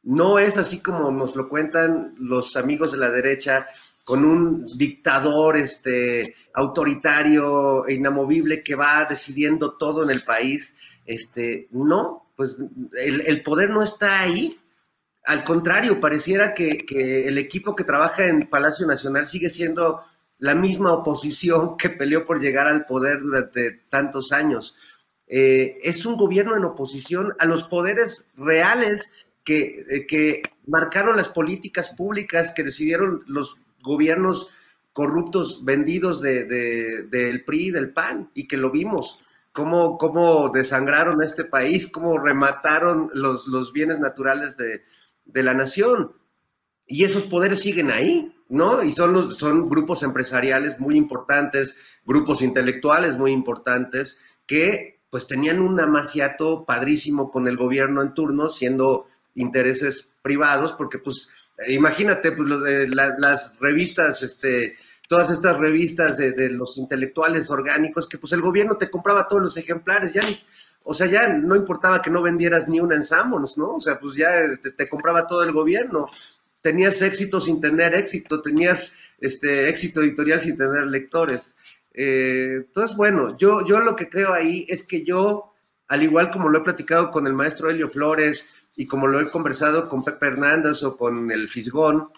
no 0.03 0.37
es 0.37 0.57
así 0.57 0.81
como 0.81 1.11
nos 1.11 1.35
lo 1.35 1.49
cuentan 1.49 2.13
los 2.17 2.55
amigos 2.57 2.91
de 2.91 2.97
la 2.99 3.09
derecha, 3.09 3.67
con 4.03 4.25
un 4.25 4.65
dictador 4.77 5.55
este, 5.55 6.35
autoritario 6.53 7.87
e 7.87 7.93
inamovible 7.93 8.61
que 8.61 8.75
va 8.75 9.05
decidiendo 9.09 9.77
todo 9.77 10.03
en 10.03 10.09
el 10.09 10.21
país. 10.21 10.75
Este, 11.05 11.69
no, 11.71 12.27
pues 12.35 12.57
el, 12.97 13.21
el 13.21 13.41
poder 13.43 13.69
no 13.69 13.81
está 13.81 14.19
ahí, 14.19 14.59
al 15.25 15.43
contrario, 15.43 15.99
pareciera 15.99 16.53
que, 16.53 16.85
el 17.27 17.37
equipo 17.37 17.75
que 17.75 17.83
trabaja 17.83 18.25
en 18.25 18.49
Palacio 18.49 18.85
Nacional 18.85 19.25
sigue 19.25 19.49
siendo 19.49 20.01
la 20.39 20.53
misma 20.53 20.91
oposición 20.91 21.77
que 21.77 21.89
peleó 21.89 22.25
por 22.25 22.41
llegar 22.41 22.67
al 22.67 22.85
poder 22.85 23.21
durante 23.21 23.71
tantos 23.89 24.33
años. 24.33 24.75
Eh, 25.27 25.77
es 25.81 26.05
un 26.05 26.17
gobierno 26.17 26.57
en 26.57 26.65
oposición 26.65 27.33
a 27.39 27.45
los 27.45 27.63
poderes 27.63 28.27
reales 28.35 29.13
que, 29.45 29.85
eh, 29.89 30.05
que 30.05 30.43
marcaron 30.67 31.15
las 31.15 31.29
políticas 31.29 31.89
públicas 31.89 32.53
que 32.53 32.63
decidieron 32.63 33.23
los 33.27 33.57
gobiernos 33.81 34.49
corruptos 34.91 35.63
vendidos 35.63 36.21
del 36.21 37.43
PRI 37.45 37.67
y 37.67 37.71
del 37.71 37.91
PAN 37.91 38.29
y 38.33 38.47
que 38.47 38.57
lo 38.57 38.69
vimos. 38.69 39.21
Cómo, 39.53 39.97
cómo 39.97 40.49
desangraron 40.49 41.21
este 41.21 41.45
país, 41.45 41.87
cómo 41.91 42.17
remataron 42.17 43.11
los, 43.13 43.47
los 43.47 43.71
bienes 43.71 43.99
naturales 43.99 44.57
de, 44.57 44.83
de 45.25 45.43
la 45.43 45.53
nación. 45.53 46.13
Y 46.85 47.03
esos 47.03 47.23
poderes 47.23 47.59
siguen 47.59 47.91
ahí, 47.91 48.35
¿no? 48.49 48.83
Y 48.83 48.91
son, 48.91 49.33
son 49.33 49.69
grupos 49.69 50.03
empresariales 50.03 50.79
muy 50.79 50.95
importantes, 50.95 51.77
grupos 52.05 52.41
intelectuales 52.41 53.17
muy 53.17 53.31
importantes, 53.31 54.19
que 54.45 55.01
pues 55.09 55.27
tenían 55.27 55.61
un 55.61 55.79
amaciato 55.79 56.65
padrísimo 56.65 57.29
con 57.29 57.47
el 57.47 57.55
gobierno 57.55 58.01
en 58.01 58.13
turno, 58.13 58.49
siendo 58.49 59.07
intereses 59.35 60.09
privados, 60.21 60.73
porque 60.73 60.97
pues 60.97 61.29
imagínate, 61.67 62.31
pues 62.31 62.49
las 62.89 63.59
revistas, 63.59 64.23
este, 64.23 64.75
todas 65.07 65.29
estas 65.29 65.57
revistas 65.57 66.17
de, 66.17 66.49
los 66.49 66.77
intelectuales 66.77 67.49
orgánicos, 67.49 68.07
que 68.07 68.17
pues 68.17 68.33
el 68.33 68.41
gobierno 68.41 68.77
te 68.77 68.89
compraba 68.89 69.27
todos 69.27 69.43
los 69.43 69.57
ejemplares, 69.57 70.13
ya 70.13 70.21
ni, 70.21 70.37
o 70.85 70.93
sea, 70.93 71.07
ya 71.07 71.27
no 71.27 71.55
importaba 71.55 72.01
que 72.01 72.09
no 72.09 72.21
vendieras 72.21 72.67
ni 72.67 72.79
una 72.79 72.95
en 72.95 73.03
Samos, 73.03 73.57
¿no? 73.57 73.75
O 73.75 73.81
sea, 73.81 73.99
pues 73.99 74.15
ya 74.15 74.31
te, 74.77 74.89
compraba 74.89 75.27
todo 75.27 75.43
el 75.43 75.53
gobierno. 75.53 76.09
Tenías 76.61 77.01
éxito 77.01 77.39
sin 77.39 77.61
tener 77.61 77.95
éxito, 77.95 78.41
tenías 78.41 78.97
este 79.19 79.69
éxito 79.69 80.01
editorial 80.01 80.41
sin 80.41 80.57
tener 80.57 80.85
lectores. 80.87 81.55
Eh, 81.93 82.63
entonces, 82.65 82.97
bueno, 82.97 83.37
yo, 83.37 83.65
yo 83.65 83.79
lo 83.79 83.95
que 83.95 84.09
creo 84.09 84.33
ahí 84.33 84.65
es 84.67 84.83
que 84.85 85.05
yo, 85.05 85.53
al 85.87 86.03
igual 86.03 86.31
como 86.31 86.49
lo 86.49 86.59
he 86.59 86.63
platicado 86.63 87.11
con 87.11 87.27
el 87.27 87.33
maestro 87.33 87.69
Helio 87.69 87.87
Flores 87.87 88.47
y 88.75 88.85
como 88.85 89.07
lo 89.07 89.21
he 89.21 89.29
conversado 89.29 89.87
con 89.87 90.03
Pepe 90.03 90.27
Hernández 90.27 90.83
o 90.83 90.97
con 90.97 91.31
el 91.31 91.47
Fisgón, 91.47 92.09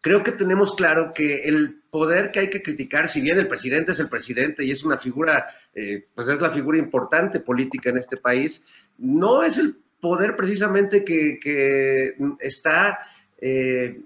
creo 0.00 0.22
que 0.22 0.32
tenemos 0.32 0.74
claro 0.74 1.12
que 1.14 1.44
el 1.44 1.80
poder 1.90 2.30
que 2.30 2.40
hay 2.40 2.50
que 2.50 2.62
criticar, 2.62 3.08
si 3.08 3.20
bien 3.20 3.38
el 3.38 3.48
presidente 3.48 3.92
es 3.92 4.00
el 4.00 4.08
presidente 4.08 4.64
y 4.64 4.70
es 4.70 4.84
una 4.84 4.98
figura, 4.98 5.46
eh, 5.74 6.06
pues 6.14 6.28
es 6.28 6.40
la 6.40 6.50
figura 6.50 6.78
importante 6.78 7.40
política 7.40 7.90
en 7.90 7.98
este 7.98 8.16
país, 8.16 8.64
no 8.98 9.42
es 9.42 9.58
el 9.58 9.76
poder 10.00 10.36
precisamente 10.36 11.04
que, 11.04 12.14
está 12.40 13.00
eh, 13.40 14.00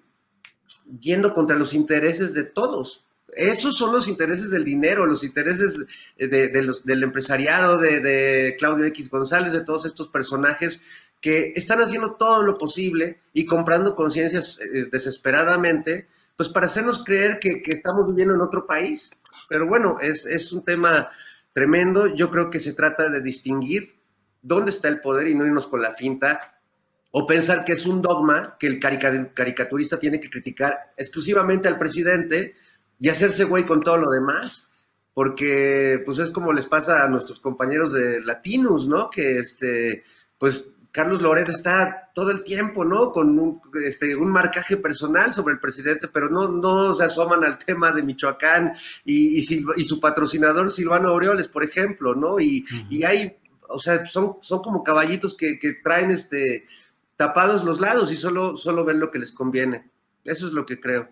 yendo 1.01 1.33
contra 1.33 1.57
los 1.57 1.75
intereses 1.75 2.33
de 2.33 2.45
todos. 2.45 3.05
Esos 3.35 3.77
son 3.77 3.93
los 3.93 4.09
intereses 4.09 4.51
del 4.51 4.65
dinero, 4.65 5.07
los 5.07 5.25
intereses 5.25 5.87
del 6.19 7.03
empresariado, 7.03 7.79
de 7.79 8.55
Claudio 8.59 8.85
X 8.87 9.09
González, 9.09 9.53
de 9.53 9.65
todos 9.65 9.87
estos 9.87 10.09
personajes 10.09 10.83
que 11.23 11.53
están 11.55 11.81
haciendo 11.81 12.17
todo 12.17 12.43
lo 12.43 12.59
posible 12.59 13.21
y 13.33 13.47
comprando 13.47 13.95
conciencias 13.95 14.59
eh, 14.61 14.89
desesperadamente, 14.91 16.09
pues 16.37 16.49
para 16.49 16.67
hacernos 16.67 17.05
creer 17.05 17.39
que, 17.39 17.63
estamos 17.67 18.09
viviendo 18.09 18.35
en 18.35 18.41
otro 18.41 18.67
país. 18.67 19.13
Pero 19.49 19.69
bueno, 19.69 19.99
es, 20.01 20.53
un 20.53 20.65
tema 20.65 21.09
tremendo. 21.53 22.09
Yo 22.09 22.29
creo 22.29 22.51
que 22.51 22.59
se 22.59 22.75
trata 22.75 23.09
de 23.09 23.21
distinguir 23.21 23.95
dónde 24.43 24.73
está 24.73 24.89
el 24.89 25.01
poder 25.01 25.29
y 25.29 25.35
no 25.37 25.47
irnos 25.47 25.69
con 25.69 25.81
la 25.81 25.95
finta 25.95 26.59
o 27.13 27.25
pensar 27.25 27.65
que 27.65 27.75
es 27.75 27.87
un 27.87 28.03
dogma 28.03 28.57
que 28.59 28.67
el 28.67 28.81
caricaturista 28.81 30.01
tiene 30.01 30.19
que 30.19 30.31
criticar 30.31 30.93
exclusivamente 30.97 31.69
al 31.69 31.79
presidente 31.79 32.55
y 32.99 33.11
hacerse 33.11 33.45
güey 33.45 33.65
con 33.65 33.81
todo 33.83 33.99
lo 33.99 34.11
demás, 34.11 34.67
porque 35.15 36.03
pues 36.05 36.19
es 36.19 36.31
como 36.31 36.53
les 36.53 36.67
pasa 36.67 37.05
a 37.05 37.09
nuestros 37.09 37.39
compañeros 37.39 37.93
de 37.93 38.21
Latinos, 38.23 38.89
¿no? 38.89 39.11
Que 39.11 39.39
este, 39.39 40.05
pues 40.39 40.73
Carlos 40.93 41.23
Loret 41.23 41.49
está 41.49 42.11
todo 42.15 42.31
el 42.31 42.45
tiempo, 42.45 42.85
¿no? 42.85 43.11
Con 43.11 43.39
un, 43.39 43.61
este, 43.83 44.15
un 44.15 44.29
marcaje 44.29 44.77
personal 44.77 45.33
sobre 45.33 45.55
el 45.55 45.61
presidente, 45.61 46.07
pero 46.07 46.29
no, 46.29 46.49
no 46.49 46.95
se 46.95 47.05
asoman 47.05 47.43
al 47.45 47.57
tema 47.57 47.91
de 47.93 48.03
Michoacán 48.03 48.75
y, 49.03 49.39
y, 49.39 49.85
su 49.85 50.01
patrocinador 50.01 50.71
Silvano 50.71 51.09
Aureoles, 51.09 51.49
por 51.49 51.65
ejemplo, 51.65 52.15
¿no? 52.15 52.39
Y, 52.39 52.67
y 52.91 53.05
hay, 53.05 53.39
o 53.69 53.79
sea, 53.79 54.05
son, 54.05 54.37
son 54.43 54.61
como 54.61 54.85
caballitos 54.85 55.35
que, 55.35 55.59
que, 55.59 55.75
traen 55.83 56.11
este, 56.11 56.67
tapados 57.17 57.65
los 57.65 57.81
lados 57.81 58.13
y 58.13 58.17
solo, 58.17 58.59
solo 58.59 58.85
ven 58.85 59.01
lo 59.01 59.11
que 59.11 59.19
les 59.19 59.33
conviene. 59.33 59.91
Eso 60.25 60.47
es 60.47 60.53
lo 60.53 60.67
que 60.67 60.79
creo. 60.79 61.09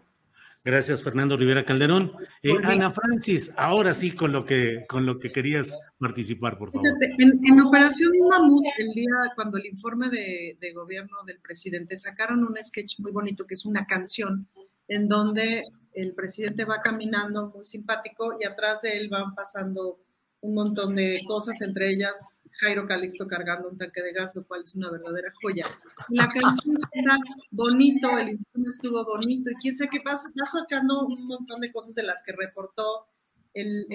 Gracias, 0.62 1.02
Fernando 1.02 1.38
Rivera 1.38 1.64
Calderón. 1.64 2.12
Eh, 2.42 2.52
Ana 2.64 2.90
Francis, 2.90 3.50
ahora 3.56 3.94
sí 3.94 4.12
con 4.12 4.30
lo 4.30 4.44
que 4.44 4.84
con 4.86 5.06
lo 5.06 5.18
que 5.18 5.32
querías 5.32 5.74
participar, 6.00 6.58
por 6.58 6.72
favor. 6.72 6.88
En, 7.18 7.60
Operación 7.60 8.12
Mamut, 8.28 8.64
el 8.78 8.92
día 8.94 9.14
cuando 9.36 9.58
el 9.58 9.66
informe 9.66 10.08
de, 10.08 10.56
de, 10.58 10.72
gobierno 10.72 11.18
del 11.26 11.38
presidente 11.40 11.96
sacaron 11.96 12.42
un 12.42 12.56
sketch 12.60 12.98
muy 13.00 13.12
bonito 13.12 13.46
que 13.46 13.54
es 13.54 13.66
una 13.66 13.86
canción 13.86 14.48
en 14.88 15.08
donde 15.08 15.64
el 15.92 16.14
presidente 16.14 16.64
va 16.64 16.80
caminando 16.82 17.52
muy 17.54 17.64
simpático 17.64 18.36
y 18.40 18.44
atrás 18.44 18.82
de 18.82 18.96
él 18.96 19.08
van 19.08 19.34
pasando 19.34 20.00
un 20.40 20.54
montón 20.54 20.96
de 20.96 21.20
cosas, 21.26 21.60
entre 21.60 21.90
ellas 21.90 22.40
Jairo 22.52 22.86
Calixto 22.86 23.26
cargando 23.26 23.68
un 23.68 23.78
tanque 23.78 24.02
de 24.02 24.12
gas, 24.12 24.34
lo 24.34 24.44
cual 24.44 24.62
es 24.64 24.74
una 24.74 24.90
verdadera 24.90 25.30
joya. 25.40 25.66
La 26.08 26.26
canción 26.28 26.78
está 26.92 27.18
bonito, 27.50 28.18
el 28.18 28.30
informe 28.30 28.68
estuvo 28.68 29.04
bonito, 29.04 29.50
y 29.50 29.54
quién 29.56 29.76
sabe 29.76 29.90
qué 29.90 30.00
pasa, 30.00 30.28
está 30.28 30.46
sacando 30.46 31.06
un 31.06 31.26
montón 31.26 31.60
de 31.60 31.70
cosas 31.70 31.94
de 31.94 32.02
las 32.02 32.22
que 32.22 32.32
reportó 32.32 33.06
el, 33.54 33.86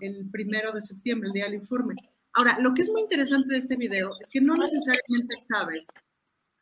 el, 0.00 0.30
primero 0.30 0.72
de 0.72 0.80
septiembre, 0.80 1.28
el 1.28 1.34
día 1.34 1.44
del 1.44 1.54
informe. 1.54 1.94
Ahora, 2.32 2.58
lo 2.60 2.74
que 2.74 2.82
es 2.82 2.90
muy 2.90 3.02
interesante 3.02 3.52
de 3.52 3.58
este 3.58 3.76
video 3.76 4.12
es 4.20 4.28
que 4.28 4.40
no 4.40 4.56
necesariamente 4.56 5.36
sabes 5.48 5.88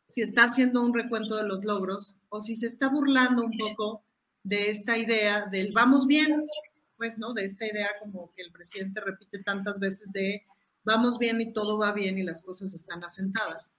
si 0.07 0.21
está 0.21 0.45
haciendo 0.45 0.81
un 0.81 0.93
recuento 0.93 1.35
de 1.35 1.47
los 1.47 1.63
logros 1.65 2.15
o 2.29 2.41
si 2.41 2.55
se 2.55 2.67
está 2.67 2.89
burlando 2.89 3.43
un 3.43 3.57
poco 3.57 4.03
de 4.43 4.69
esta 4.69 4.97
idea 4.97 5.47
del 5.47 5.71
vamos 5.71 6.05
bien, 6.05 6.43
pues, 6.97 7.17
¿no? 7.17 7.33
De 7.33 7.45
esta 7.45 7.65
idea 7.65 7.89
como 7.99 8.31
que 8.35 8.43
el 8.43 8.51
presidente 8.51 9.01
repite 9.01 9.41
tantas 9.41 9.79
veces 9.79 10.11
de 10.11 10.43
vamos 10.83 11.17
bien 11.17 11.41
y 11.41 11.53
todo 11.53 11.77
va 11.77 11.91
bien 11.93 12.17
y 12.17 12.23
las 12.23 12.41
cosas 12.41 12.73
están 12.73 12.99
asentadas. 13.03 13.73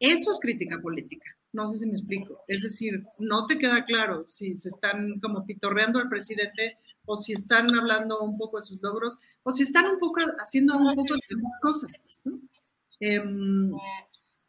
Eso 0.00 0.30
es 0.30 0.38
crítica 0.40 0.80
política. 0.80 1.26
No 1.52 1.66
sé 1.68 1.78
si 1.78 1.86
me 1.86 1.98
explico. 1.98 2.42
Es 2.46 2.62
decir, 2.62 3.06
no 3.18 3.46
te 3.46 3.58
queda 3.58 3.84
claro 3.84 4.26
si 4.26 4.54
se 4.56 4.68
están 4.68 5.18
como 5.20 5.44
pitorreando 5.46 5.98
al 5.98 6.08
presidente 6.08 6.78
o 7.08 7.16
si 7.16 7.32
están 7.32 7.74
hablando 7.74 8.20
un 8.20 8.36
poco 8.36 8.58
de 8.58 8.62
sus 8.62 8.82
logros 8.82 9.18
o 9.42 9.50
si 9.50 9.62
están 9.62 9.86
un 9.86 9.98
poco 9.98 10.20
haciendo 10.38 10.76
un 10.76 10.94
poco 10.94 11.14
de 11.14 11.20
cosas. 11.62 11.92
Pues, 12.02 12.22
em, 13.00 13.72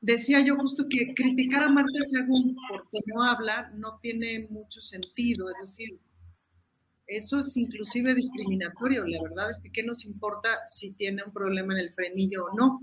decía 0.01 0.41
yo 0.41 0.57
justo 0.57 0.85
que 0.89 1.13
criticar 1.13 1.63
a 1.63 1.69
Marta 1.69 2.03
Según 2.03 2.55
porque 2.69 2.99
no 3.07 3.23
habla 3.23 3.71
no 3.75 3.97
tiene 4.01 4.47
mucho 4.49 4.81
sentido. 4.81 5.49
Es 5.49 5.59
decir, 5.61 5.97
eso 7.07 7.39
es 7.39 7.55
inclusive 7.55 8.13
discriminatorio. 8.13 9.05
La 9.07 9.21
verdad 9.23 9.49
es 9.49 9.61
que 9.61 9.71
qué 9.71 9.83
nos 9.83 10.05
importa 10.05 10.59
si 10.67 10.93
tiene 10.93 11.23
un 11.23 11.31
problema 11.31 11.73
en 11.73 11.79
el 11.79 11.93
frenillo 11.93 12.45
o 12.45 12.55
no. 12.57 12.79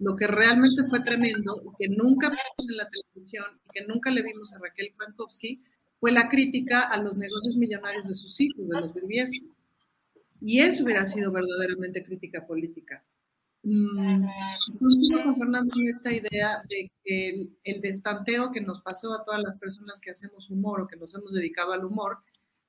Lo 0.00 0.16
que 0.16 0.26
realmente 0.26 0.82
fue 0.88 1.00
tremendo 1.00 1.62
y 1.62 1.76
que 1.78 1.94
nunca 1.94 2.30
vimos 2.30 2.68
en 2.68 2.76
la 2.76 2.88
televisión 2.88 3.46
y 3.64 3.70
que 3.70 3.86
nunca 3.86 4.10
le 4.10 4.22
vimos 4.22 4.52
a 4.54 4.58
Raquel 4.58 4.90
Frankowski 4.96 5.62
fue 6.00 6.10
la 6.10 6.28
crítica 6.28 6.80
a 6.80 7.00
los 7.00 7.16
negocios 7.16 7.56
millonarios 7.56 8.08
de 8.08 8.14
sus 8.14 8.40
hijos, 8.40 8.66
de 8.66 8.80
los 8.80 8.92
Briviesco. 8.92 9.54
Y 10.40 10.60
eso 10.60 10.84
hubiera 10.84 11.04
sido 11.04 11.30
verdaderamente 11.30 12.02
crítica 12.02 12.46
política. 12.46 13.04
Mm, 13.62 14.24
con 14.78 15.36
Fernando 15.36 15.70
esta 15.86 16.10
idea 16.10 16.62
de 16.66 16.90
que 17.04 17.50
el, 17.62 17.80
destanteo 17.82 18.50
que 18.50 18.62
nos 18.62 18.80
pasó 18.80 19.12
a 19.12 19.22
todas 19.22 19.42
las 19.42 19.58
personas 19.58 20.00
que 20.00 20.10
hacemos 20.10 20.48
humor 20.48 20.80
o 20.80 20.86
que 20.86 20.96
nos 20.96 21.14
hemos 21.14 21.34
dedicado 21.34 21.72
al 21.72 21.84
humor 21.84 22.20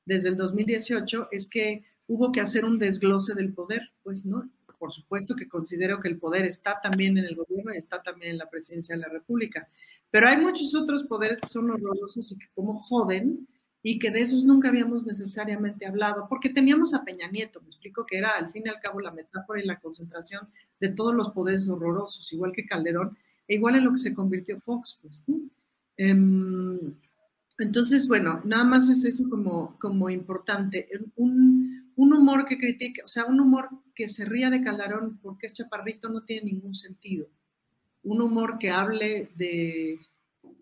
desde 0.06 0.28
el 0.28 0.36
2018 0.36 1.30
es 1.32 1.50
que 1.50 1.86
hubo 2.08 2.34
que 2.34 2.42
hacer 2.42 2.66
un 2.66 2.78
desglose 2.78 3.34
del 3.36 3.54
poder, 3.54 3.82
pues 4.04 4.26
no. 4.26 4.50
Por 4.82 4.92
supuesto 4.92 5.36
que 5.36 5.48
considero 5.48 6.00
que 6.02 6.08
el 6.08 6.18
poder 6.18 6.44
está 6.44 6.82
también 6.82 7.16
en 7.16 7.26
el 7.26 7.36
gobierno 7.36 7.72
y 7.72 7.78
está 7.78 8.02
también 8.02 8.32
en 8.32 8.40
la 8.40 8.50
presidencia 8.50 8.96
de 8.96 9.02
la 9.02 9.10
República, 9.10 9.70
pero 10.10 10.28
hay 10.28 10.38
muchos 10.38 10.74
otros 10.74 11.04
poderes 11.04 11.40
que 11.40 11.48
son 11.48 11.70
horrorosos 11.70 12.32
y 12.32 12.40
que 12.40 12.48
como 12.56 12.80
joden 12.80 13.48
y 13.84 14.00
que 14.00 14.10
de 14.10 14.22
esos 14.22 14.44
nunca 14.44 14.70
habíamos 14.70 15.06
necesariamente 15.06 15.86
hablado, 15.86 16.26
porque 16.28 16.50
teníamos 16.50 16.96
a 16.96 17.06
Peña 17.06 17.28
Nieto, 17.28 17.62
me 17.62 17.68
explico 17.68 18.08
que 18.08 18.18
era 18.18 18.32
al 18.32 18.52
fin 18.52 18.64
y 18.66 18.70
al 18.70 18.80
cabo 18.80 19.00
la 19.00 19.12
metáfora 19.12 19.62
y 19.62 19.68
la 19.68 19.80
concentración 19.80 20.50
de 20.80 20.90
todos 20.90 21.14
los 21.14 21.30
poderes 21.30 21.70
horrorosos, 21.70 22.34
igual 22.34 22.52
que 22.52 22.66
Calderón, 22.66 23.16
e 23.48 23.54
igual 23.58 23.76
en 23.76 23.86
lo 23.86 23.92
que 23.92 24.00
se 24.00 24.16
convirtió 24.16 24.60
Fox, 24.60 24.98
pues. 25.00 25.24
Um, 26.00 26.96
entonces, 27.64 28.08
bueno, 28.08 28.42
nada 28.44 28.64
más 28.64 28.90
es 28.90 29.04
eso 29.06 29.30
como, 29.30 29.78
como 29.80 30.10
importante. 30.10 30.88
Un, 31.16 31.92
un, 31.96 32.14
humor 32.14 32.46
que 32.46 32.58
critique, 32.58 33.04
o 33.04 33.08
sea, 33.08 33.26
un 33.26 33.40
humor 33.40 33.70
que 33.94 34.08
se 34.08 34.26
ría 34.26 34.50
de 34.50 34.64
Calderón 34.64 35.20
porque 35.22 35.48
es 35.48 35.54
chaparrito 35.54 36.10
no 36.10 36.24
tiene 36.24 36.52
ningún 36.52 36.76
sentido. 36.76 37.28
Un 38.04 38.22
humor 38.22 38.58
que 38.58 38.72
hable 38.72 39.30
de, 39.36 40.00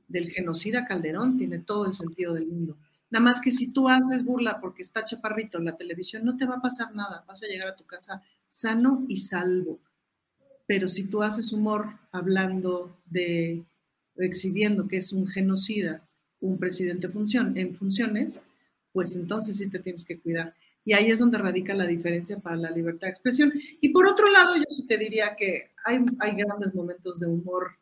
del 0.08 0.30
genocida 0.32 0.86
Calderón 0.86 1.38
tiene 1.38 1.60
todo 1.60 1.86
el 1.86 1.94
sentido 1.94 2.34
del 2.34 2.48
mundo. 2.48 2.78
Nada 3.12 3.24
más 3.24 3.42
que 3.42 3.52
si 3.52 3.72
tú 3.72 3.88
haces 3.88 4.24
burla 4.26 4.60
porque 4.60 4.82
está 4.82 5.06
chaparrito 5.06 5.58
en 5.58 5.66
la 5.66 5.78
televisión, 5.78 6.26
no 6.26 6.38
te 6.38 6.46
va 6.46 6.56
a 6.56 6.62
pasar 6.62 6.94
nada. 6.94 7.24
Vas 7.28 7.42
a 7.42 7.48
llegar 7.48 7.70
a 7.70 7.76
tu 7.76 7.86
casa 7.86 8.24
sano 8.46 9.06
y 9.08 9.18
salvo. 9.18 9.80
Pero 10.68 10.88
si 10.88 11.08
tú 11.10 11.24
haces 11.24 11.52
humor 11.52 11.94
hablando 12.12 12.96
de, 13.06 13.64
exhibiendo 14.18 14.88
que 14.88 14.98
es 14.98 15.14
un 15.14 15.26
genocida 15.26 16.04
un 16.42 16.58
presidente 16.58 17.10
función, 17.10 17.58
en 17.58 17.76
funciones, 17.76 18.44
pues 18.92 19.16
entonces 19.16 19.58
sí 19.58 19.70
te 19.70 19.80
tienes 19.80 20.06
que 20.06 20.20
cuidar. 20.20 20.54
Y 20.86 20.94
ahí 20.94 21.12
es 21.12 21.20
donde 21.20 21.38
radica 21.38 21.74
la 21.74 21.86
diferencia 21.86 22.40
para 22.40 22.56
la 22.56 22.72
libertad 22.72 23.08
de 23.08 23.12
expresión. 23.12 23.54
Y 23.82 23.90
por 23.90 24.08
otro 24.08 24.30
lado, 24.30 24.56
yo 24.56 24.64
sí 24.70 24.88
te 24.88 24.98
diría 24.98 25.36
que 25.36 25.72
hay, 25.86 26.04
hay 26.20 26.36
grandes 26.36 26.74
momentos 26.74 27.20
de 27.20 27.28
humor. 27.28 27.74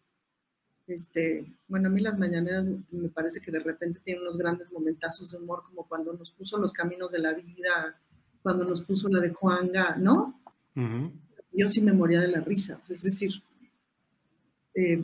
Este, 0.88 1.46
bueno, 1.68 1.88
a 1.88 1.92
mí 1.92 2.02
las 2.02 2.18
mañaneras 2.18 2.66
me 2.92 3.10
parece 3.10 3.42
que 3.42 3.52
de 3.52 3.60
repente 3.60 4.00
tienen 4.04 4.24
unos 4.24 4.38
grandes 4.38 4.72
momentazos 4.72 5.32
de 5.32 5.38
humor, 5.38 5.64
como 5.68 5.88
cuando 5.88 6.14
nos 6.14 6.32
puso 6.32 6.58
los 6.58 6.74
caminos 6.74 7.12
de 7.12 7.20
la 7.20 7.34
vida, 7.34 8.00
cuando 8.42 8.64
nos 8.64 8.82
puso 8.82 9.10
la 9.10 9.22
de 9.22 9.30
Juanga, 9.30 9.96
¿no? 9.96 10.40
Yo 11.54 11.68
sí 11.68 11.82
me 11.82 11.94
moría 11.94 12.22
de 12.22 12.30
la 12.30 12.42
risa. 12.42 12.82
Es 12.90 13.04
decir, 13.04 13.32
eh, 14.74 15.02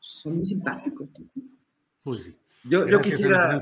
son 0.00 0.36
muy 0.36 0.46
simpáticos. 0.46 1.08
Pues 2.02 2.24
sí. 2.24 2.36
Yo, 2.64 2.86
yo 2.86 3.00
quisiera 3.00 3.58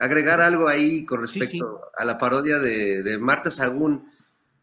agregar 0.00 0.40
algo 0.40 0.66
ahí 0.66 1.04
con 1.04 1.20
respecto 1.20 1.82
a 1.96 2.04
la 2.04 2.18
parodia 2.18 2.58
de, 2.58 3.18
Marta 3.18 3.50
Sagún, 3.50 4.10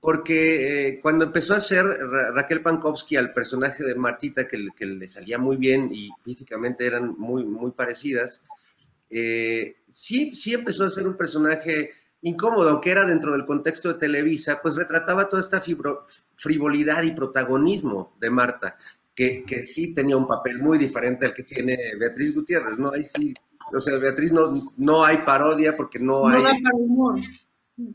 porque 0.01 0.87
eh, 0.87 0.99
cuando 0.99 1.25
empezó 1.25 1.53
a 1.53 1.57
hacer 1.57 1.85
Raquel 1.85 2.61
Pankowski 2.61 3.15
al 3.15 3.33
personaje 3.33 3.83
de 3.83 3.95
Martita, 3.95 4.47
que, 4.47 4.67
que, 4.75 4.85
le 4.85 5.07
salía 5.07 5.37
muy 5.37 5.57
bien 5.57 5.89
y 5.91 6.09
físicamente 6.23 6.85
eran 6.85 7.15
muy, 7.17 7.45
muy 7.45 7.71
parecidas, 7.71 8.43
eh, 9.09 9.77
sí, 9.87 10.35
sí 10.35 10.53
empezó 10.53 10.85
a 10.85 10.89
ser 10.89 11.07
un 11.07 11.15
personaje 11.15 11.91
incómodo, 12.21 12.69
aunque 12.69 12.91
era 12.91 13.05
dentro 13.05 13.31
del 13.33 13.45
contexto 13.45 13.89
de 13.89 13.99
Televisa, 13.99 14.59
pues 14.61 14.75
retrataba 14.75 15.27
toda 15.27 15.41
esta 15.41 15.61
frivolidad 16.33 17.03
y 17.03 17.11
protagonismo 17.11 18.17
de 18.19 18.29
Marta, 18.31 18.77
que, 19.13 19.43
que, 19.45 19.61
sí 19.61 19.93
tenía 19.93 20.17
un 20.17 20.27
papel 20.27 20.59
muy 20.59 20.79
diferente 20.79 21.27
al 21.27 21.33
que 21.33 21.43
tiene 21.43 21.77
Beatriz 21.99 22.33
Gutiérrez, 22.33 22.77
¿no? 22.77 22.91
Ahí 22.91 23.07
sí 23.15 23.33
o 23.73 23.79
sea, 23.79 23.97
Beatriz, 23.97 24.31
no, 24.31 24.53
no 24.77 25.03
hay 25.03 25.17
parodia 25.17 25.75
porque 25.75 25.99
no, 25.99 26.27
hay... 26.27 26.41
para 26.41 26.75
humor. 26.75 27.19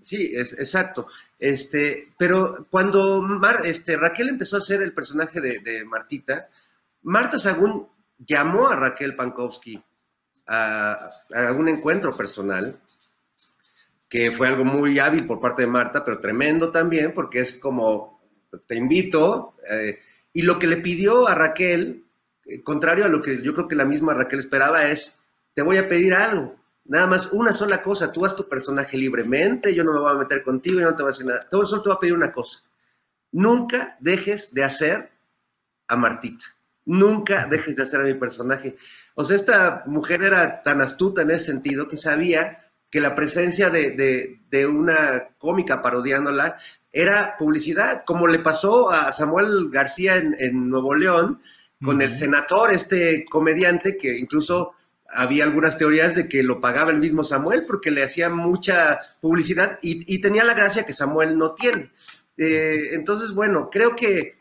Sí, 0.01 0.33
es, 0.33 0.53
exacto. 0.53 1.09
Este, 1.39 2.13
pero 2.17 2.67
cuando 2.71 3.25
este, 3.65 3.97
Raquel 3.97 4.29
empezó 4.29 4.57
a 4.57 4.61
ser 4.61 4.83
el 4.83 4.93
personaje 4.93 5.41
de, 5.41 5.85
Martita, 5.85 6.49
Marta 7.03 7.39
Sagún 7.39 7.89
llamó 8.19 8.69
a 8.69 8.77
Raquel 8.77 9.17
Pankowski 9.17 9.83
a, 10.47 11.11
a, 11.35 11.53
un 11.53 11.69
encuentro 11.69 12.17
personal, 12.17 12.81
que 14.09 14.31
fue 14.31 14.47
algo 14.47 14.65
muy 14.65 14.99
hábil 14.99 15.27
por 15.27 15.41
parte 15.41 15.63
de 15.63 15.69
Marta, 15.69 16.05
pero 16.05 16.21
tremendo 16.21 16.71
también, 16.71 17.13
porque 17.13 17.41
es 17.41 17.55
como, 17.55 18.21
te 18.67 18.77
invito, 18.77 19.57
eh, 19.69 19.99
y 20.33 20.43
lo 20.43 20.59
que 20.59 20.67
le 20.67 20.77
pidió 20.77 21.27
a 21.27 21.35
Raquel, 21.35 22.05
eh, 22.47 22.63
contrario 22.63 23.05
a 23.05 23.09
lo 23.09 23.21
que 23.21 23.43
yo 23.43 23.53
creo 23.53 23.67
que 23.67 23.75
la 23.75 23.85
misma 23.85 24.15
Raquel 24.15 24.41
esperaba, 24.41 24.85
es 24.85 25.19
te 25.55 25.63
voy 25.63 25.77
a 25.77 25.89
pedir 25.89 26.15
algo. 26.15 26.57
Nada 26.85 27.07
más 27.07 27.33
una 27.33 27.53
sola 27.55 27.83
cosa, 27.83 28.13
tú 28.13 28.25
haz 28.25 28.35
tu 28.35 28.49
personaje 28.49 28.97
libremente, 28.97 29.75
yo 29.75 29.85
no 29.85 29.93
me 29.93 30.01
voy 30.01 30.11
a 30.11 30.19
meter 30.19 30.43
contigo, 30.43 30.81
yo 30.81 30.91
no 30.91 30.97
te 30.97 31.03
voy 31.03 31.11
a 31.11 31.13
decir 31.13 31.27
nada. 31.27 31.47
Todo 31.49 31.65
solo 31.65 31.83
te 31.83 31.89
voy 31.89 31.97
a 31.97 32.01
pedir 32.01 32.15
una 32.15 32.33
cosa. 32.33 32.63
Nunca 33.33 33.97
dejes 34.01 34.53
de 34.53 34.65
hacer 34.65 35.11
a 35.87 35.97
Martita. 35.97 36.45
Nunca 36.85 37.47
dejes 37.47 37.77
de 37.77 37.85
hacer 37.85 38.01
a 38.01 38.05
mi 38.05 38.15
personaje. 38.15 38.77
O 39.15 39.25
sea, 39.25 39.37
esta 39.37 39.85
mujer 39.87 40.23
era 40.23 40.63
tan 40.63 40.81
astuta 40.81 41.23
en 41.23 41.31
ese 41.31 41.47
sentido 41.47 41.89
que 41.89 41.97
sabía 41.97 42.59
que 42.91 43.01
la 43.01 43.15
presencia 43.15 43.71
de, 43.71 44.67
una 44.69 45.29
cómica 45.39 45.81
parodiándola 45.81 46.59
era 46.93 47.37
publicidad, 47.39 48.05
como 48.05 48.27
le 48.27 48.41
pasó 48.41 48.91
a 48.91 49.13
Samuel 49.13 49.71
García 49.71 50.17
en, 50.17 50.69
Nuevo 50.69 50.95
León 50.95 51.41
con 51.83 52.03
el 52.03 52.15
senador, 52.15 52.71
este 52.71 53.25
comediante 53.31 53.97
que 53.97 54.19
incluso 54.19 54.75
había 55.13 55.45
algunas 55.45 55.79
teorías 55.79 56.15
de 56.15 56.29
que 56.29 56.43
lo 56.43 56.61
pagaba 56.61 56.91
el 56.91 56.99
mismo 56.99 57.25
Samuel 57.25 57.65
porque 57.67 57.91
le 57.91 58.03
hacía 58.03 58.31
mucha 58.31 59.01
publicidad 59.21 59.79
y, 59.83 60.21
tenía 60.21 60.45
la 60.45 60.55
gracia 60.55 60.85
que 60.85 60.93
Samuel 60.93 61.37
no 61.37 61.55
tiene. 61.55 61.91
Eh, 62.37 62.91
entonces, 62.93 63.33
bueno, 63.33 63.69
creo 63.71 63.95
que 63.95 64.39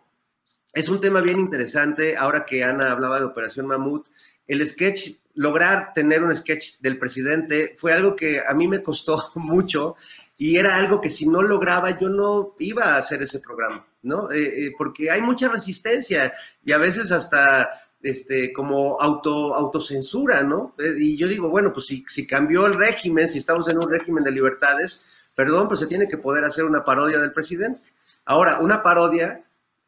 es 0.74 0.90
un 0.90 1.02
tema 1.02 1.22
bien 1.22 1.40
interesante. 1.40 2.16
Ahora 2.16 2.46
que 2.46 2.64
Ana 2.64 2.92
hablaba 2.92 3.20
de 3.20 3.26
Operación 3.26 3.68
Mamut, 3.68 4.08
el 4.48 4.68
sketch, 4.68 5.10
lograr 5.36 5.94
tener 5.94 6.24
un 6.24 6.36
sketch 6.36 6.80
del 6.80 6.98
presidente 6.98 7.76
fue 7.78 7.94
algo 7.94 8.16
que 8.16 8.42
a 8.46 8.54
mí 8.54 8.68
me 8.68 8.84
costó 8.84 9.32
mucho 9.36 9.96
y 10.38 10.58
era 10.58 10.76
algo 10.76 11.00
que 11.00 11.10
si 11.10 11.28
no 11.28 11.42
lograba 11.42 11.98
yo 12.00 12.10
no 12.10 12.56
iba 12.60 12.96
a 12.96 12.98
hacer 12.98 13.22
ese 13.22 13.40
programa, 13.40 13.86
¿no? 14.04 14.32
Eh, 14.32 14.66
eh, 14.66 14.74
porque 14.78 15.12
hay 15.12 15.22
mucha 15.22 15.50
resistencia 15.50 16.34
y 16.66 16.72
a 16.72 16.78
veces 16.78 17.12
hasta 17.12 17.70
este, 18.04 18.52
como 18.54 19.00
auto, 19.00 19.54
autocensura, 19.56 20.44
¿no? 20.44 20.76
Eh, 20.78 20.96
y 20.98 21.18
yo 21.18 21.28
digo, 21.28 21.50
bueno, 21.50 21.72
pues 21.74 21.88
si, 21.88 22.04
si 22.08 22.26
cambió 22.26 22.66
el 22.66 22.76
régimen, 22.76 23.30
si 23.30 23.38
estamos 23.38 23.68
en 23.70 23.78
un 23.78 23.90
régimen 23.90 24.24
de 24.24 24.32
libertades, 24.32 25.08
perdón, 25.36 25.68
pues 25.68 25.80
se 25.80 25.88
tiene 25.88 26.08
que 26.08 26.18
poder 26.18 26.44
hacer 26.44 26.66
una 26.66 26.84
parodia 26.84 27.20
del 27.20 27.34
presidente. 27.34 27.92
Ahora, 28.26 28.60
una 28.60 28.84
parodia 28.84 29.44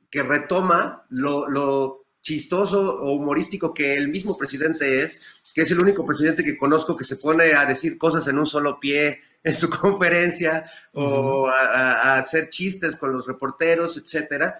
que 0.09 0.23
retoma 0.23 1.05
lo, 1.09 1.49
lo 1.49 2.05
chistoso 2.21 2.97
o 2.97 3.13
humorístico 3.13 3.73
que 3.73 3.95
el 3.95 4.07
mismo 4.07 4.37
presidente 4.37 5.03
es, 5.03 5.41
que 5.53 5.63
es 5.63 5.71
el 5.71 5.79
único 5.79 6.05
presidente 6.05 6.43
que 6.43 6.57
conozco 6.57 6.95
que 6.95 7.03
se 7.03 7.17
pone 7.17 7.53
a 7.53 7.65
decir 7.65 7.97
cosas 7.97 8.27
en 8.27 8.39
un 8.39 8.45
solo 8.45 8.79
pie 8.79 9.21
en 9.43 9.55
su 9.55 9.69
conferencia 9.69 10.65
o 10.93 11.47
a, 11.47 11.91
a, 11.93 12.19
hacer 12.19 12.47
chistes 12.47 12.95
con 12.95 13.11
los 13.11 13.27
reporteros, 13.27 13.97
etcétera. 13.97 14.57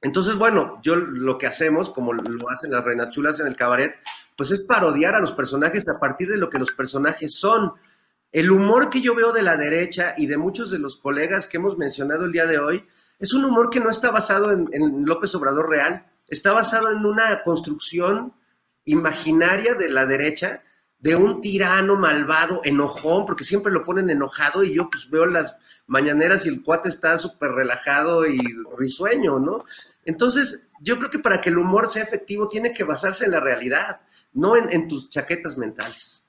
Entonces, 0.00 0.36
bueno, 0.36 0.80
yo 0.82 0.96
lo 0.96 1.38
que 1.38 1.46
hacemos, 1.46 1.90
como 1.90 2.12
lo 2.12 2.50
hacen 2.50 2.70
las 2.70 2.84
reinas 2.84 3.10
chulas 3.10 3.40
en 3.40 3.48
el 3.48 3.56
cabaret, 3.56 3.96
pues 4.36 4.52
es 4.52 4.60
parodiar 4.60 5.14
a 5.14 5.20
los 5.20 5.32
personajes 5.32 5.88
a 5.88 5.98
partir 5.98 6.28
de 6.28 6.38
lo 6.38 6.48
que 6.48 6.60
los 6.60 6.70
personajes 6.70 7.34
son. 7.34 7.72
El 8.30 8.52
humor 8.52 8.90
que 8.90 9.00
yo 9.00 9.14
veo 9.14 9.32
de 9.32 9.42
la 9.42 9.56
derecha 9.56 10.14
y 10.16 10.26
de 10.26 10.36
muchos 10.36 10.70
de 10.70 10.78
los 10.78 10.96
colegas 10.96 11.48
que 11.48 11.56
hemos 11.56 11.76
mencionado 11.76 12.24
el 12.24 12.32
día 12.32 12.46
de 12.46 12.58
hoy, 12.58 12.86
es 13.18 13.32
un 13.32 13.44
humor 13.44 13.70
que 13.70 13.80
no 13.80 13.90
está 13.90 14.12
basado 14.12 14.52
en, 14.52 15.04
López 15.04 15.34
Obrador 15.34 15.68
real, 15.68 16.06
está 16.28 16.52
basado 16.52 16.90
en 16.90 17.04
una 17.04 17.42
construcción 17.42 18.32
imaginaria 18.84 19.74
de 19.74 19.90
la 19.90 20.06
derecha, 20.06 20.62
de 21.00 21.14
un 21.14 21.40
tirano 21.40 21.96
malvado, 21.96 22.60
enojón, 22.64 23.24
porque 23.24 23.44
siempre 23.44 23.72
lo 23.72 23.84
ponen 23.84 24.10
enojado 24.10 24.64
y 24.64 24.74
yo 24.74 24.90
pues 24.90 25.08
veo 25.08 25.26
las 25.26 25.56
mañaneras 25.86 26.44
y 26.44 26.48
el 26.48 26.62
cuate 26.62 26.88
está 26.88 27.16
súper 27.18 27.52
relajado 27.52 28.26
y 28.26 28.38
risueño, 28.76 29.38
¿no? 29.38 29.60
Entonces, 30.04 30.66
yo 30.80 30.98
creo 30.98 31.10
que 31.10 31.18
para 31.18 31.40
que 31.40 31.50
el 31.50 31.58
humor 31.58 31.88
sea 31.88 32.02
efectivo 32.02 32.48
tiene 32.48 32.72
que 32.72 32.84
basarse 32.84 33.24
en 33.24 33.32
la 33.32 33.40
realidad, 33.40 34.00
no 34.32 34.56
en, 34.56 34.88
tus 34.88 35.08
chaquetas 35.10 35.56
mentales. 35.56 36.22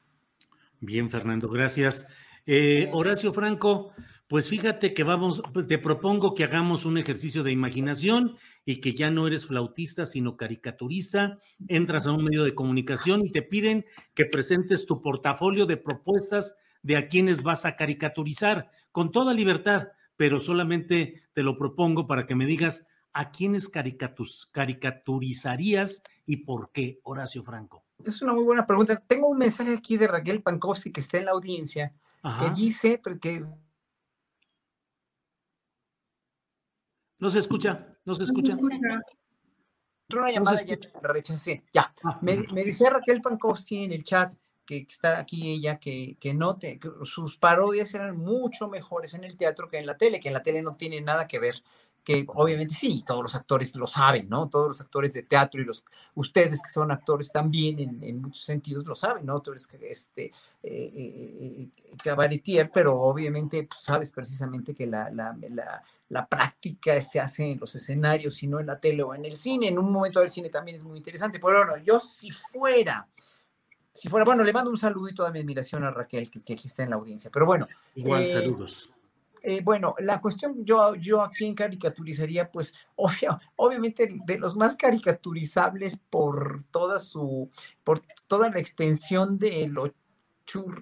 Bien, 0.79 1.09
Fernando, 1.09 1.49
gracias. 1.49 2.07
Eh, 2.45 2.89
Horacio 2.91 3.33
Franco, 3.33 3.93
Pues 4.27 4.47
fíjate 4.47 4.93
que 4.93 5.03
vamos, 5.03 5.41
pues 5.53 5.67
te 5.67 5.79
propongo 5.79 6.35
que 6.35 6.43
hagamos 6.43 6.85
un 6.85 6.99
ejercicio 6.99 7.41
de 7.41 7.51
imaginación 7.51 8.37
y 8.69 8.81
que 8.81 8.93
ya 8.93 9.09
no 9.09 9.25
eres 9.25 9.47
flautista, 9.47 10.05
sino 10.05 10.37
caricaturista. 10.37 11.39
Entras 11.67 12.05
a 12.05 12.11
un 12.11 12.23
medio 12.23 12.43
de 12.43 12.53
comunicación 12.53 13.25
y 13.25 13.31
te 13.31 13.41
piden 13.41 13.83
que 14.13 14.25
presentes 14.25 14.85
tu 14.85 15.01
portafolio 15.01 15.65
de 15.65 15.77
propuestas 15.77 16.55
de 16.83 16.95
a 16.95 17.07
quienes 17.07 17.41
vas 17.41 17.65
a 17.65 17.75
caricaturizar 17.75 18.69
con 18.91 19.11
toda 19.11 19.33
libertad, 19.33 19.87
pero 20.17 20.39
solamente 20.39 21.23
te 21.33 21.41
lo 21.41 21.57
propongo 21.57 22.05
para 22.05 22.27
que 22.27 22.35
me 22.35 22.45
digas 22.45 22.85
a 23.11 23.31
quiénes 23.31 23.69
caricaturizarías 23.69 26.03
y 26.27 26.37
por 26.37 26.71
qué, 26.71 26.99
Horacio 27.01 27.43
Franco. 27.43 27.83
Es 28.05 28.21
una 28.21 28.33
muy 28.33 28.43
buena 28.43 28.67
pregunta. 28.67 28.97
Tengo 28.97 29.29
un 29.29 29.39
mensaje 29.39 29.73
aquí 29.73 29.97
de 29.97 30.05
Raquel 30.05 30.43
Pankowski 30.43 30.91
que 30.91 30.99
está 30.99 31.17
en 31.17 31.25
la 31.25 31.31
audiencia 31.31 31.95
que 32.37 32.51
dice 32.51 33.01
porque 33.03 33.43
No 37.19 37.29
se 37.29 37.39
escucha, 37.39 37.88
no 38.09 38.15
se 38.15 38.23
escucha. 38.23 38.57
Una 40.11 40.31
llamada 40.31 40.63
ya 40.63 40.75
la 41.01 41.13
rechacé. 41.13 41.63
Ya. 41.71 41.93
Ah, 42.03 42.17
me, 42.21 42.37
me, 42.51 42.63
decía 42.63 42.89
Raquel 42.89 43.21
Pankowski 43.21 43.83
en 43.83 43.91
el 43.91 44.03
chat 44.03 44.33
que, 44.65 44.87
está 44.89 45.19
aquí 45.19 45.51
ella, 45.51 45.77
que, 45.77 46.17
que 46.19 46.33
note 46.33 46.79
que 46.79 46.89
sus 47.03 47.37
parodias 47.37 47.93
eran 47.93 48.17
mucho 48.17 48.67
mejores 48.67 49.13
en 49.13 49.23
el 49.23 49.37
teatro 49.37 49.69
que 49.69 49.77
en 49.77 49.85
la 49.85 49.97
tele, 49.97 50.19
que 50.19 50.29
en 50.29 50.33
la 50.33 50.41
tele 50.41 50.63
no 50.63 50.75
tiene 50.75 51.01
nada 51.01 51.27
que 51.27 51.37
ver 51.37 51.63
que 52.03 52.25
obviamente 52.27 52.73
sí, 52.73 53.03
todos 53.05 53.21
los 53.21 53.35
actores 53.35 53.75
lo 53.75 53.87
saben, 53.87 54.29
¿no? 54.29 54.49
Todos 54.49 54.67
los 54.67 54.81
actores 54.81 55.13
de 55.13 55.23
teatro 55.23 55.61
y 55.61 55.65
los 55.65 55.85
ustedes 56.15 56.61
que 56.61 56.69
son 56.69 56.91
actores 56.91 57.31
también 57.31 57.79
en, 57.79 58.21
muchos 58.21 58.43
sentidos 58.43 58.85
lo 58.85 58.95
saben, 58.95 59.25
¿no? 59.25 59.41
Tú 59.41 59.51
eres 59.51 59.69
este, 59.81 60.25
eh, 60.25 60.31
eh, 60.63 61.69
eh, 61.83 61.97
cabaretier, 62.03 62.71
pero 62.71 62.99
obviamente 62.99 63.63
pues, 63.63 63.81
sabes 63.81 64.11
precisamente 64.11 64.73
que 64.73 64.87
la, 64.87 65.09
la, 65.09 65.37
la, 65.49 65.83
la, 66.09 66.27
práctica 66.27 66.99
se 67.01 67.19
hace 67.19 67.51
en 67.51 67.59
los 67.59 67.75
escenarios 67.75 68.41
y 68.43 68.47
no 68.47 68.59
en 68.59 68.67
la 68.67 68.79
tele 68.79 69.03
o 69.03 69.13
en 69.13 69.25
el 69.25 69.35
cine. 69.35 69.67
En 69.67 69.77
un 69.77 69.91
momento 69.91 70.19
del 70.19 70.29
cine 70.29 70.49
también 70.49 70.77
es 70.77 70.83
muy 70.83 70.97
interesante, 70.97 71.39
pero 71.39 71.65
bueno, 71.65 71.83
yo 71.83 71.99
si 71.99 72.31
fuera... 72.31 73.07
Si 73.91 74.07
fuera, 74.07 74.23
bueno, 74.23 74.43
le 74.43 74.53
mando 74.53 74.69
un 74.69 74.77
saludo 74.77 75.09
y 75.09 75.15
toda 75.15 75.31
mi 75.31 75.39
admiración 75.39 75.83
a 75.83 75.91
Raquel, 75.91 76.29
que, 76.29 76.41
que 76.41 76.53
aquí 76.53 76.67
está 76.67 76.83
en 76.83 76.91
la 76.91 76.95
audiencia. 76.95 77.29
Pero 77.33 77.45
bueno. 77.45 77.67
Igual, 77.95 78.27
saludos 78.27 78.89
eh, 79.43 79.61
bueno, 79.63 79.95
la 79.99 80.21
cuestión, 80.21 80.65
yo, 80.65 80.95
yo 80.95 81.21
aquí 81.21 81.45
en 81.45 81.55
caricaturizaría, 81.55 82.51
pues, 82.51 82.73
obviamente 83.55 84.09
de 84.25 84.37
los 84.37 84.55
más 84.55 84.75
caricaturizables 84.75 85.97
por 86.09 86.63
toda 86.71 86.99
su, 86.99 87.49
por 87.83 87.99
toda 88.27 88.49
la 88.49 88.59
extensión 88.59 89.37
de 89.37 89.67
lo 89.67 89.93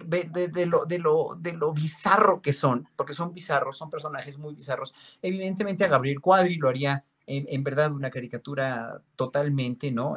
de, 0.06 0.48
de, 0.48 0.66
lo, 0.66 0.86
de, 0.86 0.98
lo, 0.98 1.36
de 1.38 1.52
lo 1.52 1.72
bizarro 1.74 2.40
que 2.40 2.54
son, 2.54 2.88
porque 2.96 3.12
son 3.12 3.34
bizarros, 3.34 3.76
son 3.76 3.90
personajes 3.90 4.38
muy 4.38 4.54
bizarros. 4.54 4.94
Evidentemente 5.20 5.84
a 5.84 5.88
Gabriel 5.88 6.22
Cuadri 6.22 6.56
lo 6.56 6.70
haría 6.70 7.04
en 7.26 7.62
verdad 7.62 7.92
una 7.92 8.10
caricatura 8.10 9.02
totalmente, 9.14 9.92
¿no? 9.92 10.16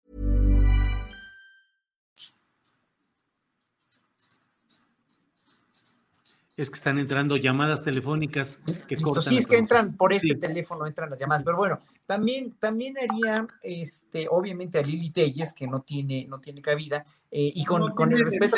Es 6.61 6.69
que 6.69 6.75
están 6.75 6.99
entrando 6.99 7.37
llamadas 7.37 7.83
telefónicas 7.83 8.59
que 8.87 8.95
Listo, 8.95 9.21
Sí, 9.21 9.37
es 9.37 9.47
que 9.47 9.57
entran 9.57 9.95
por 9.95 10.13
este 10.13 10.35
teléfono, 10.35 10.85
entran 10.85 11.09
las 11.09 11.19
llamadas, 11.19 11.43
pero 11.43 11.57
bueno, 11.57 11.81
también, 12.05 12.53
también 12.59 12.95
haría, 12.97 13.47
este, 13.63 14.27
obviamente 14.29 14.79
a 14.79 14.81
Lili 14.81 15.09
Telles, 15.09 15.53
que 15.53 15.67
no 15.67 15.81
tiene, 15.81 16.25
no 16.27 16.39
tiene 16.39 16.61
cabida, 16.61 17.05
eh, 17.33 17.53
y 17.55 17.63
con, 17.63 17.91
con 17.93 18.11
el 18.11 18.19
respeto. 18.19 18.57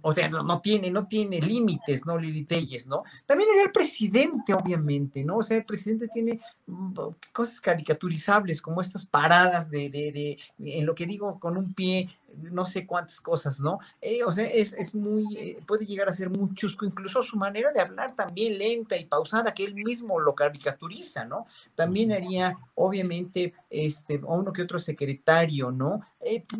O 0.00 0.12
sea, 0.14 0.30
no, 0.30 0.42
no, 0.42 0.60
tiene, 0.60 0.90
no 0.90 1.06
tiene 1.06 1.40
límites, 1.42 2.06
¿no? 2.06 2.18
Lili 2.18 2.44
Telles, 2.44 2.86
¿no? 2.86 3.04
También 3.26 3.50
haría 3.50 3.64
el 3.64 3.70
presidente, 3.70 4.54
obviamente, 4.54 5.22
¿no? 5.26 5.36
O 5.36 5.42
sea, 5.42 5.58
el 5.58 5.66
presidente 5.66 6.08
tiene 6.08 6.40
mm, 6.66 6.94
cosas 7.32 7.60
caricaturizables, 7.60 8.62
como 8.62 8.80
estas 8.80 9.04
paradas 9.04 9.70
de, 9.70 9.90
de, 9.90 10.10
de, 10.10 10.38
en 10.78 10.86
lo 10.86 10.94
que 10.94 11.06
digo, 11.06 11.38
con 11.38 11.58
un 11.58 11.74
pie 11.74 12.08
no 12.34 12.64
sé 12.64 12.86
cuántas 12.86 13.20
cosas, 13.20 13.60
¿no? 13.60 13.78
Eh, 14.00 14.22
o 14.24 14.32
sea, 14.32 14.46
es, 14.46 14.72
es 14.74 14.94
muy, 14.94 15.36
eh, 15.36 15.58
puede 15.66 15.86
llegar 15.86 16.08
a 16.08 16.12
ser 16.12 16.30
muy 16.30 16.54
chusco, 16.54 16.84
incluso 16.84 17.22
su 17.22 17.36
manera 17.36 17.72
de 17.72 17.80
hablar 17.80 18.14
también 18.14 18.58
lenta 18.58 18.96
y 18.96 19.06
pausada, 19.06 19.54
que 19.54 19.64
él 19.64 19.74
mismo 19.74 20.20
lo 20.20 20.34
caricaturiza, 20.34 21.24
¿no? 21.24 21.46
También 21.74 22.12
haría, 22.12 22.56
obviamente, 22.74 23.54
este, 23.68 24.20
uno 24.24 24.52
que 24.52 24.62
otro 24.62 24.78
secretario, 24.78 25.70
¿no? 25.70 26.00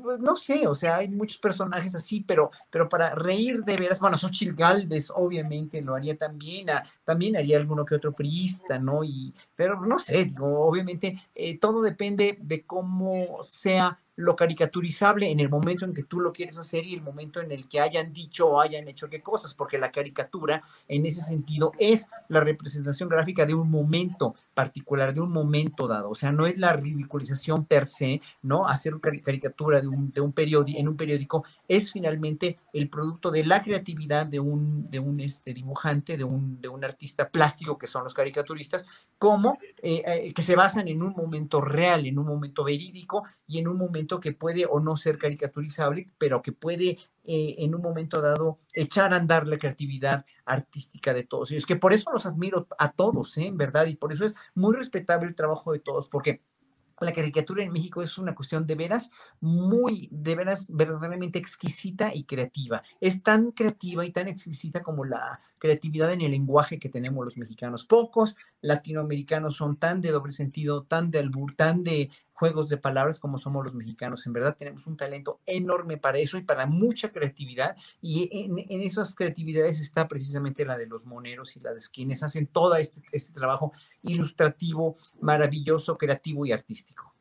Pues, 0.03 0.21
no 0.21 0.37
sé, 0.37 0.67
o 0.67 0.75
sea, 0.75 0.90
hay 0.97 1.09
muchos 1.09 1.39
personajes 1.39 1.95
así, 1.95 2.21
pero, 2.21 2.51
pero 2.71 2.89
para 2.89 3.15
reír 3.15 3.65
de 3.65 3.77
veras, 3.77 4.01
bueno, 4.01 4.19
Xochitl 4.19 4.55
Galvez, 4.55 5.11
obviamente, 5.15 5.83
lo 5.83 5.95
haría 5.95 6.17
también, 6.17 6.69
también 7.05 7.37
haría 7.37 7.57
alguno 7.57 7.85
que 7.85 7.95
otro 7.95 8.13
priista, 8.13 8.79
¿no? 8.79 9.05
Y, 9.05 9.33
pero 9.57 9.81
no 9.81 9.99
sé, 9.99 10.27
digo, 10.27 10.61
obviamente, 10.61 11.23
todo 11.61 11.83
depende 11.83 12.39
de 12.41 12.65
cómo 12.65 13.43
sea 13.43 13.99
lo 14.21 14.37
caricaturizable 14.37 15.31
en 15.31 15.41
el 15.41 15.49
momento 15.49 15.85
en 15.85 15.95
que 15.95 16.05
tú 16.05 16.21
lo 16.21 16.33
quieres 16.33 16.59
hacer 16.59 16.85
y 16.85 16.95
el 16.95 17.03
momento 17.03 17.41
en 17.41 17.51
el 17.53 17.69
que 17.69 17.81
hayan 17.81 18.13
dicho 18.13 18.49
o 18.49 18.61
hayan 18.61 18.89
hecho 18.89 19.09
qué 19.09 19.23
cosas, 19.23 19.55
porque 19.55 19.79
la 19.79 19.91
caricatura 19.91 20.63
en 20.89 21.07
ese 21.07 21.21
sentido 21.21 21.73
es 21.79 22.09
la 22.29 22.41
representación 22.41 23.09
gráfica 23.09 23.47
de 23.47 23.55
un 23.55 23.71
momento 23.71 24.35
particular, 24.55 25.15
de 25.15 25.21
un 25.21 25.33
momento 25.33 25.89
dado, 25.89 26.11
o 26.11 26.15
sea, 26.15 26.33
no 26.33 26.47
es 26.47 26.59
la 26.59 26.73
ridiculización 26.73 27.65
per 27.65 27.87
se, 27.87 28.21
¿no? 28.43 28.67
Hacer 28.67 28.95
una 28.95 29.01
caricatura 29.23 29.81
de 29.81 29.89
un, 29.89 30.11
de 30.11 30.21
un 30.21 30.33
periódico, 30.33 30.79
en 30.79 30.89
un 30.89 30.97
periódico 30.97 31.45
es 31.69 31.93
finalmente 31.93 32.59
el 32.73 32.89
producto 32.89 33.31
de 33.31 33.45
la 33.45 33.63
creatividad 33.63 34.27
de 34.27 34.41
un, 34.41 34.89
de 34.91 34.99
un 34.99 35.21
este, 35.21 35.53
dibujante, 35.53 36.17
de 36.17 36.25
un, 36.25 36.61
de 36.61 36.69
un 36.69 36.85
artista 36.85 37.29
plástico 37.29 37.79
que 37.79 37.87
son 37.87 38.05
los 38.05 38.15
caricaturistas, 38.15 38.85
como 39.19 39.59
eh, 39.83 40.03
eh, 40.07 40.33
que 40.33 40.43
se 40.43 40.57
basan 40.57 40.89
en 40.89 41.03
un 41.03 41.13
momento 41.13 41.61
real, 41.61 42.07
en 42.07 42.19
un 42.19 42.27
momento 42.27 42.65
verídico 42.65 43.25
y 43.47 43.59
en 43.59 43.69
un 43.69 43.77
momento 43.77 44.10
que 44.19 44.33
puede 44.33 44.67
o 44.67 44.81
no 44.81 44.97
ser 44.97 45.19
caricaturizable, 45.19 46.11
pero 46.19 46.43
que 46.43 46.53
puede 46.53 46.99
eh, 47.25 47.57
en 47.59 47.75
un 47.75 47.83
momento 47.83 48.21
dado 48.21 48.59
echar 48.75 49.13
a 49.13 49.17
andar 49.17 49.47
la 49.47 49.59
creatividad 49.59 50.25
artística 50.45 51.15
de 51.15 51.25
todos 51.25 51.51
ellos, 51.51 51.67
que 51.67 51.77
por 51.77 51.93
eso 51.93 52.11
los 52.11 52.27
admiro 52.27 52.67
a 52.79 52.93
todos, 52.93 53.37
¿eh? 53.39 53.47
en 53.47 53.57
verdad, 53.57 53.87
y 53.87 53.95
por 53.95 54.13
eso 54.13 54.25
es 54.25 54.35
muy 54.55 54.75
respetable 54.75 55.29
el 55.29 55.37
trabajo 55.37 55.73
de 55.73 55.79
todos, 55.79 56.09
porque 56.09 56.43
la 57.01 57.13
caricatura 57.13 57.65
en 57.65 57.73
México 57.73 58.03
es 58.03 58.19
una 58.19 58.35
cuestión 58.35 58.67
de 58.67 58.75
veras 58.75 59.11
muy, 59.41 60.09
de 60.13 60.35
veras 60.35 60.67
verdaderamente 60.69 61.39
exquisita 61.39 62.15
y 62.15 62.25
creativa. 62.25 62.83
Es 63.01 63.23
tan 63.23 63.53
creativa 63.53 64.05
y 64.05 64.11
tan 64.11 64.29
exquisita 64.29 64.83
como 64.83 65.05
la 65.05 65.41
creatividad 65.59 66.13
en 66.13 66.21
el 66.21 66.33
lenguaje 66.33 66.79
que 66.79 66.89
tenemos 66.89 67.25
los 67.25 67.37
mexicanos. 67.37 67.85
Pocos 67.85 68.37
latinoamericanos 68.61 69.57
son 69.57 69.77
tan 69.77 70.01
de 70.01 70.11
doble 70.11 70.33
sentido, 70.33 70.83
tan 70.83 71.11
de 71.11 71.21
albur, 71.21 71.55
tan 71.57 71.83
de 71.83 72.11
juegos 72.41 72.71
de 72.71 72.79
palabras 72.79 73.19
como 73.19 73.37
somos 73.37 73.63
los 73.63 73.75
mexicanos. 73.75 74.27
En 74.27 74.33
verdad 74.33 74.57
tenemos 74.59 74.87
un 74.87 74.97
talento 74.97 75.41
enorme 75.45 75.99
para 75.99 76.19
eso 76.19 76.39
y 76.39 76.43
para 76.43 76.65
mucha 76.65 77.13
creatividad. 77.13 77.77
Y 78.01 78.31
en, 78.33 78.81
esas 78.81 79.15
creatividades 79.15 79.79
está 79.79 80.09
precisamente 80.09 80.65
la 80.65 80.79
de 80.79 80.87
los 80.87 81.05
moneros 81.05 81.55
y 81.57 81.61
la 81.61 81.75
de 81.75 81.81
quienes 81.93 82.23
hacen 82.23 82.47
todo 82.47 82.77
este, 82.77 83.03
este 83.13 83.35
trabajo 83.35 83.75
ilustrativo, 84.01 84.97
maravilloso, 85.21 85.99
creativo 85.99 86.47
y 86.47 86.53
artístico. 86.53 87.15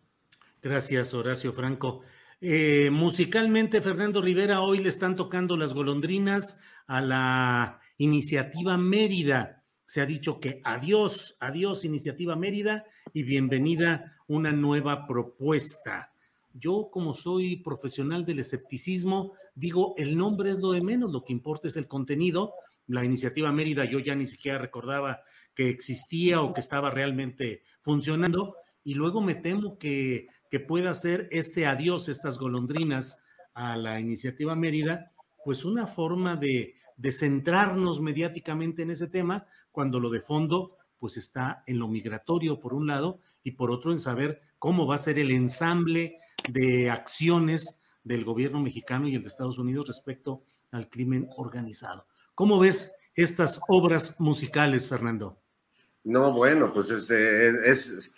Gracias, 0.61 1.13
Horacio 1.13 1.51
Franco. 1.51 2.01
Eh, 2.39 2.89
musicalmente, 2.89 3.81
Fernando 3.81 4.21
Rivera, 4.21 4.61
hoy 4.61 4.77
le 4.77 4.87
están 4.87 5.17
tocando 5.17 5.57
las 5.57 5.73
golondrinas 5.73 6.59
a 6.87 7.01
la 7.01 7.81
iniciativa 7.97 8.77
Mérida. 8.77 9.58
Se 9.89 10.01
ha 10.01 10.05
dicho 10.05 10.39
que 10.39 10.61
adiós, 10.63 11.35
adiós, 11.39 11.83
iniciativa 11.83 12.35
Mérida, 12.35 12.85
y 13.11 13.23
bienvenida 13.23 14.19
una 14.27 14.51
nueva 14.51 15.07
propuesta. 15.07 16.13
Yo, 16.53 16.91
como 16.91 17.15
soy 17.15 17.55
profesional 17.55 18.23
del 18.23 18.37
escepticismo, 18.37 19.33
digo, 19.55 19.95
el 19.97 20.15
nombre 20.15 20.51
es 20.51 20.59
lo 20.59 20.73
de 20.73 20.81
menos, 20.81 21.11
lo 21.11 21.23
que 21.23 21.33
importa 21.33 21.69
es 21.69 21.75
el 21.75 21.87
contenido. 21.87 22.53
La 22.85 23.03
iniciativa 23.03 23.51
Mérida 23.51 23.83
yo 23.85 23.97
ya 23.97 24.13
ni 24.13 24.27
siquiera 24.27 24.59
recordaba 24.59 25.23
que 25.55 25.69
existía 25.69 26.39
o 26.43 26.53
que 26.53 26.61
estaba 26.61 26.91
realmente 26.91 27.63
funcionando, 27.81 28.57
y 28.83 28.93
luego 28.93 29.21
me 29.21 29.33
temo 29.33 29.79
que, 29.79 30.27
que 30.51 30.59
pueda 30.59 30.93
ser 30.93 31.27
este 31.31 31.65
adiós, 31.65 32.09
estas 32.09 32.37
golondrinas 32.37 33.23
a 33.55 33.75
la 33.75 33.99
iniciativa 33.99 34.55
Mérida, 34.55 35.11
pues 35.43 35.65
una 35.65 35.87
forma 35.87 36.35
de, 36.35 36.75
de 36.99 37.13
centrarnos 37.13 38.01
mediáticamente 38.01 38.81
en 38.81 38.91
ese 38.91 39.07
tema, 39.07 39.45
cuando 39.71 40.01
lo 40.01 40.09
de 40.09 40.19
fondo 40.19 40.75
pues 40.99 41.15
está 41.15 41.63
en 41.65 41.79
lo 41.79 41.87
migratorio 41.87 42.59
por 42.59 42.73
un 42.73 42.87
lado 42.87 43.21
y 43.41 43.51
por 43.51 43.71
otro 43.71 43.93
en 43.93 43.99
saber 43.99 44.41
cómo 44.59 44.85
va 44.85 44.95
a 44.95 44.99
ser 44.99 45.17
el 45.17 45.31
ensamble 45.31 46.17
de 46.51 46.89
acciones 46.89 47.81
del 48.03 48.25
gobierno 48.25 48.59
mexicano 48.59 49.07
y 49.07 49.15
el 49.15 49.21
de 49.21 49.27
Estados 49.27 49.57
Unidos 49.57 49.87
respecto 49.87 50.43
al 50.71 50.89
crimen 50.89 51.29
organizado. 51.37 52.05
¿Cómo 52.35 52.59
ves 52.59 52.93
estas 53.15 53.61
obras 53.69 54.19
musicales, 54.19 54.89
Fernando? 54.89 55.39
No, 56.03 56.33
bueno, 56.33 56.73
pues 56.73 56.89
este, 56.89 57.71
es, 57.71 58.11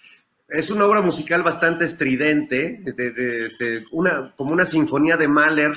es 0.47 0.69
una 0.71 0.85
obra 0.85 1.01
musical 1.01 1.43
bastante 1.43 1.85
estridente, 1.85 2.81
de, 2.83 3.45
este, 3.45 3.85
una, 3.91 4.33
como 4.35 4.53
una 4.53 4.65
sinfonía 4.65 5.17
de 5.17 5.27
Mahler, 5.27 5.73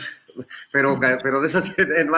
pero, 0.72 0.98
pero 1.22 1.40
de 1.40 1.46
esas 1.46 1.76
en 1.78 2.10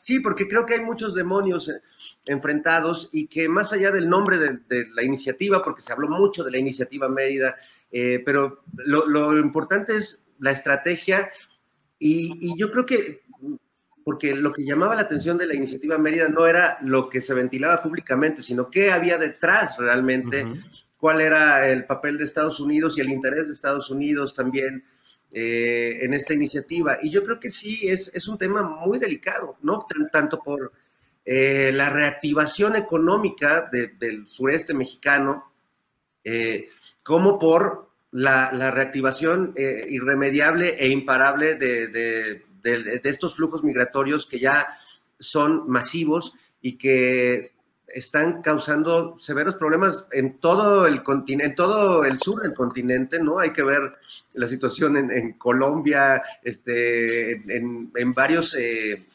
Sí, 0.00 0.20
porque 0.20 0.48
creo 0.48 0.66
que 0.66 0.74
hay 0.74 0.80
muchos 0.80 1.14
demonios 1.14 1.68
eh, 1.68 1.80
enfrentados 2.26 3.08
y 3.12 3.26
que 3.26 3.48
más 3.48 3.72
allá 3.72 3.90
del 3.90 4.08
nombre 4.08 4.38
de, 4.38 4.86
la 4.94 5.02
iniciativa, 5.02 5.62
porque 5.62 5.82
se 5.82 5.92
habló 5.92 6.08
mucho 6.08 6.44
de 6.44 6.50
la 6.50 6.58
iniciativa 6.58 7.08
Mérida, 7.08 7.56
eh, 7.90 8.22
pero 8.24 8.64
lo, 8.84 9.38
importante 9.38 9.96
es 9.96 10.22
la 10.38 10.50
estrategia 10.50 11.30
y, 11.98 12.58
yo 12.58 12.70
creo 12.70 12.84
que 12.84 13.22
porque 14.04 14.34
lo 14.34 14.52
que 14.52 14.64
llamaba 14.64 14.96
la 14.96 15.02
atención 15.02 15.38
de 15.38 15.46
la 15.46 15.54
iniciativa 15.54 15.96
Mérida 15.96 16.28
no 16.28 16.46
era 16.46 16.78
lo 16.82 17.08
que 17.08 17.20
se 17.20 17.34
ventilaba 17.34 17.80
públicamente, 17.80 18.42
sino 18.42 18.68
qué 18.68 18.90
había 18.90 19.16
detrás 19.16 19.76
realmente, 19.78 20.44
cuál 20.96 21.20
era 21.20 21.68
el 21.68 21.84
papel 21.84 22.18
de 22.18 22.24
Estados 22.24 22.58
Unidos 22.58 22.98
y 22.98 23.00
el 23.00 23.10
interés 23.10 23.46
de 23.46 23.54
Estados 23.54 23.90
Unidos 23.90 24.34
también 24.34 24.84
eh, 25.34 25.98
en 26.02 26.14
esta 26.14 26.34
iniciativa. 26.34 26.98
Y 27.02 27.10
yo 27.10 27.22
creo 27.24 27.40
que 27.40 27.50
sí, 27.50 27.88
es, 27.88 28.10
es 28.14 28.28
un 28.28 28.38
tema 28.38 28.62
muy 28.62 28.98
delicado, 28.98 29.56
¿no? 29.62 29.86
tanto 30.12 30.38
por 30.40 30.72
eh, 31.24 31.70
la 31.72 31.90
reactivación 31.90 32.76
económica 32.76 33.68
del 33.70 34.26
sureste 34.26 34.74
mexicano, 34.74 35.52
eh, 36.24 36.68
como 37.02 37.38
por 37.38 37.90
la, 38.10 38.50
reactivación 38.70 39.54
irremediable 39.56 40.76
e 40.78 40.88
imparable 40.88 41.54
de, 41.54 41.88
de 41.88 43.00
estos 43.04 43.34
flujos 43.34 43.64
migratorios 43.64 44.26
que 44.26 44.38
ya 44.38 44.68
son 45.18 45.68
masivos 45.68 46.34
y 46.60 46.76
que 46.76 47.52
están 47.92 48.42
causando 48.42 49.18
severos 49.18 49.56
problemas 49.56 50.06
en 50.12 50.38
todo 50.38 50.86
el 50.86 51.02
continente, 51.02 51.54
todo 51.54 52.04
el 52.04 52.18
sur 52.18 52.42
del 52.42 52.54
continente, 52.54 53.22
¿no? 53.22 53.38
Hay 53.38 53.52
que 53.52 53.62
ver 53.62 53.92
la 54.32 54.46
situación 54.46 54.96
en, 54.96 55.32
Colombia, 55.34 56.22
este, 56.42 57.32
en, 57.54 57.90
varios 58.14 58.54
eh, 58.58 59.06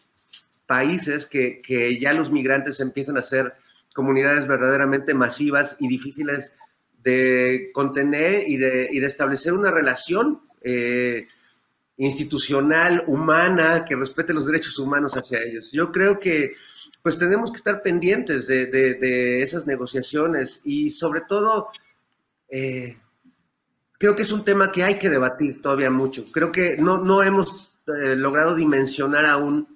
países 0.66 1.26
que, 1.26 1.98
ya 2.00 2.14
los 2.14 2.32
migrantes 2.32 2.80
empiezan 2.80 3.18
a 3.18 3.24
ser 3.24 3.54
comunidades 3.94 4.48
verdaderamente 4.48 5.14
masivas 5.14 5.76
y 5.80 5.88
difíciles 5.88 6.54
de 7.02 7.72
contener 7.74 8.44
y 8.48 8.58
de, 8.58 8.86
establecer 9.06 9.54
una 9.54 9.72
relación 9.72 10.42
eh, 10.62 11.28
institucional, 11.98 13.04
humana, 13.08 13.84
que 13.84 13.96
respete 13.96 14.34
los 14.34 14.46
derechos 14.46 14.78
humanos 14.78 15.14
hacia 15.14 15.42
ellos. 15.42 15.72
Yo 15.72 15.92
creo 15.92 16.20
que 16.20 16.54
pues 17.02 17.18
tenemos 17.18 17.52
que 17.52 17.58
estar 17.58 17.82
pendientes 17.82 18.48
de, 18.48 19.42
esas 19.42 19.66
negociaciones 19.66 20.62
y 20.64 20.92
sobre 20.92 21.22
todo, 21.22 21.70
eh, 22.50 22.98
creo 23.98 24.16
que 24.16 24.22
es 24.22 24.32
un 24.32 24.44
tema 24.44 24.72
que 24.72 24.84
hay 24.84 25.00
que 25.00 25.10
debatir 25.10 25.62
todavía 25.62 25.90
mucho. 25.90 26.26
Creo 26.32 26.52
que 26.52 26.78
no, 26.78 27.00
no 27.00 27.24
hemos 27.24 27.74
eh, 27.88 28.16
logrado 28.16 28.56
dimensionar 28.56 29.26
aún 29.26 29.68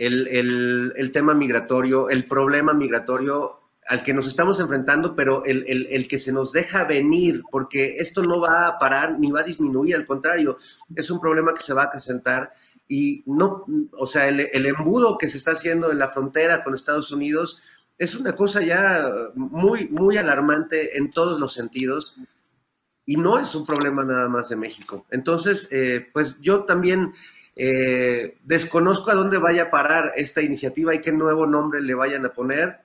el, 0.00 1.10
tema 1.12 1.34
migratorio, 1.34 2.08
el 2.08 2.24
problema 2.24 2.72
migratorio 2.72 3.59
al 3.88 4.02
que 4.02 4.14
nos 4.14 4.26
estamos 4.26 4.60
enfrentando, 4.60 5.16
pero 5.16 5.44
el, 5.44 5.64
el, 5.66 6.06
que 6.06 6.18
se 6.18 6.32
nos 6.32 6.52
deja 6.52 6.84
venir, 6.84 7.42
porque 7.50 7.96
esto 7.98 8.22
no 8.22 8.40
va 8.40 8.68
a 8.68 8.78
parar 8.78 9.18
ni 9.18 9.30
va 9.30 9.40
a 9.40 9.44
disminuir, 9.44 9.96
al 9.96 10.06
contrario, 10.06 10.58
es 10.94 11.10
un 11.10 11.20
problema 11.20 11.54
que 11.54 11.62
se 11.62 11.74
va 11.74 11.82
a 11.82 11.86
acrecentar 11.86 12.52
y 12.86 13.22
no, 13.26 13.64
o 13.92 14.06
sea, 14.06 14.28
el, 14.28 14.40
el, 14.52 14.66
embudo 14.66 15.18
que 15.18 15.28
se 15.28 15.38
está 15.38 15.52
haciendo 15.52 15.90
en 15.90 15.98
la 15.98 16.10
frontera 16.10 16.62
con 16.62 16.74
Estados 16.74 17.10
Unidos 17.10 17.60
es 17.98 18.14
una 18.14 18.34
cosa 18.34 18.62
ya 18.62 19.04
muy, 19.34 19.88
muy 19.88 20.16
alarmante 20.16 20.96
en 20.96 21.10
todos 21.10 21.38
los 21.38 21.52
sentidos 21.52 22.16
y 23.04 23.16
no 23.16 23.38
es 23.38 23.54
un 23.54 23.66
problema 23.66 24.04
nada 24.04 24.28
más 24.28 24.48
de 24.48 24.56
México. 24.56 25.04
Entonces, 25.10 25.68
eh, 25.70 26.08
pues 26.12 26.38
yo 26.40 26.64
también 26.64 27.12
eh, 27.56 28.38
desconozco 28.44 29.10
a 29.10 29.14
dónde 29.14 29.36
vaya 29.36 29.64
a 29.64 29.70
parar 29.70 30.12
esta 30.16 30.40
iniciativa 30.40 30.94
y 30.94 31.00
qué 31.00 31.12
nuevo 31.12 31.46
nombre 31.46 31.80
le 31.80 31.94
vayan 31.94 32.24
a 32.24 32.32
poner, 32.32 32.80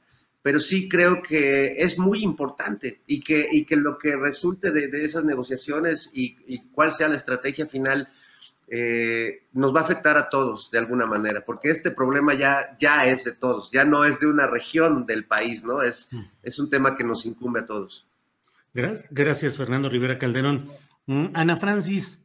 pero 0.45 0.59
sí 0.59 0.87
creo 0.87 1.23
que 1.23 1.81
es 1.81 1.97
muy 1.97 2.21
importante 2.21 3.01
y 3.07 3.19
que, 3.19 3.47
y 3.51 3.65
que 3.65 3.75
lo 3.75 3.97
que 3.97 4.15
resulte 4.15 4.69
de, 4.69 4.89
de 4.89 5.03
esas 5.03 5.25
negociaciones 5.25 6.11
y, 6.13 6.37
y 6.45 6.59
cuál 6.69 6.91
sea 6.91 7.07
la 7.07 7.15
estrategia 7.15 7.65
final 7.65 8.07
eh, 8.67 9.47
nos 9.53 9.75
va 9.75 9.79
a 9.79 9.83
afectar 9.85 10.17
a 10.17 10.29
todos 10.29 10.69
de 10.69 10.77
alguna 10.77 11.07
manera, 11.07 11.43
porque 11.43 11.71
este 11.71 11.89
problema 11.89 12.35
ya, 12.35 12.77
ya 12.77 13.07
es 13.07 13.23
de 13.23 13.31
todos, 13.31 13.71
ya 13.71 13.85
no 13.85 14.05
es 14.05 14.19
de 14.19 14.27
una 14.27 14.45
región 14.45 15.07
del 15.07 15.25
país, 15.25 15.63
¿no? 15.63 15.81
Es, 15.81 16.09
mm. 16.11 16.21
es 16.43 16.59
un 16.59 16.69
tema 16.69 16.95
que 16.95 17.03
nos 17.03 17.25
incumbe 17.25 17.61
a 17.61 17.65
todos. 17.65 18.07
Gracias, 18.71 19.57
Fernando 19.57 19.89
Rivera 19.89 20.19
Calderón. 20.19 20.69
Mm, 21.07 21.29
Ana 21.33 21.57
Francis, 21.57 22.23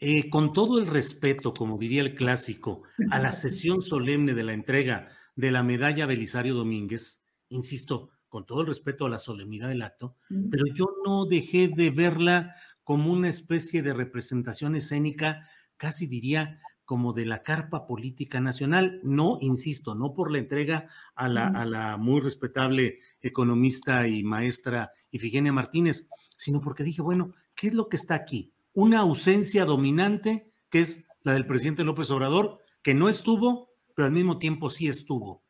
eh, 0.00 0.28
con 0.28 0.52
todo 0.52 0.80
el 0.80 0.88
respeto, 0.88 1.54
como 1.54 1.78
diría 1.78 2.02
el 2.02 2.16
clásico, 2.16 2.82
a 3.12 3.20
la 3.20 3.30
sesión 3.30 3.82
solemne 3.82 4.34
de 4.34 4.42
la 4.42 4.52
entrega 4.52 5.10
de 5.36 5.50
la 5.50 5.62
medalla 5.62 6.06
Belisario 6.06 6.54
Domínguez, 6.54 7.24
insisto, 7.48 8.10
con 8.28 8.46
todo 8.46 8.62
el 8.62 8.66
respeto 8.66 9.06
a 9.06 9.10
la 9.10 9.18
solemnidad 9.18 9.68
del 9.68 9.82
acto, 9.82 10.16
mm. 10.30 10.48
pero 10.50 10.64
yo 10.74 10.86
no 11.04 11.26
dejé 11.26 11.68
de 11.68 11.90
verla 11.90 12.54
como 12.84 13.12
una 13.12 13.28
especie 13.28 13.82
de 13.82 13.92
representación 13.92 14.74
escénica, 14.74 15.48
casi 15.76 16.06
diría 16.06 16.60
como 16.84 17.12
de 17.12 17.26
la 17.26 17.42
carpa 17.42 17.86
política 17.86 18.40
nacional. 18.40 19.00
No, 19.02 19.38
insisto, 19.40 19.94
no 19.94 20.14
por 20.14 20.30
la 20.30 20.38
entrega 20.38 20.88
a 21.14 21.28
la, 21.28 21.46
a 21.46 21.64
la 21.64 21.96
muy 21.96 22.20
respetable 22.20 22.98
economista 23.20 24.06
y 24.08 24.24
maestra 24.24 24.92
Ifigenia 25.10 25.52
Martínez, 25.52 26.08
sino 26.36 26.60
porque 26.60 26.84
dije, 26.84 27.02
bueno, 27.02 27.32
¿qué 27.54 27.68
es 27.68 27.74
lo 27.74 27.88
que 27.88 27.96
está 27.96 28.14
aquí? 28.14 28.52
Una 28.74 29.00
ausencia 29.00 29.64
dominante, 29.64 30.50
que 30.70 30.80
es 30.80 31.04
la 31.22 31.34
del 31.34 31.46
presidente 31.46 31.84
López 31.84 32.10
Obrador, 32.10 32.58
que 32.82 32.94
no 32.94 33.08
estuvo, 33.08 33.71
pero 33.94 34.06
al 34.06 34.12
mismo 34.12 34.38
tiempo 34.38 34.70
sí 34.70 34.88
estuvo 34.88 35.42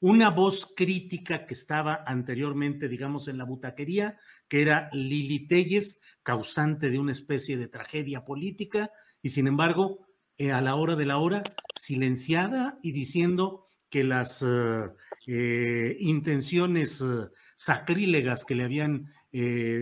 una 0.00 0.30
voz 0.30 0.72
crítica 0.76 1.46
que 1.46 1.54
estaba 1.54 2.04
anteriormente, 2.06 2.88
digamos, 2.88 3.28
en 3.28 3.38
la 3.38 3.44
butaquería, 3.44 4.16
que 4.46 4.62
era 4.62 4.88
Lili 4.92 5.48
Telles, 5.48 6.00
causante 6.22 6.90
de 6.90 6.98
una 6.98 7.12
especie 7.12 7.56
de 7.56 7.68
tragedia 7.68 8.24
política, 8.24 8.90
y 9.22 9.30
sin 9.30 9.46
embargo, 9.48 10.06
eh, 10.36 10.52
a 10.52 10.60
la 10.60 10.76
hora 10.76 10.94
de 10.94 11.06
la 11.06 11.18
hora, 11.18 11.42
silenciada 11.74 12.78
y 12.82 12.92
diciendo 12.92 13.66
que 13.90 14.04
las 14.04 14.42
eh, 14.42 14.92
eh, 15.26 15.96
intenciones 15.98 17.02
sacrílegas 17.56 18.44
que 18.44 18.54
le 18.54 18.64
habían 18.64 19.12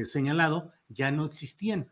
señalado 0.05 0.73
ya 0.89 1.11
no 1.11 1.25
existían. 1.25 1.89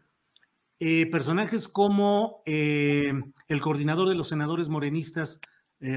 personajes 0.79 1.69
como 1.69 2.43
el 2.47 3.61
coordinador 3.61 4.09
de 4.09 4.17
los 4.17 4.29
senadores 4.29 4.69
morenistas, 4.69 5.41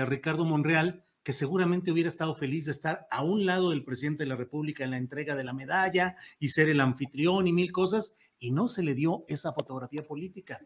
Ricardo 0.06 0.44
Monreal, 0.44 1.06
que 1.24 1.34
seguramente 1.34 1.92
hubiera 1.92 2.10
estado 2.10 2.36
feliz 2.36 2.66
de 2.66 2.72
estar 2.72 3.08
a 3.12 3.24
un 3.24 3.46
lado 3.46 3.72
del 3.72 3.84
presidente 3.84 4.24
de 4.24 4.30
la 4.30 4.36
República 4.36 4.84
en 4.84 4.92
la 4.92 4.98
entrega 4.98 5.36
de 5.36 5.44
la 5.44 5.54
medalla 5.54 6.16
y 6.40 6.50
ser 6.50 6.70
el 6.70 6.80
anfitrión 6.80 7.48
y 7.48 7.54
mil 7.54 7.72
cosas, 7.72 8.16
y 8.40 8.52
no 8.52 8.68
se 8.68 8.84
le 8.84 8.96
dio 8.96 9.26
esa 9.28 9.52
fotografía 9.54 10.04
política. 10.04 10.60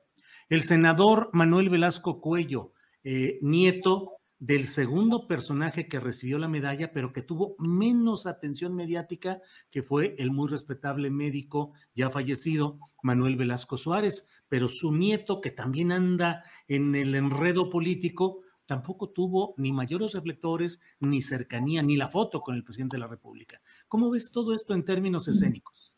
El 0.49 0.63
senador 0.63 1.29
Manuel 1.33 1.69
Velasco 1.69 2.19
Cuello, 2.19 2.73
eh, 3.03 3.39
nieto 3.41 4.17
del 4.37 4.65
segundo 4.65 5.27
personaje 5.27 5.87
que 5.87 5.99
recibió 5.99 6.39
la 6.39 6.47
medalla, 6.47 6.91
pero 6.91 7.13
que 7.13 7.21
tuvo 7.21 7.55
menos 7.59 8.25
atención 8.25 8.75
mediática, 8.75 9.39
que 9.69 9.83
fue 9.83 10.15
el 10.17 10.31
muy 10.31 10.49
respetable 10.49 11.11
médico 11.11 11.73
ya 11.93 12.09
fallecido, 12.09 12.79
Manuel 13.03 13.35
Velasco 13.35 13.77
Suárez, 13.77 14.27
pero 14.47 14.67
su 14.67 14.91
nieto, 14.91 15.41
que 15.41 15.51
también 15.51 15.91
anda 15.91 16.43
en 16.67 16.95
el 16.95 17.13
enredo 17.13 17.69
político, 17.69 18.41
tampoco 18.71 19.09
tuvo 19.09 19.53
ni 19.57 19.73
mayores 19.73 20.13
reflectores, 20.13 20.79
ni 21.01 21.21
cercanía, 21.21 21.83
ni 21.83 21.97
la 21.97 22.07
foto 22.07 22.39
con 22.39 22.55
el 22.55 22.63
presidente 22.63 22.95
de 22.95 23.01
la 23.01 23.07
República. 23.07 23.61
¿Cómo 23.89 24.09
ves 24.09 24.31
todo 24.31 24.55
esto 24.55 24.73
en 24.73 24.85
términos 24.85 25.27
escénicos? 25.27 25.93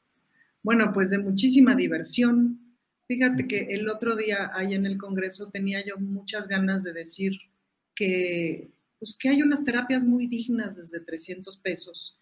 Bueno, 0.64 0.92
pues 0.92 1.12
de 1.12 1.20
muchísima 1.20 1.76
diversión. 1.76 2.60
Fíjate 3.08 3.48
que 3.48 3.68
el 3.76 3.88
otro 3.90 4.16
día 4.16 4.50
ahí 4.56 4.74
en 4.74 4.88
el 4.88 4.98
Congreso 4.98 5.52
tenía 5.52 5.86
yo 5.86 6.00
muchas 6.00 6.48
ganas 6.48 6.82
de 6.82 6.94
decir 6.94 7.34
que, 7.94 8.72
pues, 8.98 9.16
que 9.20 9.30
hay 9.30 9.44
unas 9.44 9.64
terapias 9.64 10.04
muy 10.04 10.26
dignas 10.26 10.78
desde 10.78 11.00
300 11.00 11.56
pesos 11.58 12.18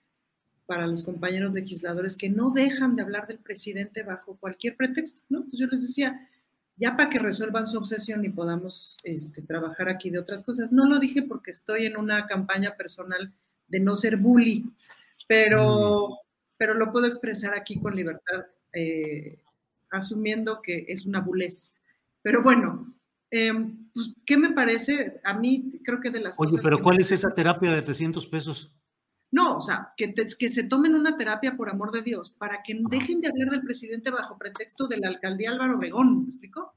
para 0.66 0.86
los 0.86 1.06
compañeros 1.06 1.54
legisladores 1.54 2.18
que 2.18 2.30
no 2.30 2.52
dejan 2.52 2.98
de 2.98 3.04
hablar 3.04 3.26
del 3.26 3.40
presidente 3.40 4.04
bajo 4.04 4.36
cualquier 4.36 4.76
pretexto, 4.76 5.22
¿no? 5.30 5.38
Entonces 5.38 5.60
yo 5.62 5.68
les 5.68 5.82
decía, 5.84 6.28
ya 6.78 6.98
para 6.98 7.10
que 7.10 7.20
resuelvan 7.20 7.68
su 7.68 7.78
obsesión 7.78 8.26
y 8.26 8.30
podamos 8.30 8.98
este, 9.04 9.42
trabajar 9.42 9.90
aquí 9.90 10.10
de 10.10 10.20
otras 10.20 10.44
cosas. 10.44 10.72
No 10.72 10.88
lo 10.88 11.00
dije 11.00 11.22
porque 11.24 11.52
estoy 11.52 11.86
en 11.86 11.98
una 11.98 12.26
campaña 12.26 12.76
personal 12.76 13.32
de 13.68 13.80
no 13.80 13.96
ser 13.96 14.18
bully, 14.18 14.66
pero, 15.28 16.10
mm. 16.10 16.14
pero 16.58 16.74
lo 16.74 16.92
puedo 16.92 17.08
expresar 17.08 17.54
aquí 17.54 17.80
con 17.80 17.96
libertad, 17.96 18.46
eh, 18.74 19.38
asumiendo 19.90 20.62
que 20.62 20.86
es 20.88 21.06
una 21.06 21.22
bulez. 21.22 21.74
Pero 22.24 22.44
bueno, 22.44 22.94
Em, 23.32 23.90
pues, 23.94 24.12
¿qué 24.26 24.36
me 24.36 24.52
parece? 24.52 25.22
A 25.24 25.34
mí 25.34 25.80
creo 25.86 26.02
que 26.02 26.12
de 26.12 26.20
las 26.20 26.38
Oye, 26.38 26.58
pero 26.62 26.84
¿cuál 26.84 27.00
es 27.00 27.12
esa 27.14 27.34
terapia 27.34 27.72
de 27.72 27.82
300 27.82 28.28
pesos? 28.28 28.74
No, 29.32 29.58
o 29.58 29.62
sea, 29.62 29.94
que, 29.96 30.14
que 30.14 30.50
se 30.50 30.64
tomen 30.64 30.94
una 30.94 31.18
terapia 31.18 31.56
por 31.56 31.70
amor 31.70 31.92
de 31.92 32.02
Dios, 32.02 32.32
para 32.32 32.62
que 32.64 32.78
dejen 32.90 33.22
de 33.22 33.30
hablar 33.30 33.50
del 33.50 33.62
presidente 33.62 34.12
bajo 34.12 34.38
pretexto 34.38 34.88
de 34.88 34.98
la 34.98 35.08
alcaldía 35.08 35.52
Álvaro 35.52 35.78
Obregón, 35.78 36.24
¿me 36.24 36.26
explico? 36.26 36.74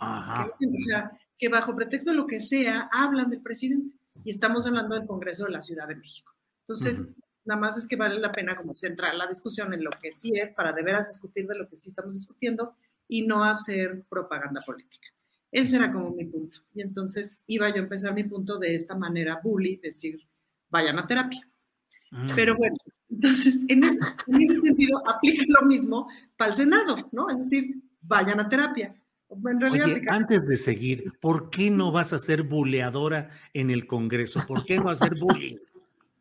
Que, 0.58 0.66
o 0.66 0.80
sea, 0.86 1.18
que 1.36 1.48
bajo 1.48 1.74
pretexto 1.74 2.10
de 2.10 2.16
lo 2.16 2.26
que 2.26 2.40
sea, 2.40 2.88
hablan 2.92 3.30
del 3.30 3.42
presidente. 3.42 3.96
Y 4.22 4.30
estamos 4.30 4.66
hablando 4.66 4.94
del 4.94 5.06
Congreso 5.06 5.44
de 5.44 5.50
la 5.50 5.60
Ciudad 5.60 5.88
de 5.88 5.96
México. 5.96 6.32
Entonces, 6.60 7.08
nada 7.44 7.60
más 7.60 7.76
es 7.76 7.88
que 7.88 7.96
vale 7.96 8.20
la 8.20 8.30
pena 8.30 8.56
como 8.56 8.74
centrar 8.74 9.16
la 9.16 9.26
discusión 9.26 9.74
en 9.74 9.82
lo 9.82 9.90
que 9.90 10.12
sí 10.12 10.32
es, 10.34 10.52
para 10.52 10.72
de 10.72 10.84
veras 10.84 11.08
discutir 11.08 11.48
de 11.48 11.56
lo 11.56 11.68
que 11.68 11.74
sí 11.74 11.88
estamos 11.88 12.14
discutiendo 12.14 12.76
y 13.08 13.26
no 13.26 13.42
hacer 13.42 14.04
propaganda 14.08 14.62
política. 14.64 15.08
Ese 15.50 15.76
era 15.76 15.92
como 15.92 16.10
mi 16.10 16.24
punto. 16.24 16.58
Y 16.72 16.82
entonces 16.82 17.40
iba 17.46 17.68
yo 17.68 17.76
a 17.76 17.78
empezar 17.80 18.14
mi 18.14 18.24
punto 18.24 18.58
de 18.58 18.74
esta 18.74 18.94
manera 18.94 19.40
bully, 19.42 19.76
decir, 19.76 20.20
vayan 20.70 20.98
a 20.98 21.06
terapia. 21.06 21.46
Ah. 22.14 22.26
Pero 22.34 22.56
bueno, 22.56 22.74
entonces 23.10 23.62
en 23.68 23.84
ese, 23.84 24.00
sentido 24.62 25.02
aplica 25.08 25.44
lo 25.48 25.66
mismo 25.66 26.08
para 26.36 26.50
el 26.50 26.56
Senado, 26.56 26.94
¿no? 27.12 27.28
Es 27.28 27.38
decir, 27.38 27.76
vayan 28.02 28.40
a 28.40 28.48
terapia. 28.48 28.94
Oye, 29.28 30.02
antes 30.08 30.46
de 30.46 30.56
seguir, 30.56 31.12
¿por 31.20 31.50
qué 31.50 31.70
no 31.70 31.90
vas 31.90 32.12
a 32.12 32.18
ser 32.18 32.44
buleadora 32.44 33.30
en 33.52 33.70
el 33.70 33.86
Congreso? 33.86 34.40
¿Por 34.46 34.64
qué 34.64 34.78
no 34.78 34.90
hacer 34.90 35.14
bullying? 35.18 35.56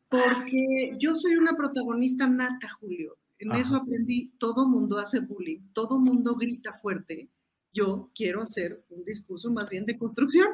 Porque 0.09 0.95
yo 0.97 1.13
soy 1.13 1.35
una 1.35 1.55
protagonista 1.55 2.25
nata, 2.27 2.69
Julio. 2.79 3.17
En 3.37 3.51
eso 3.51 3.75
aprendí, 3.75 4.31
todo 4.39 4.67
mundo 4.67 4.97
hace 4.97 5.19
bullying, 5.19 5.59
todo 5.73 5.99
mundo 5.99 6.35
grita 6.35 6.73
fuerte 6.81 7.29
yo 7.73 8.11
quiero 8.15 8.43
hacer 8.43 8.85
un 8.89 9.03
discurso 9.03 9.51
más 9.51 9.69
bien 9.69 9.85
de 9.85 9.97
construcción. 9.97 10.47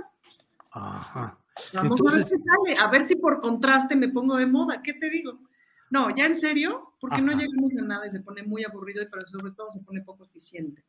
Ajá. 0.71 1.37
Vamos 1.73 1.99
a 2.07 2.15
ver 2.15 2.23
si 2.23 2.35
sale, 2.39 2.75
a 2.79 2.89
ver 2.89 3.07
si 3.07 3.15
por 3.15 3.41
contraste 3.41 3.95
me 3.95 4.09
pongo 4.09 4.37
de 4.37 4.45
moda, 4.45 4.81
¿qué 4.81 4.93
te 4.93 5.09
digo? 5.09 5.39
No, 5.89 6.15
ya 6.15 6.25
en 6.25 6.35
serio, 6.35 6.93
porque 6.99 7.21
no 7.21 7.31
llegamos 7.31 7.77
a 7.77 7.83
nada 7.83 8.07
y 8.07 8.11
se 8.11 8.19
pone 8.19 8.43
muy 8.43 8.63
aburrido 8.63 9.01
y 9.01 9.07
pero 9.07 9.25
sobre 9.25 9.51
todo 9.53 9.69
se 9.71 9.83
pone 9.83 10.01
poco 10.01 10.25
eficiente. 10.25 10.83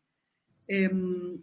Em, 0.67 1.43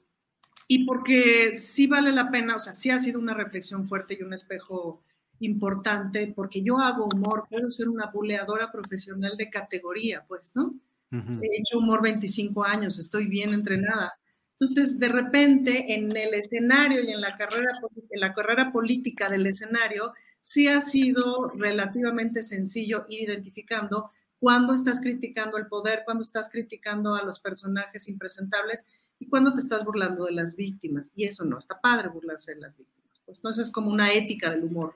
y 0.68 0.86
porque 0.86 1.58
sí 1.58 1.88
vale 1.88 2.12
la 2.12 2.30
pena, 2.30 2.56
o 2.56 2.60
sea, 2.60 2.74
sí 2.74 2.90
ha 2.90 3.00
sido 3.00 3.20
una 3.20 3.34
reflexión 3.34 3.88
fuerte 3.88 4.18
y 4.20 4.24
un 4.24 4.34
espejo 4.34 5.04
importante, 5.40 6.34
porque 6.36 6.62
yo 6.62 6.78
hago 6.78 7.08
humor, 7.14 7.46
puedo 7.50 7.72
ser 7.72 7.90
una 7.90 8.08
buleadora 8.08 8.72
profesional 8.72 9.38
de 9.38 9.50
categoría, 9.50 10.26
pues, 10.28 10.52
¿no? 10.56 10.76
He 11.10 11.60
hecho 11.60 11.80
humor 11.80 12.02
25 12.02 12.64
años, 12.66 13.00
estoy 13.00 13.28
bien 13.28 13.54
entrenada 13.54 14.14
entonces, 14.60 14.98
de 14.98 15.08
repente, 15.08 15.94
en 15.94 16.18
el 16.18 16.34
escenario 16.34 17.04
y 17.04 17.12
en 17.12 17.22
la 17.22 17.38
carrera, 17.38 17.80
en 18.10 18.20
la 18.20 18.34
carrera 18.34 18.72
política 18.72 19.30
del 19.30 19.46
escenario, 19.46 20.14
sí 20.42 20.68
ha 20.68 20.82
sido 20.82 21.46
relativamente 21.50 22.42
sencillo 22.42 23.06
ir 23.08 23.30
identificando 23.30 24.10
cuándo 24.40 24.74
estás 24.74 25.00
criticando 25.00 25.58
el 25.58 25.68
poder, 25.68 26.02
cuándo 26.06 26.24
estás 26.24 26.50
criticando 26.50 27.14
a 27.14 27.24
los 27.24 27.40
personajes 27.40 28.08
impresentables 28.08 28.84
y 29.20 29.28
cuándo 29.30 29.54
te 29.54 29.62
estás 29.62 29.86
burlando 29.86 30.26
de 30.26 30.32
las 30.32 30.56
víctimas. 30.56 31.12
Y 31.16 31.26
eso 31.26 31.46
no, 31.46 31.60
está 31.60 31.80
padre 31.80 32.10
burlarse 32.10 32.56
de 32.56 32.62
las 32.62 32.76
víctimas. 32.76 33.22
Pues 33.28 33.44
no, 33.44 33.52
eso 33.52 33.62
es 33.62 33.72
como 33.72 33.92
una 33.92 34.12
ética 34.12 34.50
del 34.50 34.64
humor. 34.64 34.96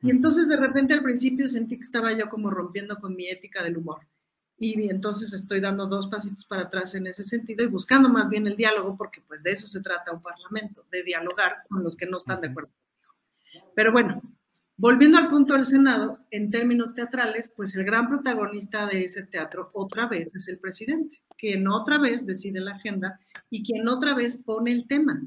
Y 0.00 0.10
entonces 0.10 0.48
de 0.48 0.56
repente 0.56 0.94
al 0.94 1.02
principio 1.02 1.46
sentí 1.46 1.76
que 1.76 1.82
estaba 1.82 2.10
yo 2.14 2.30
como 2.30 2.48
rompiendo 2.48 2.98
con 2.98 3.14
mi 3.14 3.28
ética 3.28 3.62
del 3.62 3.76
humor 3.76 4.00
y 4.58 4.88
entonces 4.88 5.32
estoy 5.32 5.60
dando 5.60 5.86
dos 5.86 6.06
pasitos 6.06 6.44
para 6.44 6.62
atrás 6.62 6.94
en 6.94 7.06
ese 7.06 7.24
sentido 7.24 7.64
y 7.64 7.68
buscando 7.68 8.08
más 8.08 8.30
bien 8.30 8.46
el 8.46 8.56
diálogo, 8.56 8.96
porque 8.96 9.20
pues 9.26 9.42
de 9.42 9.50
eso 9.50 9.66
se 9.66 9.82
trata 9.82 10.12
un 10.12 10.22
parlamento, 10.22 10.84
de 10.90 11.02
dialogar 11.02 11.64
con 11.68 11.82
los 11.82 11.96
que 11.96 12.06
no 12.06 12.18
están 12.18 12.40
de 12.40 12.48
acuerdo 12.48 12.70
Pero 13.74 13.92
bueno, 13.92 14.22
volviendo 14.76 15.18
al 15.18 15.28
punto 15.28 15.54
del 15.54 15.64
Senado, 15.64 16.20
en 16.30 16.50
términos 16.50 16.94
teatrales, 16.94 17.52
pues 17.54 17.74
el 17.74 17.84
gran 17.84 18.08
protagonista 18.08 18.86
de 18.86 19.04
ese 19.04 19.24
teatro 19.24 19.70
otra 19.74 20.06
vez 20.06 20.34
es 20.34 20.46
el 20.48 20.58
presidente, 20.58 21.20
quien 21.36 21.66
otra 21.66 21.98
vez 21.98 22.24
decide 22.24 22.60
la 22.60 22.72
agenda 22.72 23.18
y 23.50 23.64
quien 23.64 23.88
otra 23.88 24.14
vez 24.14 24.36
pone 24.36 24.70
el 24.70 24.86
tema. 24.86 25.20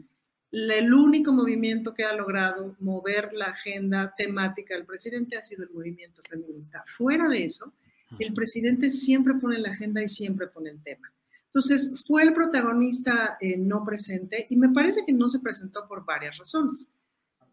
El 0.50 0.94
único 0.94 1.34
movimiento 1.34 1.94
que 1.94 2.06
ha 2.06 2.14
logrado 2.14 2.78
mover 2.80 3.34
la 3.34 3.48
agenda 3.48 4.14
temática 4.18 4.76
del 4.76 4.86
presidente 4.86 5.38
ha 5.38 5.42
sido 5.42 5.64
el 5.64 5.72
movimiento 5.72 6.22
feminista. 6.24 6.86
Fuera 6.88 7.28
de 7.28 7.44
eso, 7.44 7.74
el 8.20 8.34
presidente 8.34 8.90
siempre 8.90 9.34
pone 9.36 9.60
la 9.60 9.70
agenda 9.70 10.02
y 10.02 10.08
siempre 10.08 10.48
pone 10.48 10.70
el 10.72 10.82
tema. 10.82 11.12
Entonces, 11.48 12.04
fue 12.06 12.24
el 12.24 12.34
protagonista 12.34 13.38
eh, 13.40 13.58
no 13.58 13.84
presente 13.84 14.48
y 14.50 14.58
me 14.58 14.70
parece 14.70 15.04
que 15.06 15.14
no 15.14 15.30
se 15.30 15.40
presentó 15.40 15.88
por 15.88 16.06
varias 16.06 16.38
razones. 16.38 16.90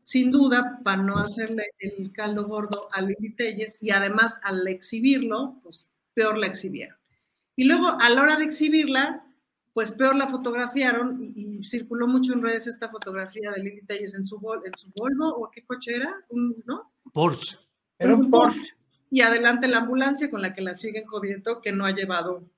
Sin 0.02 0.30
duda, 0.30 0.80
para 0.84 1.02
no 1.02 1.16
hacerle 1.18 1.64
el 1.78 2.12
caldo 2.12 2.46
gordo 2.46 2.88
a 2.92 3.00
Lili 3.00 3.34
Telles 3.34 3.82
y 3.82 3.90
además 3.90 4.40
al 4.42 4.66
exhibirlo, 4.68 5.58
pues 5.62 5.88
peor 6.12 6.36
la 6.36 6.46
exhibieron. 6.46 6.96
Y 7.56 7.64
luego, 7.64 7.96
a 7.98 8.10
la 8.10 8.20
hora 8.20 8.36
de 8.36 8.44
exhibirla, 8.44 9.24
pues 9.72 9.92
peor 9.92 10.14
la 10.16 10.28
fotografiaron 10.28 11.32
y, 11.34 11.64
circuló 11.64 12.06
mucho 12.06 12.34
en 12.34 12.42
redes 12.42 12.66
esta 12.66 12.90
fotografía 12.90 13.50
de 13.52 13.62
Lili 13.62 13.80
Telles 13.86 14.14
en 14.14 14.26
su, 14.26 14.36
en 14.64 14.76
su 14.76 14.90
Volvo, 14.94 15.28
o 15.34 15.50
qué 15.50 15.64
coche 15.64 15.96
era, 15.96 16.14
¿no? 16.66 16.92
Porsche. 17.10 17.56
Era 17.98 18.14
un 18.14 18.30
Porsche 18.30 18.74
y 19.14 19.20
adelante 19.20 19.68
la 19.68 19.78
ambulancia 19.78 20.28
con 20.28 20.42
la 20.42 20.52
que 20.54 20.60
la 20.60 20.74
siguen 20.74 21.06
jodiendo 21.06 21.60
que 21.60 21.70
no 21.70 21.86
ha 21.86 21.92
llevado 21.92 22.50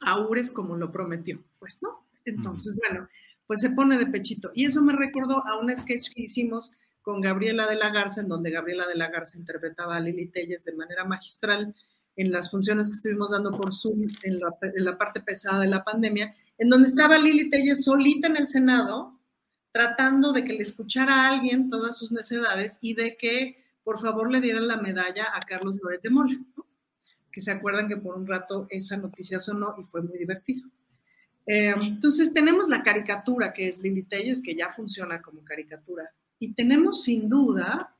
a 0.00 0.18
Ures 0.18 0.50
como 0.50 0.76
lo 0.76 0.90
prometió. 0.90 1.44
Pues 1.58 1.82
no. 1.82 2.06
Entonces, 2.24 2.74
bueno, 2.74 3.06
pues 3.46 3.60
se 3.60 3.68
pone 3.68 3.98
de 3.98 4.06
pechito. 4.06 4.50
Y 4.54 4.64
eso 4.64 4.80
me 4.80 4.94
recordó 4.94 5.46
a 5.46 5.60
un 5.60 5.70
sketch 5.70 6.14
que 6.14 6.22
hicimos 6.22 6.72
con 7.02 7.20
Gabriela 7.20 7.66
de 7.66 7.76
la 7.76 7.90
Garza, 7.90 8.22
en 8.22 8.28
donde 8.28 8.50
Gabriela 8.50 8.86
de 8.86 8.94
la 8.94 9.10
Garza 9.10 9.36
interpretaba 9.36 9.96
a 9.96 10.00
Lili 10.00 10.28
Telles 10.28 10.64
de 10.64 10.72
manera 10.72 11.04
magistral 11.04 11.74
en 12.16 12.32
las 12.32 12.50
funciones 12.50 12.88
que 12.88 12.94
estuvimos 12.94 13.30
dando 13.30 13.50
por 13.50 13.74
Zoom 13.74 14.06
en 14.22 14.40
la, 14.40 14.56
en 14.62 14.84
la 14.86 14.96
parte 14.96 15.20
pesada 15.20 15.60
de 15.60 15.68
la 15.68 15.84
pandemia, 15.84 16.34
en 16.56 16.70
donde 16.70 16.88
estaba 16.88 17.18
Lili 17.18 17.50
Telles 17.50 17.84
solita 17.84 18.28
en 18.28 18.38
el 18.38 18.46
Senado, 18.46 19.20
tratando 19.70 20.32
de 20.32 20.46
que 20.46 20.54
le 20.54 20.62
escuchara 20.62 21.12
a 21.12 21.28
alguien 21.28 21.68
todas 21.68 21.98
sus 21.98 22.10
necedades 22.10 22.78
y 22.80 22.94
de 22.94 23.18
que 23.18 23.63
por 23.84 24.00
favor 24.00 24.32
le 24.32 24.40
dieran 24.40 24.66
la 24.66 24.78
medalla 24.78 25.26
a 25.34 25.40
Carlos 25.40 25.76
Loret 25.80 26.02
de 26.02 26.10
Mola, 26.10 26.38
que 27.30 27.40
se 27.40 27.50
acuerdan 27.50 27.88
que 27.88 27.96
por 27.96 28.16
un 28.16 28.26
rato 28.26 28.66
esa 28.70 28.96
noticia 28.96 29.38
sonó 29.38 29.74
y 29.78 29.84
fue 29.84 30.02
muy 30.02 30.18
divertido. 30.18 30.68
Eh, 31.46 31.74
entonces 31.78 32.32
tenemos 32.32 32.68
la 32.68 32.82
caricatura 32.82 33.52
que 33.52 33.68
es 33.68 33.78
Lili 33.78 34.04
Telles, 34.04 34.40
que 34.40 34.54
ya 34.54 34.70
funciona 34.70 35.20
como 35.20 35.44
caricatura, 35.44 36.10
y 36.38 36.54
tenemos 36.54 37.04
sin 37.04 37.28
duda 37.28 37.94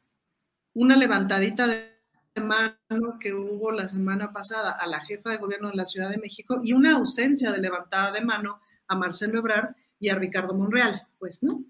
una 0.72 0.96
levantadita 0.96 1.66
de 1.66 1.94
mano 2.40 3.18
que 3.20 3.32
hubo 3.32 3.70
la 3.70 3.88
semana 3.88 4.32
pasada 4.32 4.72
a 4.72 4.86
la 4.86 5.00
jefa 5.00 5.30
de 5.30 5.36
gobierno 5.36 5.70
de 5.70 5.76
la 5.76 5.84
Ciudad 5.84 6.10
de 6.10 6.16
México 6.16 6.60
y 6.64 6.72
una 6.72 6.96
ausencia 6.96 7.52
de 7.52 7.58
levantada 7.58 8.10
de 8.10 8.22
mano 8.22 8.60
a 8.88 8.96
Marcelo 8.96 9.38
Ebrard 9.38 9.76
y 10.00 10.08
a 10.08 10.16
Ricardo 10.16 10.54
Monreal, 10.54 11.06
pues, 11.18 11.42
¿no? 11.42 11.64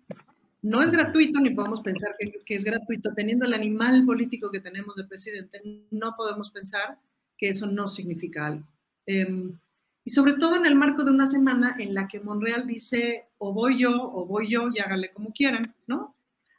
No 0.65 0.83
es 0.83 0.91
gratuito 0.91 1.41
ni 1.41 1.51
podemos 1.51 1.81
pensar 1.81 2.15
que, 2.19 2.55
es 2.55 2.65
gratuito. 2.65 3.15
Teniendo 3.15 3.47
el 3.47 3.55
animal 3.55 4.05
político 4.05 4.51
que 4.51 4.61
tenemos 4.61 4.97
de 4.97 5.05
presidente, 5.05 5.61
no 5.91 6.15
podemos 6.17 6.51
pensar 6.51 6.99
que 7.37 7.51
eso 7.51 7.67
no 7.67 7.89
significa 7.89 8.47
algo. 8.47 8.65
Em, 9.07 9.59
y 10.05 10.11
sobre 10.11 10.35
todo 10.35 10.57
en 10.57 10.67
el 10.67 10.75
marco 10.75 11.05
de 11.05 11.11
una 11.11 11.27
semana 11.27 11.77
en 11.79 11.95
la 11.95 12.09
que 12.09 12.21
Monreal 12.21 12.67
dice 12.67 13.27
o 13.39 13.53
voy 13.53 13.81
yo 13.81 13.91
o 13.93 14.27
voy 14.27 14.51
yo 14.51 14.69
y 14.75 14.79
hágale 14.81 15.13
como 15.13 15.33
quieran, 15.33 15.75
¿no? 15.87 16.15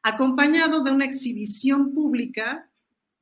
acompañado 0.05 0.83
de 0.83 0.91
una 0.91 1.05
exhibición 1.05 1.91
pública 1.91 2.69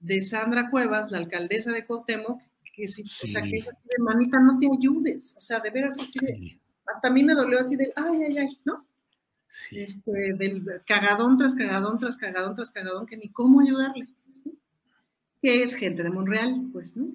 de 0.02 0.20
Sandra 0.20 0.70
Cuevas, 0.70 1.12
la 1.12 1.20
alcaldesa 1.20 1.72
de 1.72 1.86
Cuauhtémoc, 1.86 2.42
que 2.76 2.90
si, 2.90 3.04
o 3.04 3.08
sea, 3.08 3.42
que 3.42 3.60
es 3.60 3.68
así 3.70 3.84
de 3.88 4.04
manita, 4.04 4.38
no 4.42 4.60
te 4.60 4.68
ayudes, 4.68 5.34
o 5.38 5.40
sea, 5.40 5.62
de 5.62 5.70
veras 5.70 5.98
así 5.98 6.20
de, 6.20 6.60
hasta 6.86 7.08
a 7.08 7.12
mí 7.12 7.24
me 7.24 7.36
dolió 7.36 7.58
así 7.60 7.78
de, 7.78 7.94
ay, 7.96 8.24
ay, 8.28 8.38
ay, 8.38 8.60
¿no? 8.66 8.86
Este, 9.72 10.34
del 10.34 10.64
cagadón 10.86 11.38
tras 11.38 11.54
cagadón 11.54 12.00
tras 12.00 12.18
cagadón 12.18 12.56
tras 12.56 12.72
cagadón, 12.72 13.06
que 13.06 13.18
ni 13.18 13.30
cómo 13.30 13.62
ayudarle, 13.62 14.08
que 15.42 15.62
es 15.62 15.76
gente 15.76 16.02
de 16.02 16.10
Monreal, 16.10 16.70
pues, 16.72 16.98
¿no? 16.98 17.14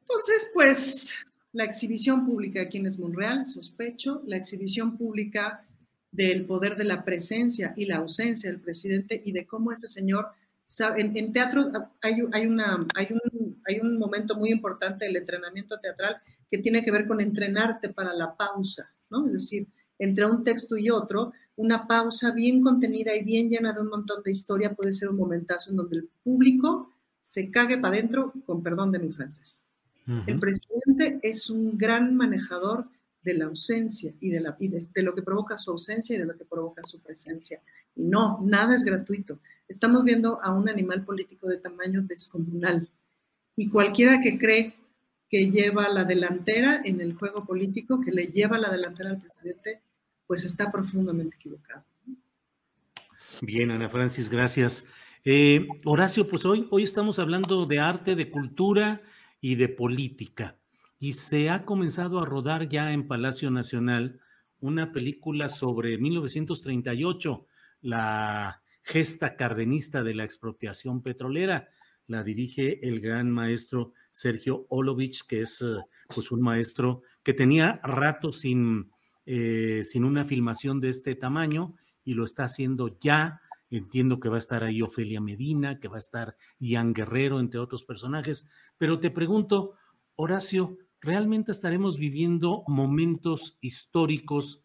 Entonces, 0.00 0.50
pues, 0.54 1.10
la 1.52 1.64
exhibición 1.64 2.24
pública 2.24 2.62
aquí 2.62 2.78
en 2.78 2.86
es 2.86 2.98
Monreal, 2.98 3.46
sospecho, 3.46 4.22
la 4.26 4.36
exhibición 4.36 4.96
pública 4.96 5.66
del 6.10 6.46
poder 6.46 6.76
de 6.76 6.84
la 6.84 7.04
presencia 7.04 7.74
y 7.76 7.84
la 7.84 7.96
ausencia 7.96 8.50
del 8.50 8.60
presidente 8.60 9.20
y 9.24 9.32
de 9.32 9.46
cómo 9.46 9.72
este 9.72 9.88
señor 9.88 10.28
en, 10.96 11.32
teatro 11.32 11.70
hay, 12.00 12.22
hay, 12.32 12.46
una, 12.46 12.86
hay, 12.94 13.08
un, 13.10 13.60
hay 13.66 13.78
un 13.80 13.98
momento 13.98 14.36
muy 14.36 14.50
importante 14.50 15.04
del 15.04 15.16
entrenamiento 15.16 15.78
teatral 15.78 16.16
que 16.50 16.58
tiene 16.58 16.82
que 16.82 16.90
ver 16.90 17.06
con 17.06 17.20
entrenarte 17.20 17.90
para 17.90 18.14
la 18.14 18.34
pausa, 18.34 18.90
¿no? 19.10 19.26
Es 19.26 19.32
decir, 19.32 19.66
entre 19.98 20.26
un 20.26 20.44
texto 20.44 20.76
y 20.76 20.90
otro, 20.90 21.32
una 21.56 21.86
pausa 21.86 22.32
bien 22.32 22.62
contenida 22.62 23.14
y 23.14 23.22
bien 23.22 23.48
llena 23.48 23.72
de 23.72 23.80
un 23.80 23.88
montón 23.88 24.22
de 24.22 24.30
historia 24.30 24.74
puede 24.74 24.92
ser 24.92 25.08
un 25.10 25.16
momentazo 25.16 25.70
en 25.70 25.76
donde 25.76 25.96
el 25.98 26.08
público 26.24 26.90
se 27.20 27.50
cague 27.50 27.78
para 27.78 27.96
adentro, 27.96 28.32
con 28.46 28.62
perdón 28.62 28.90
de 28.92 28.98
mi 28.98 29.12
francés. 29.12 29.66
El 30.26 30.40
presidente 30.40 31.20
es 31.22 31.48
un 31.48 31.78
gran 31.78 32.16
manejador 32.16 32.86
de 33.22 33.34
la 33.34 33.44
ausencia 33.44 34.12
y, 34.20 34.30
de, 34.30 34.40
la, 34.40 34.56
y 34.58 34.68
de, 34.68 35.02
lo 35.02 35.14
que 35.14 35.22
provoca 35.22 35.56
su 35.56 35.70
ausencia 35.70 36.16
y 36.16 36.18
de 36.18 36.24
lo 36.24 36.36
que 36.36 36.44
provoca 36.44 36.82
su 36.84 37.00
presencia. 37.00 37.60
Y 37.94 38.02
no, 38.02 38.40
nada 38.42 38.74
es 38.74 38.82
gratuito. 38.82 39.38
Estamos 39.68 40.02
viendo 40.02 40.42
a 40.42 40.52
un 40.52 40.68
animal 40.68 41.04
político 41.04 41.46
de 41.46 41.58
tamaño 41.58 42.02
descomunal. 42.02 42.88
Y 43.54 43.68
cualquiera 43.68 44.20
que 44.20 44.38
cree 44.38 44.74
que 45.32 45.50
lleva 45.50 45.88
la 45.88 46.04
delantera 46.04 46.82
en 46.84 47.00
el 47.00 47.14
juego 47.14 47.46
político, 47.46 48.02
que 48.02 48.12
le 48.12 48.26
lleva 48.26 48.58
la 48.58 48.70
delantera 48.70 49.08
al 49.08 49.22
presidente, 49.22 49.80
pues 50.26 50.44
está 50.44 50.70
profundamente 50.70 51.36
equivocado. 51.36 51.86
Bien, 53.40 53.70
Ana 53.70 53.88
Francis, 53.88 54.28
gracias. 54.28 54.86
Eh, 55.24 55.66
Horacio, 55.86 56.28
pues 56.28 56.44
hoy, 56.44 56.68
hoy 56.70 56.82
estamos 56.82 57.18
hablando 57.18 57.64
de 57.64 57.78
arte, 57.78 58.14
de 58.14 58.30
cultura 58.30 59.00
y 59.40 59.54
de 59.54 59.70
política. 59.70 60.58
Y 60.98 61.14
se 61.14 61.48
ha 61.48 61.64
comenzado 61.64 62.20
a 62.20 62.26
rodar 62.26 62.68
ya 62.68 62.92
en 62.92 63.08
Palacio 63.08 63.50
Nacional 63.50 64.20
una 64.60 64.92
película 64.92 65.48
sobre 65.48 65.96
1938, 65.96 67.46
la 67.80 68.62
gesta 68.82 69.34
cardenista 69.36 70.02
de 70.02 70.14
la 70.14 70.24
expropiación 70.24 71.02
petrolera. 71.02 71.70
La 72.06 72.22
dirige 72.22 72.86
el 72.86 73.00
gran 73.00 73.30
maestro 73.30 73.94
Sergio 74.12 74.66
Olovich, 74.68 75.26
que 75.26 75.42
es 75.42 75.60
eh, 75.62 75.76
pues 76.14 76.30
un 76.30 76.40
maestro 76.40 77.02
que 77.22 77.34
tenía 77.34 77.80
rato 77.82 78.30
sin, 78.30 78.92
eh, 79.26 79.82
sin 79.84 80.04
una 80.04 80.24
filmación 80.24 80.80
de 80.80 80.90
este 80.90 81.14
tamaño 81.16 81.74
y 82.04 82.14
lo 82.14 82.24
está 82.24 82.44
haciendo 82.44 82.96
ya. 83.00 83.40
Entiendo 83.70 84.20
que 84.20 84.28
va 84.28 84.36
a 84.36 84.38
estar 84.38 84.62
ahí 84.62 84.82
Ofelia 84.82 85.20
Medina, 85.20 85.80
que 85.80 85.88
va 85.88 85.96
a 85.96 85.98
estar 85.98 86.36
Ian 86.58 86.92
Guerrero, 86.92 87.40
entre 87.40 87.58
otros 87.58 87.84
personajes. 87.84 88.46
Pero 88.78 89.00
te 89.00 89.10
pregunto, 89.10 89.72
Horacio, 90.14 90.78
¿realmente 91.00 91.52
estaremos 91.52 91.96
viviendo 91.96 92.62
momentos 92.68 93.56
históricos 93.60 94.60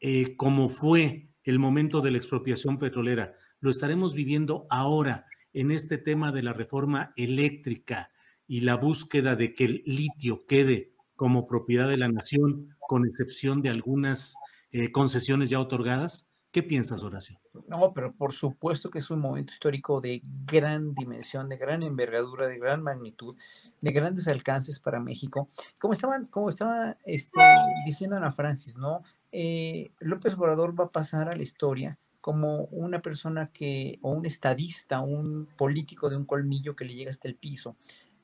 eh, 0.00 0.36
como 0.36 0.68
fue 0.68 1.30
el 1.44 1.58
momento 1.58 2.00
de 2.02 2.10
la 2.10 2.18
expropiación 2.18 2.78
petrolera? 2.78 3.34
lo 3.60 3.70
estaremos 3.70 4.14
viviendo 4.14 4.66
ahora 4.70 5.26
en 5.52 5.70
este 5.70 5.98
tema 5.98 6.32
de 6.32 6.42
la 6.42 6.52
reforma 6.52 7.12
eléctrica 7.16 8.10
y 8.48 8.62
la 8.62 8.74
búsqueda 8.74 9.36
de 9.36 9.52
que 9.52 9.64
el 9.66 9.82
litio 9.84 10.46
quede 10.46 10.92
como 11.14 11.46
propiedad 11.46 11.88
de 11.88 11.98
la 11.98 12.08
nación, 12.08 12.74
con 12.80 13.06
excepción 13.06 13.62
de 13.62 13.68
algunas 13.68 14.34
eh, 14.72 14.90
concesiones 14.90 15.50
ya 15.50 15.60
otorgadas? 15.60 16.28
¿Qué 16.50 16.62
piensas, 16.62 17.02
Horacio? 17.02 17.38
No, 17.68 17.92
pero 17.92 18.14
por 18.14 18.32
supuesto 18.32 18.88
que 18.88 19.00
es 19.00 19.10
un 19.10 19.20
momento 19.20 19.52
histórico 19.52 20.00
de 20.00 20.22
gran 20.46 20.94
dimensión, 20.94 21.48
de 21.50 21.58
gran 21.58 21.82
envergadura, 21.82 22.48
de 22.48 22.58
gran 22.58 22.82
magnitud, 22.82 23.36
de 23.82 23.92
grandes 23.92 24.26
alcances 24.28 24.80
para 24.80 24.98
México. 24.98 25.48
Como 25.78 25.92
estaban, 25.92 26.24
como 26.26 26.48
estaba 26.48 26.96
este, 27.04 27.40
diciendo 27.84 28.16
Ana 28.16 28.32
Francis, 28.32 28.76
¿no? 28.76 29.02
Eh, 29.30 29.90
López 30.00 30.34
Obrador 30.34 30.78
va 30.78 30.84
a 30.84 30.90
pasar 30.90 31.28
a 31.28 31.36
la 31.36 31.42
historia 31.42 31.98
como 32.22 32.64
una 32.64 33.00
persona 33.00 33.50
que, 33.52 33.98
o 34.02 34.10
un 34.10 34.26
estadista, 34.26 35.00
un 35.00 35.48
político 35.56 36.10
de 36.10 36.16
un 36.16 36.24
colmillo 36.24 36.74
que 36.74 36.84
le 36.84 36.94
llega 36.94 37.10
hasta 37.10 37.28
el 37.28 37.36
piso, 37.36 37.76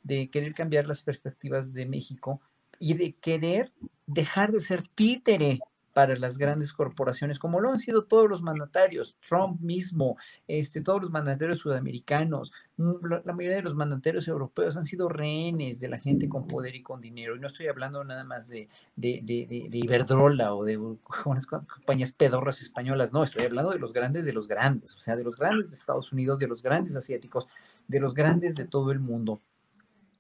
de 0.05 0.31
querer 0.31 0.55
cambiar 0.55 0.87
las 0.87 1.03
perspectivas 1.03 1.75
de 1.75 1.87
México 1.87 2.41
y 2.79 2.95
de 2.95 3.15
querer 3.15 3.73
dejar 4.07 4.53
de 4.53 4.61
ser 4.61 4.87
títere 4.87 5.59
para 5.95 6.17
las 6.17 6.37
grandes 6.39 6.73
corporaciones, 6.73 7.39
como 7.39 7.61
lo 7.61 7.71
han 7.71 7.79
sido 7.79 8.05
todos 8.05 8.29
los 8.29 8.43
mandatarios, 8.43 9.17
Trump 9.27 9.61
mismo, 9.61 10.19
este, 10.49 10.83
todos 10.83 11.01
los 11.01 11.11
mandatarios 11.11 11.61
sudamericanos, 11.61 12.53
mm, 12.77 13.07
la, 13.25 13.33
mayoría 13.33 13.59
de 13.59 13.63
los 13.63 13.77
mandatarios 13.77 14.27
europeos 14.27 14.77
han 14.77 14.85
sido 14.85 15.09
rehenes 15.09 15.79
de 15.79 15.89
la 15.89 15.99
gente 15.99 16.29
con 16.29 16.49
poder 16.49 16.75
y 16.75 16.83
con 16.83 17.01
dinero. 17.01 17.37
Y 17.37 17.41
no 17.41 17.47
estoy 17.47 17.69
hablando 17.69 18.03
nada 18.03 18.25
más 18.25 18.49
de, 18.49 18.69
de, 18.97 19.21
de, 19.23 19.47
de 19.71 19.79
Iberdrola 19.79 20.55
o 20.55 20.65
de 20.65 20.77
unas 21.25 21.47
compañías 21.47 22.13
pedorras 22.13 22.61
españolas, 22.61 23.13
no, 23.13 23.23
estoy 23.23 23.45
hablando 23.45 23.71
de 23.71 23.79
los 23.79 23.93
grandes 23.93 24.25
de 24.25 24.33
los 24.33 24.49
grandes, 24.49 24.95
o 24.95 24.99
sea, 24.99 25.17
de 25.17 25.25
los 25.25 25.37
grandes 25.37 25.71
de 25.71 25.77
Estados 25.77 26.13
Unidos, 26.13 26.41
de 26.41 26.49
los 26.49 26.61
grandes 26.61 26.97
asiáticos, 26.97 27.47
de 27.87 28.01
los 28.01 28.15
grandes 28.15 28.57
de 28.57 28.65
todo 28.65 28.91
el 28.91 28.99
mundo 28.99 29.41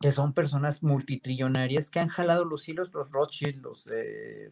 que 0.04 0.12
son 0.12 0.34
personas 0.34 0.82
multitrillonarias 0.82 1.90
que 1.90 1.98
han 1.98 2.08
jalado 2.08 2.44
los 2.44 2.68
hilos, 2.68 2.92
los 2.92 3.10
Rothschild, 3.10 3.62
los 3.62 3.88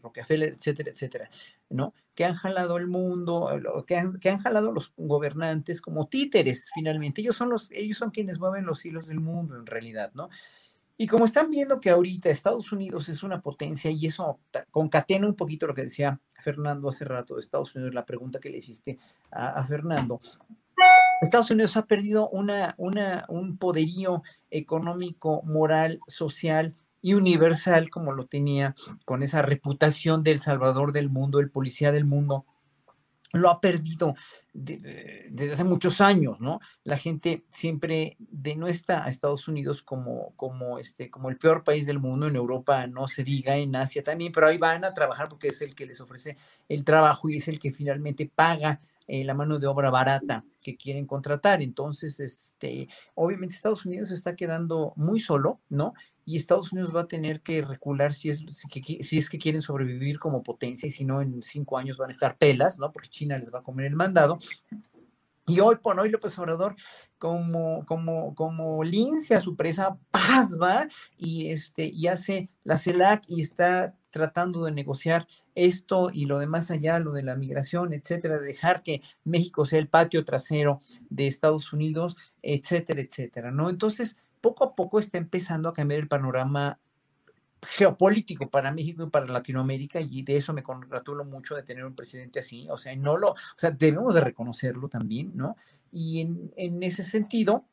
Rockefeller, 0.00 0.54
etcétera, 0.54 0.90
etcétera, 0.90 1.30
¿no? 1.68 1.92
Que 2.14 2.24
han 2.24 2.36
jalado 2.36 2.78
el 2.78 2.86
mundo, 2.86 3.50
que 3.86 3.98
han, 3.98 4.18
que 4.18 4.30
han 4.30 4.38
jalado 4.38 4.72
los 4.72 4.94
gobernantes 4.96 5.82
como 5.82 6.08
títeres, 6.08 6.70
finalmente. 6.72 7.20
Ellos 7.20 7.36
son, 7.36 7.50
los, 7.50 7.70
ellos 7.70 7.98
son 7.98 8.12
quienes 8.12 8.38
mueven 8.38 8.64
los 8.64 8.82
hilos 8.86 9.08
del 9.08 9.20
mundo, 9.20 9.54
en 9.56 9.66
realidad, 9.66 10.10
¿no? 10.14 10.30
Y 10.96 11.06
como 11.06 11.26
están 11.26 11.50
viendo 11.50 11.80
que 11.80 11.90
ahorita 11.90 12.30
Estados 12.30 12.72
Unidos 12.72 13.10
es 13.10 13.22
una 13.22 13.42
potencia 13.42 13.90
y 13.90 14.06
eso 14.06 14.40
concatena 14.70 15.26
un 15.26 15.36
poquito 15.36 15.66
lo 15.66 15.74
que 15.74 15.82
decía 15.82 16.18
Fernando 16.40 16.88
hace 16.88 17.04
rato 17.04 17.34
de 17.34 17.42
Estados 17.42 17.74
Unidos, 17.74 17.92
la 17.92 18.06
pregunta 18.06 18.40
que 18.40 18.48
le 18.48 18.56
hiciste 18.56 18.98
a 19.30 19.62
Fernando, 19.64 20.18
Estados 21.22 21.50
Unidos 21.52 21.76
ha 21.76 21.86
perdido 21.86 22.28
una, 22.30 22.74
una, 22.78 23.24
un 23.28 23.56
poderío 23.56 24.22
económico, 24.50 25.42
moral, 25.44 26.00
social 26.08 26.74
y 27.00 27.14
universal 27.14 27.90
como 27.90 28.12
lo 28.12 28.26
tenía 28.26 28.74
con 29.04 29.22
esa 29.22 29.40
reputación 29.42 30.22
del 30.22 30.40
salvador 30.40 30.92
del 30.92 31.10
mundo, 31.10 31.38
el 31.38 31.50
policía 31.50 31.92
del 31.92 32.04
mundo. 32.04 32.44
Lo 33.32 33.50
ha 33.50 33.60
perdido 33.60 34.14
desde 34.52 35.52
hace 35.52 35.64
muchos 35.64 36.02
años, 36.02 36.40
¿no? 36.40 36.60
La 36.84 36.98
gente 36.98 37.44
siempre 37.48 38.16
denuestra 38.18 39.04
a 39.04 39.08
Estados 39.08 39.48
Unidos 39.48 39.82
como, 39.82 40.34
este, 40.78 41.08
como 41.08 41.30
el 41.30 41.38
peor 41.38 41.64
país 41.64 41.86
del 41.86 41.98
mundo, 41.98 42.26
en 42.26 42.36
Europa 42.36 42.86
no 42.88 43.08
se 43.08 43.24
diga, 43.24 43.56
en 43.56 43.74
Asia 43.74 44.02
también, 44.02 44.32
pero 44.32 44.48
ahí 44.48 44.58
van 44.58 44.84
a 44.84 44.92
trabajar 44.92 45.28
porque 45.28 45.48
es 45.48 45.62
el 45.62 45.74
que 45.74 45.86
les 45.86 46.00
ofrece 46.00 46.36
el 46.68 46.84
trabajo 46.84 47.30
y 47.30 47.38
es 47.38 47.48
el 47.48 47.58
que 47.58 47.72
finalmente 47.72 48.30
paga 48.32 48.80
eh, 49.06 49.24
la 49.24 49.34
mano 49.34 49.58
de 49.58 49.66
obra 49.66 49.90
barata 49.90 50.44
que 50.60 50.76
quieren 50.76 51.06
contratar. 51.06 51.62
Entonces, 51.62 52.20
este, 52.20 52.88
obviamente 53.14 53.54
Estados 53.54 53.84
Unidos 53.84 54.10
está 54.10 54.36
quedando 54.36 54.92
muy 54.96 55.20
solo, 55.20 55.60
¿no? 55.68 55.94
Y 56.24 56.36
Estados 56.36 56.72
Unidos 56.72 56.94
va 56.94 57.02
a 57.02 57.08
tener 57.08 57.40
que 57.40 57.62
recular 57.62 58.14
si 58.14 58.30
es, 58.30 58.44
si, 59.00 59.18
es 59.18 59.28
que 59.30 59.38
quieren 59.38 59.62
sobrevivir 59.62 60.18
como 60.18 60.42
potencia 60.42 60.86
y 60.86 60.90
si 60.92 61.04
no, 61.04 61.20
en 61.20 61.42
cinco 61.42 61.78
años 61.78 61.96
van 61.96 62.10
a 62.10 62.12
estar 62.12 62.38
pelas, 62.38 62.78
¿no? 62.78 62.92
Porque 62.92 63.08
China 63.08 63.38
les 63.38 63.52
va 63.52 63.58
a 63.58 63.62
comer 63.62 63.86
el 63.86 63.96
mandado. 63.96 64.38
Y 65.52 65.60
hoy 65.60 65.76
por 65.76 66.00
hoy 66.00 66.08
López 66.08 66.38
Obrador, 66.38 66.76
como, 67.18 67.84
como, 67.84 68.34
como 68.34 68.82
lince 68.82 69.34
a 69.34 69.40
su 69.42 69.54
presa, 69.54 69.98
paz 70.10 70.56
y, 71.18 71.50
este, 71.50 71.90
y 71.92 72.06
hace 72.06 72.48
la 72.64 72.78
CELAC 72.78 73.24
y 73.28 73.42
está 73.42 73.94
tratando 74.08 74.64
de 74.64 74.72
negociar 74.72 75.26
esto 75.54 76.08
y 76.10 76.24
lo 76.24 76.38
demás 76.38 76.70
allá, 76.70 76.98
lo 77.00 77.12
de 77.12 77.22
la 77.22 77.36
migración, 77.36 77.92
etcétera, 77.92 78.38
de 78.38 78.46
dejar 78.46 78.82
que 78.82 79.02
México 79.24 79.66
sea 79.66 79.78
el 79.78 79.88
patio 79.88 80.24
trasero 80.24 80.80
de 81.10 81.26
Estados 81.26 81.74
Unidos, 81.74 82.16
etcétera, 82.40 83.02
etcétera, 83.02 83.50
¿no? 83.50 83.68
Entonces, 83.68 84.16
poco 84.40 84.64
a 84.64 84.74
poco 84.74 84.98
está 84.98 85.18
empezando 85.18 85.68
a 85.68 85.74
cambiar 85.74 86.00
el 86.00 86.08
panorama 86.08 86.78
geopolítico 87.64 88.50
para 88.50 88.72
México 88.72 89.04
y 89.04 89.10
para 89.10 89.26
Latinoamérica 89.26 90.00
y 90.00 90.22
de 90.22 90.36
eso 90.36 90.52
me 90.52 90.62
congratulo 90.62 91.24
mucho 91.24 91.54
de 91.54 91.62
tener 91.62 91.84
un 91.84 91.94
presidente 91.94 92.40
así, 92.40 92.66
o 92.70 92.76
sea, 92.76 92.94
no 92.96 93.16
lo, 93.16 93.30
o 93.30 93.36
sea, 93.56 93.70
debemos 93.70 94.14
de 94.14 94.20
reconocerlo 94.20 94.88
también, 94.88 95.32
¿no? 95.34 95.56
Y 95.90 96.20
en, 96.20 96.52
en 96.56 96.82
ese 96.82 97.02
sentido, 97.02 97.66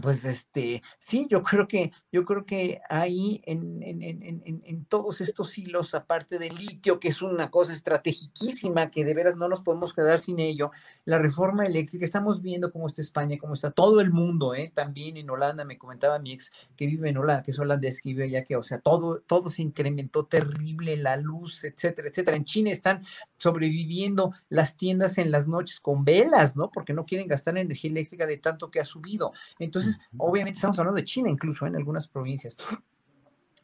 pues 0.00 0.24
este, 0.24 0.82
sí, 0.98 1.26
yo 1.28 1.42
creo 1.42 1.66
que, 1.66 1.92
yo 2.12 2.24
creo 2.24 2.46
que 2.46 2.80
ahí 2.88 3.42
en, 3.44 3.82
en, 3.82 4.02
en, 4.02 4.42
en, 4.44 4.84
todos 4.84 5.20
estos 5.20 5.58
hilos, 5.58 5.94
aparte 5.94 6.38
del 6.38 6.54
litio, 6.54 7.00
que 7.00 7.08
es 7.08 7.20
una 7.20 7.50
cosa 7.50 7.72
estrategiquísima, 7.72 8.90
que 8.90 9.04
de 9.04 9.14
veras 9.14 9.36
no 9.36 9.48
nos 9.48 9.62
podemos 9.62 9.92
quedar 9.92 10.20
sin 10.20 10.38
ello, 10.38 10.70
la 11.04 11.18
reforma 11.18 11.66
eléctrica, 11.66 12.04
estamos 12.04 12.42
viendo 12.42 12.70
cómo 12.70 12.86
está 12.86 13.02
España, 13.02 13.38
cómo 13.40 13.54
está 13.54 13.70
todo 13.70 14.00
el 14.00 14.12
mundo, 14.12 14.54
¿eh? 14.54 14.70
también 14.72 15.16
en 15.16 15.30
Holanda, 15.30 15.64
me 15.64 15.78
comentaba 15.78 16.18
mi 16.18 16.32
ex 16.32 16.52
que 16.76 16.86
vive 16.86 17.10
en 17.10 17.18
Holanda, 17.18 17.42
que 17.42 17.50
es 17.50 17.58
holandés, 17.58 18.00
que 18.00 18.10
vive 18.10 18.24
allá, 18.24 18.44
que, 18.44 18.56
o 18.56 18.62
sea, 18.62 18.78
todo, 18.78 19.20
todo 19.26 19.50
se 19.50 19.62
incrementó 19.62 20.26
terrible, 20.26 20.96
la 20.96 21.16
luz, 21.16 21.64
etcétera, 21.64 22.08
etcétera. 22.08 22.36
En 22.36 22.44
China 22.44 22.70
están 22.70 23.04
sobreviviendo 23.36 24.32
las 24.48 24.76
tiendas 24.76 25.18
en 25.18 25.32
las 25.32 25.48
noches 25.48 25.80
con 25.80 26.04
velas, 26.04 26.56
¿no? 26.56 26.70
Porque 26.70 26.92
no 26.92 27.04
quieren 27.04 27.26
gastar 27.26 27.58
energía 27.58 27.90
eléctrica 27.90 28.26
de 28.26 28.36
tanto 28.36 28.70
que 28.70 28.80
ha 28.80 28.84
subido. 28.84 29.32
Entonces, 29.58 29.87
obviamente 30.16 30.56
estamos 30.56 30.78
hablando 30.78 30.96
de 30.96 31.04
China, 31.04 31.30
incluso 31.30 31.66
en 31.66 31.76
algunas 31.76 32.08
provincias 32.08 32.56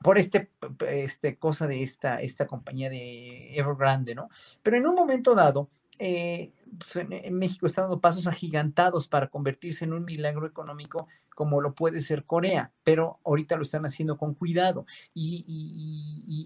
por 0.05 0.19
este, 0.19 0.51
este 0.87 1.39
cosa 1.39 1.67
de 1.67 1.83
esta, 1.83 2.21
esta 2.21 2.47
compañía 2.47 2.91
de 2.91 3.57
Evergrande, 3.57 4.15
¿no? 4.15 4.29
Pero 4.63 4.77
en 4.77 4.87
un 4.87 4.95
momento 4.95 5.35
dado, 5.35 5.71
eh, 5.99 6.51
pues, 6.79 6.97
en, 6.97 7.39
México 7.39 7.65
está 7.65 7.81
dando 7.81 8.01
pasos 8.01 8.27
agigantados 8.27 9.09
para 9.09 9.29
convertirse 9.29 9.87
en 9.87 9.95
un 9.95 10.05
milagro 10.05 10.47
económico 10.47 11.09
como 11.35 11.63
lo 11.63 11.75
puede 11.75 12.03
ser 12.03 12.25
Corea, 12.25 12.71
pero 12.85 13.19
ahorita 13.25 13.57
lo 13.57 13.63
están 13.63 13.87
haciendo 13.87 14.19
con 14.19 14.35
cuidado. 14.35 14.85
Y, 15.15 15.45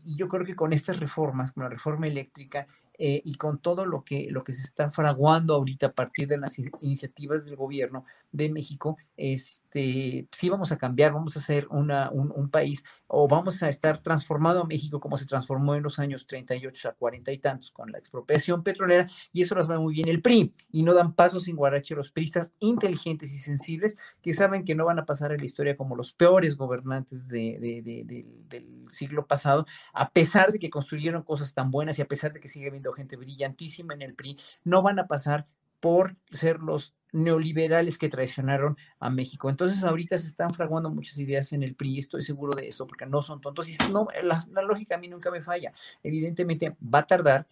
y 0.05 0.17
yo 0.17 0.29
creo 0.29 0.47
que 0.47 0.55
con 0.55 0.73
estas 0.73 1.01
reformas, 1.01 1.51
con 1.51 1.65
la 1.65 1.69
reforma 1.69 2.07
eléctrica, 2.07 2.69
eh, 3.01 3.23
y 3.25 3.37
con 3.37 3.59
todo 3.59 3.87
lo 3.87 4.03
que, 4.03 4.27
lo 4.29 4.43
que 4.43 4.53
se 4.53 4.65
está 4.65 4.91
fraguando 4.91 5.55
ahorita 5.55 5.87
a 5.87 5.93
partir 5.93 6.27
de 6.27 6.37
las 6.37 6.59
iniciativas 6.59 7.45
del 7.45 7.55
gobierno 7.55 8.05
de 8.33 8.49
México, 8.49 8.97
este, 9.17 10.29
sí 10.33 10.49
vamos 10.49 10.71
a 10.73 10.79
cambiar, 10.79 11.13
vamos 11.13 11.37
a 11.37 11.41
ser 11.41 11.67
una, 11.71 12.11
un, 12.11 12.49
país 12.51 12.85
o 13.07 13.29
vamos 13.29 13.63
a 13.63 13.69
estar 13.69 14.01
transformado 14.03 14.63
a 14.63 14.67
México 14.67 15.01
como 15.01 15.17
se 15.17 15.27
transformó 15.27 15.75
en 15.75 15.83
los 15.83 15.99
años 15.99 16.27
38 16.27 16.89
a 16.89 16.93
40 16.93 17.33
y 17.33 17.39
tantos 17.39 17.71
con 17.71 17.91
la 17.91 17.99
expropiación 17.99 18.63
petrolera 18.63 19.07
y 19.33 19.43
eso 19.43 19.55
los 19.55 19.69
va 19.69 19.79
muy 19.79 19.95
bien. 19.95 20.09
El 20.09 20.23
PRI 20.23 20.55
y 20.71 20.83
no 20.83 20.95
dan 20.95 21.15
pasos 21.15 21.45
sin 21.45 21.57
guarache 21.57 21.95
los 21.95 22.11
priistas 22.11 22.53
inteligentes 22.61 23.35
y 23.35 23.39
sensibles 23.39 23.97
que 24.23 24.35
saben 24.35 24.65
que 24.65 24.75
no 24.75 24.85
van 24.85 24.99
a 24.99 25.07
pasar 25.07 25.33
a 25.33 25.37
la 25.37 25.45
historia 25.45 25.77
como 25.77 25.97
los 25.97 26.13
peores 26.13 26.57
gobernantes 26.57 27.29
del 27.29 28.85
siglo 28.91 29.27
pasado, 29.27 29.67
a 29.93 30.11
pesar 30.11 30.53
de 30.53 30.59
que 30.59 30.71
construyeron 30.71 31.23
cosas 31.23 31.55
tan 31.55 31.71
buenas 31.71 31.99
y 31.99 32.03
a 32.03 32.09
pesar 32.09 32.33
de 32.33 32.41
que 32.41 32.49
sigue 32.49 32.69
habiendo 32.69 32.93
gente 32.93 33.17
brillantísima 33.17 33.95
en 33.95 34.03
el 34.03 34.15
PRI, 34.15 34.39
no 34.65 34.83
van 34.83 34.99
a 34.99 35.07
pasar 35.07 35.47
por 35.81 36.17
ser 36.31 36.61
los 36.61 36.95
neoliberales 37.13 37.99
que 37.99 38.09
traicionaron 38.09 38.77
a 38.99 39.11
México. 39.11 39.51
Entonces 39.51 39.85
ahorita 39.85 40.19
se 40.19 40.29
están 40.29 40.55
fraguando 40.55 40.91
muchas 40.91 41.19
ideas 41.19 41.53
en 41.53 41.63
el 41.63 41.75
PRI, 41.75 41.99
estoy 41.99 42.23
seguro 42.23 42.55
de 42.55 42.69
eso, 42.69 42.87
porque 42.87 43.07
no 43.07 43.23
son 43.23 43.41
tontos 43.41 43.69
y 43.69 43.77
no, 43.91 44.09
la, 44.23 44.47
la 44.53 44.63
lógica 44.63 44.97
a 44.97 44.99
mí 44.99 45.09
nunca 45.09 45.31
me 45.31 45.41
falla. 45.41 45.73
Evidentemente 46.03 46.77
va 46.83 47.01
a 47.01 47.07
tardar, 47.07 47.47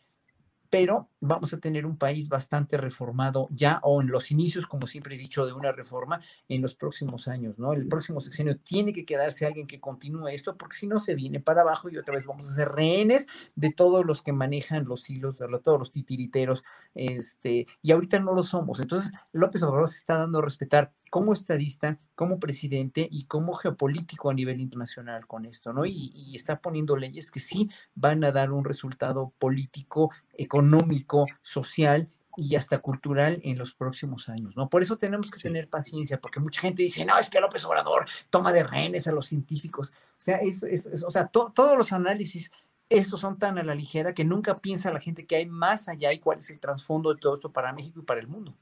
pero 0.70 1.10
vamos 1.20 1.52
a 1.52 1.58
tener 1.58 1.86
un 1.86 1.96
país 1.96 2.28
bastante 2.28 2.76
reformado 2.76 3.48
ya 3.50 3.80
o 3.82 4.00
en 4.00 4.08
los 4.08 4.30
inicios, 4.30 4.66
como 4.66 4.86
siempre 4.86 5.14
he 5.14 5.18
dicho, 5.18 5.46
de 5.46 5.52
una 5.52 5.72
reforma 5.72 6.20
en 6.48 6.62
los 6.62 6.74
próximos 6.74 7.28
años, 7.28 7.58
¿no? 7.58 7.72
El 7.72 7.88
próximo 7.88 8.20
sexenio 8.20 8.58
tiene 8.58 8.92
que 8.92 9.04
quedarse 9.04 9.46
alguien 9.46 9.66
que 9.66 9.80
continúe 9.80 10.28
esto, 10.28 10.56
porque 10.56 10.76
si 10.76 10.86
no 10.86 11.00
se 11.00 11.14
viene 11.14 11.40
para 11.40 11.62
abajo 11.62 11.88
y 11.88 11.98
otra 11.98 12.14
vez 12.14 12.26
vamos 12.26 12.50
a 12.50 12.54
ser 12.54 12.68
rehenes 12.68 13.26
de 13.54 13.72
todos 13.72 14.04
los 14.04 14.22
que 14.22 14.32
manejan 14.32 14.84
los 14.84 15.08
hilos, 15.10 15.38
de 15.38 15.46
todos 15.62 15.78
los 15.78 15.92
titiriteros, 15.92 16.64
este, 16.94 17.66
y 17.82 17.92
ahorita 17.92 18.20
no 18.20 18.34
lo 18.34 18.44
somos. 18.44 18.80
Entonces, 18.80 19.12
López 19.32 19.62
Obrador 19.62 19.88
se 19.88 19.98
está 19.98 20.16
dando 20.16 20.38
a 20.38 20.42
respetar 20.42 20.92
como 21.16 21.32
estadista, 21.32 21.98
como 22.14 22.38
presidente 22.38 23.08
y 23.10 23.24
como 23.24 23.54
geopolítico 23.54 24.28
a 24.28 24.34
nivel 24.34 24.60
internacional 24.60 25.26
con 25.26 25.46
esto, 25.46 25.72
¿no? 25.72 25.86
Y, 25.86 26.12
y, 26.14 26.36
está 26.36 26.60
poniendo 26.60 26.94
leyes 26.94 27.30
que 27.30 27.40
sí 27.40 27.70
van 27.94 28.22
a 28.22 28.32
dar 28.32 28.52
un 28.52 28.66
resultado 28.66 29.32
político, 29.38 30.12
económico, 30.34 31.24
social 31.40 32.06
y 32.36 32.54
hasta 32.54 32.80
cultural 32.80 33.40
en 33.44 33.56
los 33.56 33.72
próximos 33.72 34.28
años, 34.28 34.58
¿no? 34.58 34.68
Por 34.68 34.82
eso 34.82 34.98
tenemos 34.98 35.30
que 35.30 35.40
tener 35.40 35.70
paciencia, 35.70 36.20
porque 36.20 36.38
mucha 36.38 36.60
gente 36.60 36.82
dice, 36.82 37.02
no, 37.06 37.18
es 37.18 37.30
que 37.30 37.40
López 37.40 37.64
Obrador 37.64 38.04
toma 38.28 38.52
de 38.52 38.64
rehenes 38.64 39.08
a 39.08 39.12
los 39.12 39.26
científicos. 39.26 39.94
O 39.94 40.20
sea, 40.20 40.36
es, 40.36 40.62
es, 40.64 41.02
o 41.02 41.10
sea 41.10 41.28
todos 41.28 41.78
los 41.78 41.94
análisis 41.94 42.52
estos 42.90 43.20
son 43.20 43.38
tan 43.38 43.56
a 43.56 43.62
la 43.62 43.74
ligera 43.74 44.12
que 44.12 44.26
nunca 44.26 44.58
piensa 44.58 44.92
la 44.92 45.00
gente 45.00 45.24
que 45.24 45.36
hay 45.36 45.46
más 45.46 45.88
allá 45.88 46.12
y 46.12 46.20
cuál 46.20 46.40
es 46.40 46.50
el 46.50 46.60
trasfondo 46.60 47.14
de 47.14 47.18
todo 47.18 47.36
esto 47.36 47.50
para 47.50 47.72
México 47.72 48.00
y 48.00 48.04
para 48.04 48.20
el 48.20 48.28
mundo. 48.28 48.54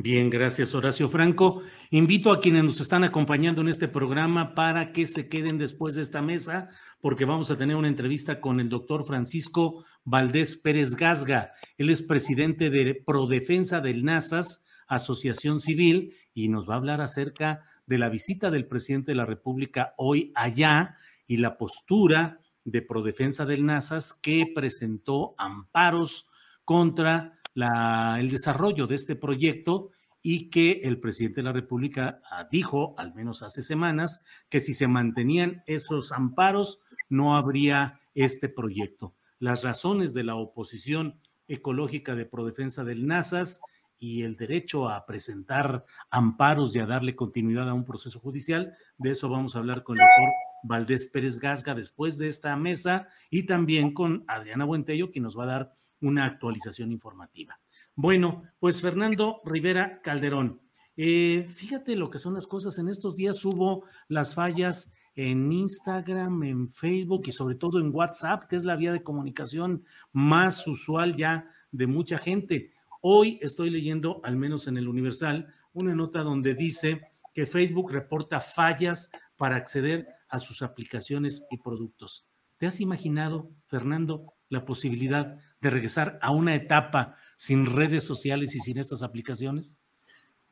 Bien, 0.00 0.30
gracias 0.30 0.76
Horacio 0.76 1.08
Franco. 1.08 1.60
Invito 1.90 2.30
a 2.30 2.38
quienes 2.38 2.62
nos 2.62 2.80
están 2.80 3.02
acompañando 3.02 3.62
en 3.62 3.68
este 3.68 3.88
programa 3.88 4.54
para 4.54 4.92
que 4.92 5.08
se 5.08 5.28
queden 5.28 5.58
después 5.58 5.96
de 5.96 6.02
esta 6.02 6.22
mesa, 6.22 6.68
porque 7.00 7.24
vamos 7.24 7.50
a 7.50 7.56
tener 7.56 7.74
una 7.74 7.88
entrevista 7.88 8.40
con 8.40 8.60
el 8.60 8.68
doctor 8.68 9.04
Francisco 9.04 9.84
Valdés 10.04 10.54
Pérez 10.54 10.94
Gasga. 10.94 11.50
Él 11.78 11.90
es 11.90 12.00
presidente 12.00 12.70
de 12.70 12.94
Prodefensa 12.94 13.80
del 13.80 14.04
NASAS, 14.04 14.64
Asociación 14.86 15.58
Civil, 15.58 16.14
y 16.32 16.48
nos 16.48 16.70
va 16.70 16.74
a 16.74 16.76
hablar 16.76 17.00
acerca 17.00 17.64
de 17.84 17.98
la 17.98 18.08
visita 18.08 18.52
del 18.52 18.68
presidente 18.68 19.10
de 19.10 19.16
la 19.16 19.26
República 19.26 19.94
hoy 19.96 20.30
allá 20.36 20.94
y 21.26 21.38
la 21.38 21.58
postura 21.58 22.38
de 22.64 22.82
Prodefensa 22.82 23.46
del 23.46 23.66
NASAS 23.66 24.14
que 24.14 24.44
presentó 24.54 25.34
amparos 25.38 26.28
contra 26.64 27.37
el 27.66 28.30
desarrollo 28.30 28.86
de 28.86 28.94
este 28.94 29.16
proyecto 29.16 29.90
y 30.22 30.50
que 30.50 30.80
el 30.84 31.00
presidente 31.00 31.40
de 31.40 31.44
la 31.44 31.52
República 31.52 32.20
ah, 32.30 32.48
dijo, 32.50 32.94
al 32.98 33.14
menos 33.14 33.42
hace 33.42 33.62
semanas, 33.62 34.24
que 34.48 34.60
si 34.60 34.74
se 34.74 34.88
mantenían 34.88 35.62
esos 35.66 36.12
amparos, 36.12 36.80
no 37.08 37.36
habría 37.36 38.00
este 38.14 38.48
proyecto. 38.48 39.14
Las 39.38 39.62
razones 39.62 40.14
de 40.14 40.24
la 40.24 40.34
oposición 40.34 41.20
ecológica 41.46 42.14
de 42.14 42.26
Prodefensa 42.26 42.84
del 42.84 43.06
NASAS 43.06 43.60
y 43.98 44.22
el 44.22 44.36
derecho 44.36 44.88
a 44.88 45.06
presentar 45.06 45.84
amparos 46.10 46.74
y 46.74 46.80
a 46.80 46.86
darle 46.86 47.16
continuidad 47.16 47.68
a 47.68 47.74
un 47.74 47.84
proceso 47.84 48.20
judicial, 48.20 48.74
de 48.96 49.12
eso 49.12 49.28
vamos 49.28 49.54
a 49.54 49.58
hablar 49.58 49.82
con 49.82 49.96
el 49.96 50.04
doctor 50.04 50.34
Valdés 50.62 51.06
Pérez 51.06 51.38
Gasga 51.38 51.74
después 51.74 52.18
de 52.18 52.28
esta 52.28 52.54
mesa 52.56 53.08
y 53.30 53.44
también 53.44 53.94
con 53.94 54.24
Adriana 54.28 54.64
Buentello, 54.64 55.10
que 55.10 55.20
nos 55.20 55.38
va 55.38 55.44
a 55.44 55.46
dar 55.46 55.77
una 56.00 56.24
actualización 56.24 56.92
informativa. 56.92 57.60
Bueno, 57.94 58.44
pues 58.58 58.80
Fernando 58.80 59.40
Rivera 59.44 60.00
Calderón, 60.02 60.60
eh, 60.96 61.46
fíjate 61.48 61.96
lo 61.96 62.10
que 62.10 62.18
son 62.18 62.34
las 62.34 62.46
cosas. 62.46 62.78
En 62.78 62.88
estos 62.88 63.16
días 63.16 63.44
hubo 63.44 63.84
las 64.08 64.34
fallas 64.34 64.92
en 65.14 65.50
Instagram, 65.50 66.42
en 66.44 66.68
Facebook 66.68 67.22
y 67.26 67.32
sobre 67.32 67.56
todo 67.56 67.80
en 67.80 67.94
WhatsApp, 67.94 68.44
que 68.48 68.56
es 68.56 68.64
la 68.64 68.76
vía 68.76 68.92
de 68.92 69.02
comunicación 69.02 69.84
más 70.12 70.66
usual 70.66 71.16
ya 71.16 71.50
de 71.72 71.86
mucha 71.86 72.18
gente. 72.18 72.72
Hoy 73.00 73.38
estoy 73.42 73.70
leyendo, 73.70 74.20
al 74.24 74.36
menos 74.36 74.68
en 74.68 74.76
el 74.76 74.88
Universal, 74.88 75.52
una 75.72 75.94
nota 75.94 76.22
donde 76.22 76.54
dice 76.54 77.02
que 77.34 77.46
Facebook 77.46 77.90
reporta 77.90 78.40
fallas 78.40 79.10
para 79.36 79.56
acceder 79.56 80.08
a 80.28 80.38
sus 80.38 80.62
aplicaciones 80.62 81.46
y 81.50 81.58
productos. 81.58 82.26
¿Te 82.56 82.66
has 82.66 82.80
imaginado, 82.80 83.50
Fernando, 83.66 84.34
la 84.48 84.64
posibilidad 84.64 85.36
de 85.60 85.70
regresar 85.70 86.18
a 86.22 86.30
una 86.30 86.54
etapa 86.54 87.16
sin 87.36 87.66
redes 87.66 88.04
sociales 88.04 88.54
y 88.54 88.60
sin 88.60 88.78
estas 88.78 89.02
aplicaciones? 89.02 89.76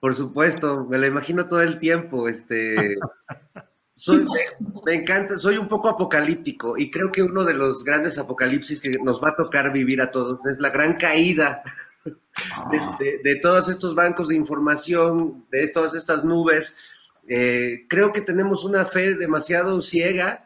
Por 0.01 0.14
supuesto, 0.14 0.86
me 0.88 0.99
lo 0.99 1.07
imagino 1.07 1.49
todo 1.49 1.62
el 1.62 1.78
tiempo. 1.78 2.28
Este, 2.28 2.97
me, 4.84 4.94
encanta, 4.94 5.38
soy 5.38 5.57
un 5.57 5.68
poco 5.68 5.88
apocalíptico 5.88 6.76
y 6.76 6.90
creo 6.90 7.11
que 7.11 7.22
uno 7.22 7.44
de 7.44 7.55
los 7.55 7.82
grandes 7.82 8.18
apocalipsis 8.18 8.80
que 8.80 8.90
nos 9.03 9.22
va 9.22 9.30
a 9.30 9.36
tocar 9.36 9.72
vivir 9.72 10.03
a 10.03 10.11
todos 10.11 10.47
es 10.47 10.61
la 10.61 10.70
gran 10.70 10.97
caída 10.97 11.62
de, 13.24 13.36
todos 13.42 13.68
estos 13.68 13.94
bancos 13.94 14.28
de 14.28 14.36
información, 14.36 15.47
de 15.51 15.68
todas 15.68 15.94
estas 15.94 16.24
nubes. 16.24 16.76
Eh, 17.28 17.86
creo 17.88 18.12
que 18.12 18.20
tenemos 18.20 18.64
una 18.64 18.84
fe 18.84 19.14
demasiado 19.14 19.80
ciega 19.80 20.45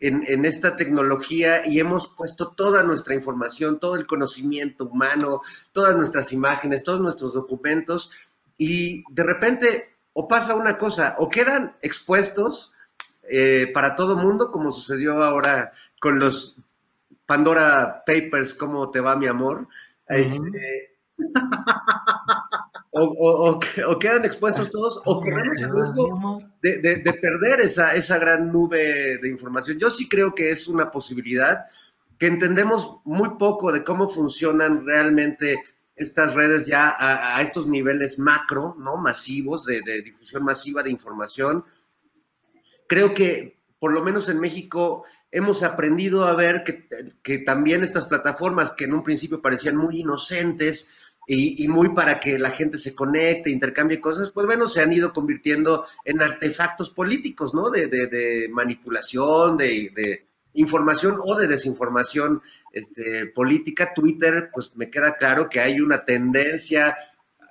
en, 0.00 0.44
esta 0.44 0.76
tecnología 0.76 1.66
y 1.66 1.80
hemos 1.80 2.08
puesto 2.08 2.52
toda 2.52 2.82
nuestra 2.82 3.14
información, 3.14 3.80
todo 3.80 3.96
el 3.96 4.06
conocimiento 4.06 4.86
humano, 4.86 5.40
todas 5.72 5.96
nuestras 5.96 6.32
imágenes, 6.32 6.84
todos 6.84 7.00
nuestros 7.00 7.34
documentos 7.34 8.10
y 8.56 9.02
de 9.12 9.24
repente 9.24 9.96
o 10.12 10.26
pasa 10.26 10.56
una 10.56 10.78
cosa, 10.78 11.14
o 11.18 11.28
quedan 11.28 11.76
expuestos 11.80 12.72
eh, 13.30 13.70
para 13.72 13.94
todo 13.94 14.16
mundo, 14.16 14.50
como 14.50 14.72
sucedió 14.72 15.22
ahora 15.22 15.72
con 16.00 16.18
los 16.18 16.56
Pandora 17.24 18.02
Papers, 18.06 18.54
¿cómo 18.54 18.90
te 18.90 19.00
va 19.00 19.14
mi 19.14 19.26
amor? 19.26 19.68
o, 22.92 23.58
quedan 23.98 24.24
expuestos 24.24 24.70
todos, 24.70 25.00
o 25.04 25.20
corremos 25.20 25.58
el 25.58 25.70
riesgo 25.70 26.42
de, 26.62 27.18
perder 27.20 27.60
esa, 27.60 27.94
esa 27.94 28.18
gran 28.18 28.50
nube 28.50 29.18
de 29.18 29.28
información. 29.28 29.78
Yo 29.78 29.90
sí 29.90 30.08
creo 30.08 30.34
que 30.34 30.50
es 30.50 30.68
una 30.68 30.90
posibilidad, 30.90 31.66
que 32.18 32.26
entendemos 32.26 32.96
muy 33.04 33.30
poco 33.38 33.70
de 33.70 33.84
cómo 33.84 34.08
funcionan 34.08 34.84
realmente 34.84 35.62
estas 35.94 36.34
redes 36.34 36.66
ya 36.66 36.94
a, 36.98 37.40
estos 37.42 37.66
niveles 37.66 38.18
macro, 38.18 38.76
¿no? 38.78 38.96
Masivos, 38.96 39.64
de, 39.64 39.82
difusión 40.02 40.44
masiva 40.44 40.82
de 40.82 40.90
información. 40.90 41.64
Creo 42.86 43.12
que, 43.12 43.58
por 43.78 43.92
lo 43.92 44.02
menos 44.02 44.28
en 44.28 44.40
México, 44.40 45.04
hemos 45.30 45.62
aprendido 45.62 46.24
a 46.24 46.34
ver 46.34 46.62
que, 46.64 46.88
que 47.22 47.38
también 47.38 47.82
estas 47.82 48.06
plataformas 48.06 48.70
que 48.70 48.84
en 48.84 48.94
un 48.94 49.02
principio 49.02 49.42
parecían 49.42 49.76
muy 49.76 50.00
inocentes, 50.00 50.90
y, 51.30 51.68
muy 51.68 51.90
para 51.90 52.18
que 52.18 52.38
la 52.38 52.50
gente 52.50 52.78
se 52.78 52.94
conecte, 52.94 53.50
intercambie 53.50 54.00
cosas, 54.00 54.30
pues 54.30 54.46
bueno, 54.46 54.66
se 54.66 54.80
han 54.80 54.92
ido 54.92 55.12
convirtiendo 55.12 55.84
en 56.02 56.22
artefactos 56.22 56.88
políticos, 56.88 57.52
¿no? 57.52 57.68
De, 57.68 57.86
de, 57.86 58.48
manipulación, 58.50 59.58
de, 59.58 59.90
de, 59.94 60.26
información 60.54 61.18
o 61.22 61.36
de 61.36 61.46
desinformación 61.46 62.40
este, 62.72 63.26
política. 63.26 63.92
Twitter, 63.94 64.48
pues 64.54 64.74
me 64.74 64.90
queda 64.90 65.18
claro 65.18 65.50
que 65.50 65.60
hay 65.60 65.80
una 65.80 66.02
tendencia 66.02 66.96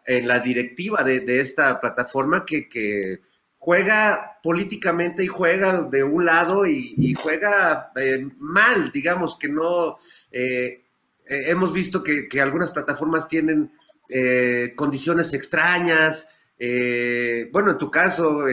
en 0.08 0.28
la 0.28 0.40
directiva 0.40 1.04
de, 1.04 1.40
esta 1.40 1.80
plataforma 1.80 2.46
que, 2.46 2.68
que, 2.68 3.20
juega 3.60 4.40
políticamente 4.42 5.24
y 5.24 5.28
juega 5.28 5.82
de 5.84 6.04
un 6.04 6.26
lado 6.26 6.66
y, 6.66 7.14
juega 7.14 7.92
eh, 7.96 8.28
mal, 8.40 8.92
digamos 8.92 9.38
que 9.38 9.50
no... 9.50 9.98
Eh, 10.32 10.84
eh, 11.30 11.50
hemos 11.50 11.74
visto 11.74 12.04
que, 12.04 12.28
algunas 12.42 12.72
plataformas 12.72 13.28
tienen 13.28 13.72
eh, 14.10 14.74
condiciones 14.76 15.34
extrañas. 15.34 16.30
Eh, 16.60 17.50
bueno, 17.52 17.72
en 17.72 17.78
tu 17.78 17.92
caso, 17.92 18.46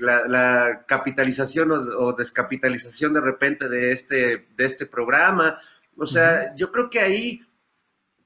la, 0.00 0.84
capitalización 0.86 1.70
o, 1.70 2.12
descapitalización 2.14 3.14
de 3.14 3.20
repente 3.20 3.68
de 3.68 3.92
este, 3.92 4.46
de 4.56 4.64
este 4.64 4.86
programa. 4.86 5.58
O 5.96 6.06
sea, 6.06 6.54
yo 6.56 6.72
creo 6.72 6.88
que 6.88 7.00
ahí, 7.00 7.40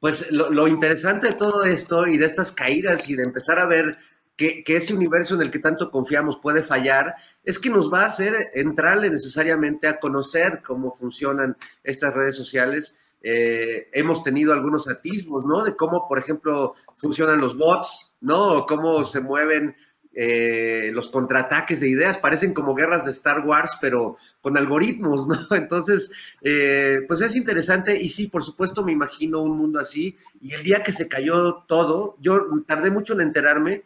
pues 0.01 0.31
lo, 0.31 0.69
interesante 0.69 1.29
de 1.29 1.35
todo 1.35 1.65
esto 1.65 2.07
y 2.07 2.17
de 2.17 2.27
estas 2.27 2.53
caídas 2.53 3.09
y 3.11 3.17
de 3.17 3.25
empezar 3.25 3.59
a 3.59 3.67
ver 3.67 3.99
que, 4.37 4.63
que, 4.63 4.77
ese 4.77 4.95
universo 4.95 5.35
en 5.35 5.43
el 5.43 5.51
que 5.51 5.59
tanto 5.59 5.91
confiamos 5.91 6.39
puede 6.39 6.63
fallar, 6.63 7.15
es 7.43 7.59
que 7.59 7.71
nos 7.71 7.93
va 7.93 8.03
a 8.03 8.07
hacer 8.07 8.51
entrarle 8.55 9.11
necesariamente 9.11 9.89
a 9.89 9.99
conocer 9.99 10.63
cómo 10.63 10.93
funcionan 10.93 11.57
estas 11.83 12.15
redes 12.15 12.37
sociales 12.37 12.97
eh, 13.29 13.89
hemos 13.93 14.23
tenido 14.23 14.53
algunos 14.53 14.87
atismos, 14.87 15.45
¿no? 15.45 15.65
De 15.65 15.75
cómo, 15.75 16.07
por 16.07 16.17
ejemplo, 16.17 16.75
funcionan 16.95 17.41
los 17.41 17.59
bots, 17.59 18.13
¿no? 18.21 18.59
O 18.59 18.67
cómo 18.67 19.05
se 19.05 19.19
mueven 19.19 19.75
eh, 20.15 20.93
los 20.93 21.09
contraataques 21.09 21.81
de 21.81 21.89
ideas. 21.89 22.19
Parecen 22.19 22.55
como 22.55 22.77
guerras 22.77 23.05
de 23.05 23.11
Star 23.11 23.45
Wars, 23.45 23.79
pero 23.81 24.17
con 24.41 24.57
algoritmos, 24.57 25.27
¿no? 25.27 25.37
Entonces, 25.57 26.09
eh, 26.41 27.01
pues 27.09 27.21
es 27.21 27.35
interesante 27.35 28.01
y 28.01 28.11
sí, 28.11 28.29
por 28.29 28.45
supuesto, 28.45 28.85
me 28.85 28.93
imagino 28.93 29.43
un 29.43 29.59
mundo 29.59 29.81
así. 29.81 30.17
Y 30.41 30.53
el 30.55 30.63
día 30.63 30.85
que 30.85 30.93
se 30.93 31.09
cayó 31.09 31.65
todo, 31.67 32.17
yo 32.21 32.47
tardé 32.65 32.93
mucho 32.93 33.15
en 33.15 33.23
enterarme, 33.23 33.83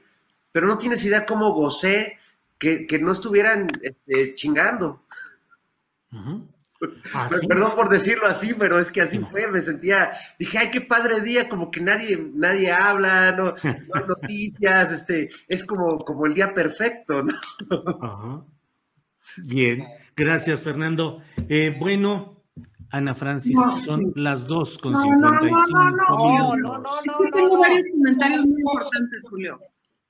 pero 0.52 0.66
no 0.66 0.76
tienes 0.76 1.02
idea 1.02 1.24
cómo 1.24 1.54
gocé 1.54 2.18
que, 2.58 2.86
no 3.00 3.12
estuvieran 3.12 3.68
este, 3.80 4.34
chingando. 4.34 5.02
Perdón 7.46 7.72
por 7.76 7.88
decirlo 7.90 8.26
así, 8.26 8.54
pero 8.54 8.78
es 8.78 8.90
que 8.90 9.02
así 9.02 9.18
fue, 9.18 9.46
me 9.48 9.60
sentía, 9.60 10.12
dije, 10.38 10.58
ay, 10.58 10.70
qué 10.70 10.80
padre 10.80 11.20
día, 11.20 11.48
como 11.48 11.70
que 11.70 11.80
nadie, 11.80 12.30
nadie 12.34 12.72
habla, 12.72 13.32
no, 13.32 13.54
hay 13.62 14.02
noticias, 14.08 14.92
este, 14.92 15.30
es 15.46 15.64
como, 15.64 15.98
como 15.98 16.26
el 16.26 16.34
día 16.34 16.54
perfecto, 16.54 17.22
¿no? 17.22 18.46
Bien, 19.36 19.84
gracias, 20.16 20.62
Fernando. 20.62 21.22
Eh, 21.48 21.76
bueno, 21.78 22.42
Ana 22.90 23.14
Francis, 23.14 23.56
son 23.84 24.12
las 24.16 24.46
dos 24.46 24.78
con 24.78 24.92
no, 24.92 25.02
55 25.02 25.68
no, 25.70 25.90
no, 25.90 26.56
no, 26.56 26.78
no, 26.78 26.78
no, 26.78 27.30
Tengo 27.32 27.58
varios 27.58 27.86
comentarios 27.92 28.46
muy 28.46 28.60
importantes, 28.60 29.26
Julio. 29.28 29.60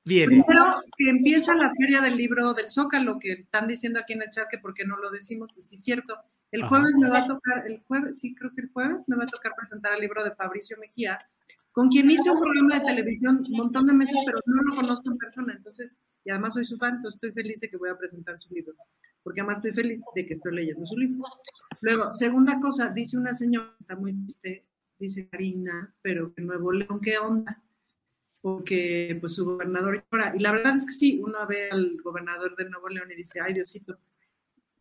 Bien. 0.04 0.28
Primero, 0.28 0.82
que 0.96 1.10
empieza 1.10 1.54
la 1.54 1.72
feria 1.74 2.00
del 2.00 2.16
libro 2.16 2.54
del 2.54 2.70
Zócalo, 2.70 3.18
que 3.18 3.32
están 3.32 3.68
diciendo 3.68 4.00
aquí 4.00 4.14
en 4.14 4.22
el 4.22 4.30
chat 4.30 4.48
que 4.48 4.58
por 4.58 4.72
qué 4.72 4.84
no 4.84 4.96
lo 4.96 5.10
decimos, 5.10 5.54
y 5.58 5.60
sí 5.60 5.74
es 5.74 5.84
cierto, 5.84 6.16
el 6.52 6.64
jueves 6.64 6.94
me 6.96 7.08
va 7.08 7.18
a 7.20 7.26
tocar, 7.26 7.66
el 7.66 7.80
jueves, 7.86 8.18
sí, 8.18 8.34
creo 8.34 8.52
que 8.54 8.62
el 8.62 8.70
jueves 8.72 9.08
me 9.08 9.16
va 9.16 9.24
a 9.24 9.28
tocar 9.28 9.52
presentar 9.56 9.94
el 9.94 10.00
libro 10.00 10.24
de 10.24 10.34
Fabricio 10.34 10.76
Mejía, 10.80 11.18
con 11.72 11.88
quien 11.88 12.10
hice 12.10 12.30
un 12.30 12.40
programa 12.40 12.80
de 12.80 12.86
televisión 12.86 13.44
un 13.48 13.56
montón 13.56 13.86
de 13.86 13.92
meses, 13.92 14.18
pero 14.26 14.40
no 14.46 14.62
lo 14.62 14.76
conozco 14.76 15.10
en 15.10 15.18
persona, 15.18 15.54
entonces, 15.54 16.00
y 16.24 16.30
además 16.30 16.54
soy 16.54 16.64
su 16.64 16.76
fan, 16.76 16.96
entonces 16.96 17.16
estoy 17.16 17.32
feliz 17.32 17.60
de 17.60 17.70
que 17.70 17.76
voy 17.76 17.90
a 17.90 17.96
presentar 17.96 18.40
su 18.40 18.52
libro, 18.52 18.74
porque 19.22 19.40
además 19.40 19.58
estoy 19.58 19.72
feliz 19.72 20.00
de 20.14 20.26
que 20.26 20.34
estoy 20.34 20.54
leyendo 20.54 20.84
su 20.84 20.96
libro. 20.96 21.22
Luego, 21.80 22.12
segunda 22.12 22.60
cosa, 22.60 22.88
dice 22.88 23.16
una 23.16 23.32
señora, 23.32 23.72
está 23.78 23.94
muy 23.94 24.12
triste, 24.12 24.66
dice 24.98 25.28
Karina, 25.28 25.94
pero 26.02 26.34
que 26.34 26.42
Nuevo 26.42 26.72
León, 26.72 27.00
¿qué 27.00 27.18
onda? 27.18 27.62
Porque 28.40 29.16
pues 29.20 29.34
su 29.34 29.44
gobernador 29.44 30.02
llora, 30.10 30.34
y 30.36 30.40
la 30.40 30.50
verdad 30.50 30.74
es 30.74 30.86
que 30.86 30.92
sí, 30.92 31.20
uno 31.22 31.46
ve 31.46 31.70
al 31.70 31.98
gobernador 32.02 32.56
de 32.56 32.68
Nuevo 32.68 32.88
León 32.88 33.12
y 33.12 33.14
dice, 33.14 33.40
ay 33.40 33.54
Diosito, 33.54 33.96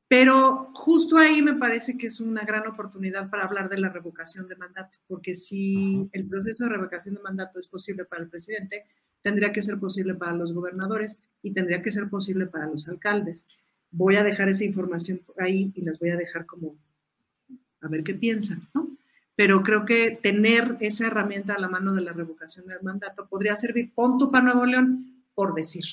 pero 0.10 0.72
justo 0.74 1.18
ahí 1.18 1.44
me 1.44 1.54
parece 1.54 1.96
que 1.96 2.08
es 2.08 2.20
una 2.20 2.44
gran 2.44 2.66
oportunidad 2.66 3.30
para 3.30 3.44
hablar 3.44 3.70
de 3.70 3.78
la 3.78 3.90
revocación 3.90 4.48
de 4.48 4.56
mandato, 4.56 4.98
porque 5.08 5.36
si 5.36 6.10
el 6.12 6.26
proceso 6.26 6.64
de 6.64 6.72
revocación 6.72 7.14
de 7.14 7.22
mandato 7.22 7.60
es 7.60 7.68
posible 7.68 8.06
para 8.06 8.24
el 8.24 8.28
presidente, 8.28 8.86
tendría 9.22 9.54
que 9.54 9.62
ser 9.62 9.80
posible 9.80 10.16
para 10.16 10.34
los 10.34 10.52
gobernadores 10.52 11.20
y 11.44 11.52
tendría 11.52 11.84
que 11.84 11.92
ser 11.92 12.10
posible 12.10 12.48
para 12.48 12.66
los 12.66 12.88
alcaldes. 12.88 13.46
Voy 13.92 14.16
a 14.16 14.24
dejar 14.24 14.50
esa 14.50 14.64
información 14.64 15.22
ahí 15.38 15.72
y 15.76 15.82
las 15.82 16.00
voy 16.00 16.10
a 16.10 16.18
dejar 16.18 16.48
como 16.48 16.76
a 17.82 17.88
ver 17.88 18.04
qué 18.04 18.16
piensan, 18.16 18.68
¿no? 18.74 18.98
Pero 19.36 19.62
creo 19.62 19.86
que 19.86 20.18
tener 20.22 20.76
esa 20.80 21.06
herramienta 21.06 21.54
a 21.54 21.60
la 21.60 21.70
mano 21.70 21.94
de 21.94 22.02
la 22.02 22.14
revocación 22.14 22.66
del 22.66 22.82
mandato 22.82 23.28
podría 23.30 23.56
servir, 23.56 23.94
punto 23.94 24.32
para 24.32 24.46
Nuevo 24.46 24.66
León, 24.66 25.24
por 25.36 25.54
decir, 25.54 25.86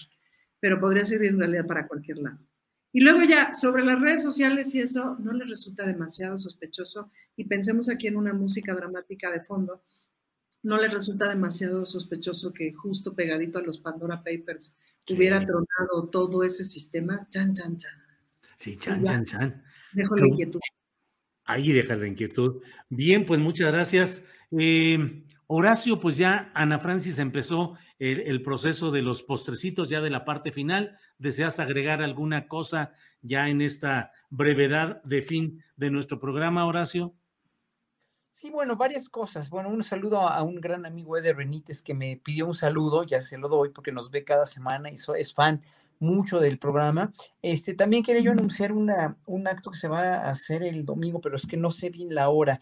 pero 0.58 0.80
podría 0.80 1.04
servir 1.04 1.32
en 1.32 1.38
realidad 1.38 1.66
para 1.66 1.86
cualquier 1.86 2.16
lado. 2.16 2.38
Y 2.96 3.00
luego 3.00 3.20
ya, 3.24 3.52
sobre 3.52 3.84
las 3.84 4.00
redes 4.00 4.22
sociales 4.22 4.74
y 4.74 4.80
eso, 4.80 5.18
no 5.18 5.34
les 5.34 5.50
resulta 5.50 5.84
demasiado 5.84 6.38
sospechoso, 6.38 7.10
y 7.36 7.44
pensemos 7.44 7.90
aquí 7.90 8.06
en 8.06 8.16
una 8.16 8.32
música 8.32 8.74
dramática 8.74 9.30
de 9.30 9.42
fondo, 9.42 9.82
no 10.62 10.80
les 10.80 10.90
resulta 10.90 11.28
demasiado 11.28 11.84
sospechoso 11.84 12.54
que 12.54 12.72
justo 12.72 13.14
pegadito 13.14 13.58
a 13.58 13.60
los 13.60 13.80
Pandora 13.80 14.24
Papers 14.24 14.78
hubiera 15.10 15.44
tronado 15.44 16.08
todo 16.10 16.42
ese 16.42 16.64
sistema. 16.64 17.28
Chan, 17.28 17.52
chan, 17.52 17.76
chan. 17.76 17.92
Sí, 18.56 18.76
chan, 18.76 19.04
chan, 19.04 19.26
chan. 19.26 19.62
Dejo 19.92 20.16
la 20.16 20.28
inquietud. 20.28 20.60
Ahí 21.44 21.72
deja 21.72 21.96
la 21.96 22.06
inquietud. 22.06 22.62
Bien, 22.88 23.26
pues 23.26 23.38
muchas 23.40 23.72
gracias. 23.72 24.24
Eh, 24.58 25.22
Horacio, 25.48 26.00
pues 26.00 26.16
ya 26.16 26.50
Ana 26.54 26.80
Francis 26.80 27.20
empezó 27.20 27.74
el, 28.00 28.42
proceso 28.42 28.90
de 28.90 29.02
los 29.02 29.22
postrecitos 29.22 29.88
ya 29.88 30.00
de 30.00 30.10
la 30.10 30.24
parte 30.24 30.50
final. 30.50 30.98
¿Deseas 31.18 31.60
agregar 31.60 32.02
alguna 32.02 32.48
cosa 32.48 32.92
ya 33.22 33.48
en 33.48 33.60
esta 33.60 34.10
brevedad 34.28 35.02
de 35.04 35.22
fin 35.22 35.64
de 35.76 35.90
nuestro 35.90 36.18
programa, 36.18 36.66
Horacio? 36.66 37.14
Sí, 38.30 38.50
bueno, 38.50 38.76
varias 38.76 39.08
cosas. 39.08 39.48
Bueno, 39.48 39.68
un 39.68 39.84
saludo 39.84 40.20
a 40.20 40.42
un 40.42 40.60
gran 40.60 40.84
amigo 40.84 41.16
Eder 41.16 41.36
Benítez 41.36 41.80
que 41.80 41.94
me 41.94 42.16
pidió 42.16 42.46
un 42.46 42.54
saludo, 42.54 43.04
ya 43.04 43.22
se 43.22 43.38
lo 43.38 43.48
doy 43.48 43.70
porque 43.70 43.92
nos 43.92 44.10
ve 44.10 44.24
cada 44.24 44.46
semana 44.46 44.90
y 44.90 44.96
es 44.96 45.32
fan 45.32 45.62
mucho 45.98 46.40
del 46.40 46.58
programa. 46.58 47.12
Este, 47.42 47.74
también 47.74 48.02
quería 48.02 48.22
yo 48.22 48.32
anunciar 48.32 48.72
una, 48.72 49.16
un 49.26 49.46
acto 49.48 49.70
que 49.70 49.78
se 49.78 49.88
va 49.88 50.00
a 50.00 50.30
hacer 50.30 50.62
el 50.62 50.84
domingo, 50.84 51.20
pero 51.20 51.36
es 51.36 51.46
que 51.46 51.56
no 51.56 51.70
sé 51.70 51.90
bien 51.90 52.14
la 52.14 52.28
hora, 52.28 52.60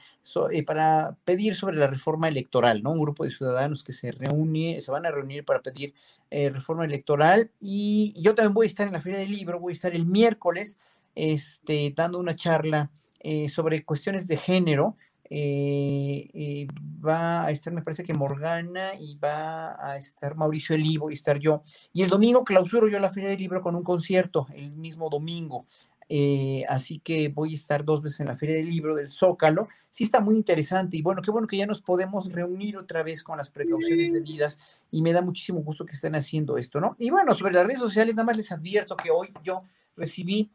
eh, 0.51 0.62
para 0.62 1.16
pedir 1.24 1.55
sobre 1.55 1.76
la 1.76 1.87
reforma 1.87 2.28
electoral, 2.28 2.82
¿no? 2.82 2.93
Un 2.93 3.01
grupo 3.01 3.24
de 3.24 3.30
ciudadanos 3.30 3.82
que 3.82 3.93
se 3.93 4.12
reúne, 4.12 4.80
se 4.80 4.91
van 4.91 5.07
a 5.07 5.11
reunir 5.11 5.45
para 5.45 5.61
pedir 5.61 5.95
eh, 6.30 6.51
reforma 6.51 6.85
electoral 6.85 7.51
y 7.61 8.14
yo 8.20 8.35
también 8.35 8.55
voy 8.55 8.66
a 8.66 8.68
estar 8.68 8.87
en 8.87 8.93
la 8.93 9.01
Feria 9.01 9.18
del 9.18 9.30
Libro, 9.30 9.61
voy 9.61 9.72
a 9.72 9.74
estar 9.74 9.95
el 9.95 10.07
miércoles 10.07 10.78
este, 11.14 11.93
dando 11.95 12.18
una 12.18 12.37
charla 12.37 12.91
eh, 13.20 13.49
sobre 13.49 13.85
cuestiones 13.85 14.26
de 14.26 14.37
género 14.37 14.97
eh, 15.31 16.29
eh, 16.35 16.66
va 17.05 17.47
a 17.47 17.51
estar, 17.51 17.72
me 17.72 17.83
parece 17.83 18.05
que 18.05 18.14
Morgana, 18.14 18.93
y 18.99 19.16
va 19.16 19.77
a 19.85 19.97
estar 19.97 20.37
Mauricio 20.37 20.75
Elivo 20.75 21.11
y 21.11 21.14
estar 21.14 21.39
yo. 21.39 21.62
Y 21.93 22.03
el 22.03 22.09
domingo 22.09 22.45
clausuro 22.45 22.89
yo 22.89 22.99
la 22.99 23.11
Feria 23.11 23.31
del 23.31 23.39
Libro 23.39 23.62
con 23.62 23.75
un 23.75 23.83
concierto, 23.83 24.47
el 24.55 24.75
mismo 24.77 25.09
domingo. 25.09 25.66
Eh, 26.11 26.64
así 26.68 26.99
que 26.99 27.29
voy 27.29 27.53
a 27.53 27.55
estar 27.55 27.83
dos 27.83 28.03
veces 28.03 28.20
en 28.20 28.27
la 28.27 28.37
Feria 28.37 28.57
del 28.57 28.68
Libro 28.68 28.95
del 28.95 29.09
Zócalo. 29.09 29.66
Sí 29.91 30.05
está 30.05 30.20
muy 30.20 30.35
interesante 30.35 30.99
y 30.99 31.03
bueno, 31.03 31.22
qué 31.22 31.31
bueno 31.31 31.47
que 31.47 31.57
ya 31.57 31.66
nos 31.66 31.81
podemos 31.81 32.31
reunir 32.31 32.77
otra 32.77 33.03
vez 33.03 33.22
con 33.22 33.39
las 33.39 33.49
precauciones 33.49 34.12
debidas 34.12 34.59
y 34.91 35.01
me 35.01 35.12
da 35.14 35.22
muchísimo 35.22 35.61
gusto 35.61 35.87
que 35.87 35.93
estén 35.93 36.14
haciendo 36.14 36.59
esto, 36.59 36.81
¿no? 36.81 36.97
Y 36.99 37.11
bueno, 37.11 37.35
sobre 37.35 37.55
las 37.55 37.64
redes 37.64 37.79
sociales, 37.79 38.14
nada 38.14 38.27
más 38.27 38.37
les 38.37 38.53
advierto 38.53 38.97
que 38.97 39.11
hoy 39.11 39.33
yo 39.43 39.62
recibí 39.97 40.51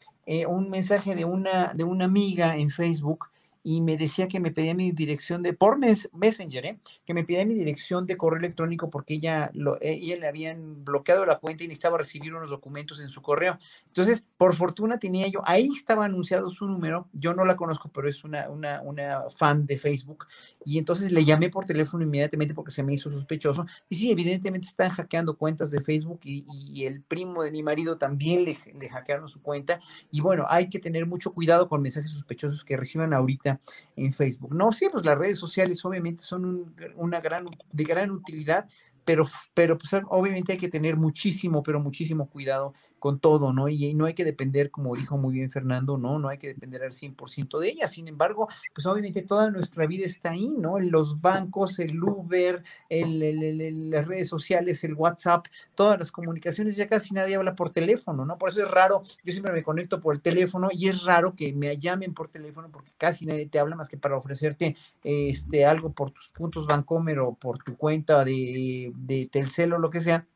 un 0.48 0.70
mensaje 0.70 1.16
de 1.16 1.26
una, 1.26 1.74
de 1.74 1.84
una 1.84 2.06
amiga 2.06 2.56
en 2.56 2.70
Facebook 2.70 3.30
y 3.70 3.82
me 3.82 3.98
decía 3.98 4.28
que 4.28 4.40
me 4.40 4.50
pedía 4.50 4.74
mi 4.74 4.92
dirección 4.92 5.44
de, 5.44 5.54
por 5.54 5.78
Messenger, 5.78 6.66
¿eh? 6.66 6.80
que 7.06 7.14
me 7.14 7.24
pedía 7.24 7.46
mi 7.46 7.54
dirección 7.54 8.08
de 8.08 8.18
correo 8.18 8.40
electrónico 8.40 8.90
porque 8.90 9.14
ella, 9.14 9.52
lo, 9.54 9.76
eh, 9.76 9.94
ella 9.94 10.18
le 10.18 10.28
habían 10.28 10.84
bloqueado 10.84 11.24
la 11.24 11.38
cuenta 11.38 11.64
y 11.64 11.68
necesitaba 11.68 12.00
recibir 12.00 12.34
unos 12.34 12.50
documentos 12.50 13.00
en 13.00 13.10
su 13.10 13.22
correo. 13.22 13.60
Entonces, 13.86 14.24
por 14.38 14.56
fortuna 14.56 14.98
tenía 14.98 15.28
yo, 15.28 15.42
ahí 15.46 15.68
estaba 15.68 16.06
anunciado 16.06 16.50
su 16.50 16.66
número, 16.66 17.10
yo 17.14 17.36
no 17.36 17.46
la 17.46 17.56
conozco, 17.56 17.92
pero 17.94 18.10
es 18.10 18.24
una, 18.24 18.50
una, 18.50 18.82
una 18.82 19.30
fan 19.38 19.68
de 19.68 19.78
Facebook, 19.78 20.26
y 20.66 20.80
entonces 20.80 21.12
le 21.12 21.24
llamé 21.24 21.50
por 21.50 21.66
teléfono 21.66 22.04
inmediatamente 22.04 22.56
porque 22.56 22.72
se 22.72 22.82
me 22.82 22.96
hizo 22.96 23.12
sospechoso. 23.12 23.68
Y 23.88 23.98
sí, 23.98 24.10
evidentemente 24.10 24.68
están 24.68 24.90
hackeando 24.90 25.38
cuentas 25.38 25.70
de 25.70 25.82
Facebook 25.82 26.22
y, 26.24 26.86
el 26.86 27.04
primo 27.04 27.44
de 27.44 27.52
mi 27.52 27.62
marido 27.62 27.98
también 27.98 28.46
le, 28.46 28.58
le 28.80 28.90
hackearon 28.90 29.30
su 29.30 29.44
cuenta. 29.44 29.80
Y 30.10 30.22
bueno, 30.22 30.46
hay 30.50 30.70
que 30.70 30.80
tener 30.80 31.06
mucho 31.06 31.34
cuidado 31.34 31.70
con 31.70 31.84
mensajes 31.84 32.10
sospechosos 32.10 32.66
que 32.66 32.78
reciban 32.78 33.14
ahorita 33.14 33.59
en 33.96 34.14
Facebook. 34.14 34.54
No, 34.54 34.72
sí, 34.72 34.88
pues 34.92 35.06
las 35.06 35.18
redes 35.18 35.40
sociales 35.40 35.84
obviamente 35.86 36.24
son 36.24 36.76
una 36.96 37.20
gran, 37.20 37.48
de 37.72 37.84
gran 37.84 38.12
utilidad, 38.12 38.68
pero, 39.06 39.26
pero 39.54 39.78
pues 39.78 39.94
obviamente 40.10 40.54
hay 40.54 40.58
que 40.58 40.70
tener 40.70 40.96
muchísimo, 40.96 41.64
pero 41.64 41.80
muchísimo 41.80 42.28
cuidado 42.30 42.74
con 43.00 43.20
todo, 43.20 43.54
¿no? 43.54 43.70
Y, 43.70 43.94
no 43.94 44.06
hay 44.06 44.14
que 44.14 44.24
depender, 44.24 44.72
como 44.72 44.96
dijo 44.96 45.18
muy 45.18 45.34
bien 45.34 45.50
Fernando, 45.50 45.98
¿no? 45.98 46.20
No 46.20 46.30
hay 46.30 46.38
que 46.38 46.48
depender 46.48 46.84
al 46.84 46.92
100% 46.92 47.60
de 47.60 47.70
ella. 47.70 47.88
Sin 47.88 48.08
embargo, 48.08 48.48
pues 48.74 48.86
obviamente 48.86 49.22
toda 49.22 49.50
nuestra 49.50 49.88
vida 49.88 50.06
está 50.06 50.32
ahí, 50.32 50.56
¿no? 50.58 50.80
Los 50.80 51.22
bancos, 51.22 51.80
el 51.80 52.02
Uber, 52.02 52.64
el, 52.90 53.90
las 53.90 54.08
redes 54.08 54.30
sociales, 54.30 54.84
el 54.84 54.94
WhatsApp, 54.94 55.48
todas 55.76 56.00
las 56.00 56.12
comunicaciones, 56.12 56.76
ya 56.76 56.88
casi 56.88 57.14
nadie 57.14 57.36
habla 57.36 57.56
por 57.56 57.72
teléfono, 57.72 58.26
¿no? 58.26 58.38
Por 58.38 58.50
eso 58.50 58.62
es 58.62 58.70
raro, 58.72 59.02
yo 59.24 59.32
siempre 59.32 59.54
me 59.54 59.64
conecto 59.64 60.00
por 60.00 60.16
el 60.16 60.22
teléfono 60.22 60.70
y 60.72 60.88
es 60.88 61.04
raro 61.04 61.36
que 61.36 61.54
me 61.54 61.78
llamen 61.78 62.14
por 62.14 62.30
teléfono 62.30 62.70
porque 62.72 62.92
casi 62.98 63.26
nadie 63.26 63.48
te 63.48 63.60
habla 63.60 63.76
más 63.76 63.90
que 63.90 63.98
para 63.98 64.18
ofrecerte 64.18 64.76
este, 65.04 65.66
algo 65.66 65.92
por 65.92 66.12
tus 66.12 66.30
puntos 66.30 66.68
Bancomer 66.68 67.20
o 67.20 67.34
por 67.34 67.64
tu 67.64 67.76
cuenta 67.76 68.24
de 68.26 68.89
de 68.96 69.28
Telcel 69.32 69.74
o 69.74 69.80
lo 69.80 69.90
que 69.90 70.02
sea. 70.02 70.28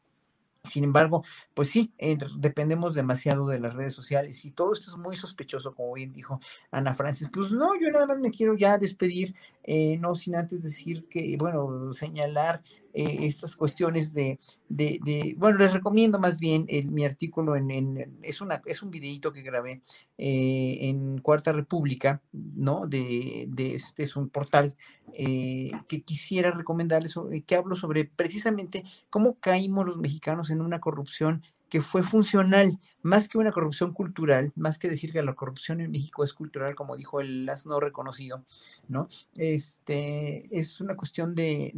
Sin 0.63 0.85
embargo, 0.85 1.25
pues 1.53 1.69
sí, 1.69 1.93
dependemos 2.37 2.93
demasiado 2.93 3.47
de 3.47 3.59
las 3.59 3.73
redes 3.73 3.93
sociales 3.93 4.45
y 4.45 4.51
todo 4.51 4.71
esto 4.71 4.89
es 4.89 4.95
muy 4.95 5.17
sospechoso, 5.17 5.75
como 5.75 5.93
bien 5.93 6.13
dijo 6.13 6.39
Ana 6.71 6.93
Francis. 6.93 7.27
Pues 7.33 7.51
no, 7.51 7.77
yo 7.77 7.91
nada 7.91 8.05
más 8.05 8.19
me 8.19 8.31
quiero 8.31 8.55
ya 8.55 8.77
despedir, 8.77 9.35
eh, 9.63 9.97
no 9.99 10.15
sin 10.15 10.37
antes 10.37 10.63
decir 10.63 11.05
que, 11.09 11.35
bueno, 11.37 11.91
señalar 11.91 12.63
eh, 12.93 13.19
estas 13.21 13.55
cuestiones 13.55 14.13
de, 14.13 14.39
bueno, 15.37 15.57
les 15.57 15.73
recomiendo 15.73 16.19
más 16.19 16.37
bien 16.37 16.67
mi 16.91 17.05
artículo 17.05 17.55
en, 17.55 18.19
es, 18.21 18.39
una, 18.39 18.61
es 18.65 18.83
un 18.83 18.91
videito 18.91 19.33
que 19.33 19.41
grabé 19.41 19.81
eh, 20.17 20.77
en 20.81 21.17
Cuarta 21.19 21.51
República, 21.51 22.21
¿no? 22.31 22.85
De, 22.87 23.49
este 23.57 24.03
es 24.03 24.15
un 24.15 24.29
portal 24.29 24.75
eh, 25.13 25.71
que 25.87 26.03
quisiera 26.03 26.51
recomendarles, 26.51 27.15
que 27.47 27.55
hablo 27.55 27.75
sobre 27.75 28.05
precisamente 28.05 28.83
cómo 29.09 29.39
caímos 29.39 29.87
los 29.87 29.97
mexicanos 29.97 30.51
en 30.51 30.61
una 30.61 30.79
corrupción 30.79 31.43
que 31.69 31.81
fue 31.81 32.03
funcional, 32.03 32.79
más 33.01 33.27
que 33.27 33.39
una 33.39 33.51
corrupción 33.51 33.93
cultural, 33.93 34.51
más 34.55 34.77
que 34.77 34.89
decir 34.89 35.11
que 35.11 35.23
la 35.23 35.33
corrupción 35.33 35.81
en 35.81 35.89
México 35.89 36.23
es 36.23 36.31
cultural, 36.33 36.75
como 36.75 36.95
dijo 36.95 37.19
el 37.19 37.49
no 37.65 37.79
reconocido, 37.79 38.43
¿no? 38.87 39.07
Este, 39.35 40.55
es 40.55 40.79
una 40.79 40.95
cuestión 40.95 41.33
de 41.33 41.71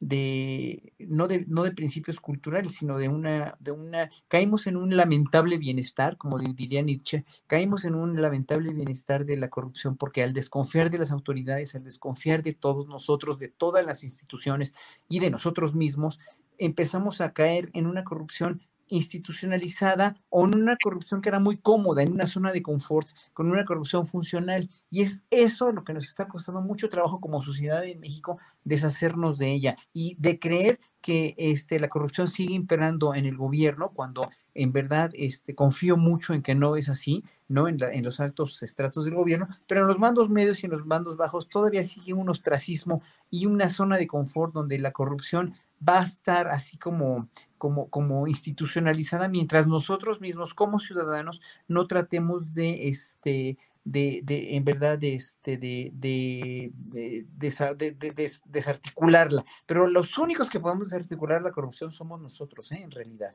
no 0.00 1.26
de 1.26 1.44
no 1.48 1.62
de 1.64 1.72
principios 1.72 2.20
culturales, 2.20 2.74
sino 2.76 2.98
de 2.98 3.08
una 3.08 3.56
de 3.58 3.72
una 3.72 4.10
caímos 4.28 4.66
en 4.66 4.76
un 4.76 4.96
lamentable 4.96 5.58
bienestar, 5.58 6.16
como 6.16 6.38
diría 6.38 6.82
Nietzsche, 6.82 7.24
caímos 7.46 7.84
en 7.84 7.94
un 7.94 8.20
lamentable 8.20 8.72
bienestar 8.72 9.24
de 9.24 9.36
la 9.36 9.50
corrupción 9.50 9.96
porque 9.96 10.22
al 10.22 10.32
desconfiar 10.34 10.90
de 10.90 10.98
las 10.98 11.10
autoridades, 11.10 11.74
al 11.74 11.84
desconfiar 11.84 12.42
de 12.42 12.54
todos 12.54 12.86
nosotros, 12.86 13.38
de 13.38 13.48
todas 13.48 13.84
las 13.84 14.04
instituciones 14.04 14.72
y 15.08 15.18
de 15.18 15.30
nosotros 15.30 15.74
mismos, 15.74 16.20
empezamos 16.58 17.20
a 17.20 17.32
caer 17.32 17.68
en 17.72 17.86
una 17.86 18.04
corrupción 18.04 18.62
institucionalizada 18.88 20.16
o 20.28 20.46
en 20.46 20.54
una 20.54 20.76
corrupción 20.76 21.20
que 21.20 21.28
era 21.28 21.38
muy 21.38 21.56
cómoda, 21.56 22.02
en 22.02 22.12
una 22.12 22.26
zona 22.26 22.52
de 22.52 22.62
confort, 22.62 23.08
con 23.32 23.50
una 23.50 23.64
corrupción 23.64 24.06
funcional. 24.06 24.68
Y 24.90 25.02
es 25.02 25.22
eso 25.30 25.72
lo 25.72 25.84
que 25.84 25.94
nos 25.94 26.06
está 26.06 26.28
costando 26.28 26.60
mucho 26.60 26.88
trabajo 26.88 27.20
como 27.20 27.42
sociedad 27.42 27.84
en 27.84 28.00
México, 28.00 28.38
deshacernos 28.64 29.38
de 29.38 29.52
ella 29.52 29.76
y 29.92 30.16
de 30.18 30.38
creer 30.38 30.80
que 31.00 31.34
este, 31.38 31.78
la 31.78 31.88
corrupción 31.88 32.28
sigue 32.28 32.54
imperando 32.54 33.14
en 33.14 33.24
el 33.26 33.36
gobierno 33.36 33.92
cuando 33.94 34.28
en 34.54 34.72
verdad 34.72 35.10
este, 35.14 35.54
confío 35.54 35.96
mucho 35.96 36.34
en 36.34 36.42
que 36.42 36.56
no 36.56 36.76
es 36.76 36.88
así, 36.88 37.24
¿no? 37.46 37.68
En, 37.68 37.78
en, 37.80 38.04
los 38.04 38.18
altos 38.18 38.62
estratos 38.62 39.04
del 39.04 39.14
gobierno, 39.14 39.48
pero 39.68 39.82
en 39.82 39.86
los 39.86 39.98
mandos 39.98 40.28
medios 40.28 40.62
y 40.62 40.66
en 40.66 40.72
los 40.72 40.84
mandos 40.84 41.16
bajos 41.16 41.48
todavía 41.48 41.84
sigue 41.84 42.12
un 42.12 42.28
ostracismo 42.28 43.02
y 43.30 43.46
una 43.46 43.70
zona 43.70 43.96
de 43.96 44.08
confort 44.08 44.52
donde 44.52 44.78
la 44.78 44.92
corrupción 44.92 45.54
va 45.86 46.00
a 46.00 46.04
estar 46.04 46.48
así 46.48 46.78
como, 46.78 47.28
como, 47.56 47.88
como 47.88 48.26
institucionalizada 48.26 49.28
mientras 49.28 49.66
nosotros 49.66 50.20
mismos 50.20 50.54
como 50.54 50.78
ciudadanos 50.78 51.40
no 51.66 51.86
tratemos 51.86 52.54
de, 52.54 52.88
este, 52.88 53.58
de, 53.84 54.20
de 54.24 54.56
en 54.56 54.64
verdad, 54.64 54.98
de, 54.98 55.14
este, 55.14 55.56
de, 55.56 55.90
de, 55.94 56.70
de, 56.74 58.30
desarticularla. 58.46 59.44
Pero 59.66 59.86
los 59.86 60.18
únicos 60.18 60.50
que 60.50 60.60
podemos 60.60 60.90
desarticular 60.90 61.42
la 61.42 61.52
corrupción 61.52 61.90
somos 61.92 62.20
nosotros, 62.20 62.70
¿eh? 62.72 62.80
en 62.82 62.90
realidad. 62.90 63.34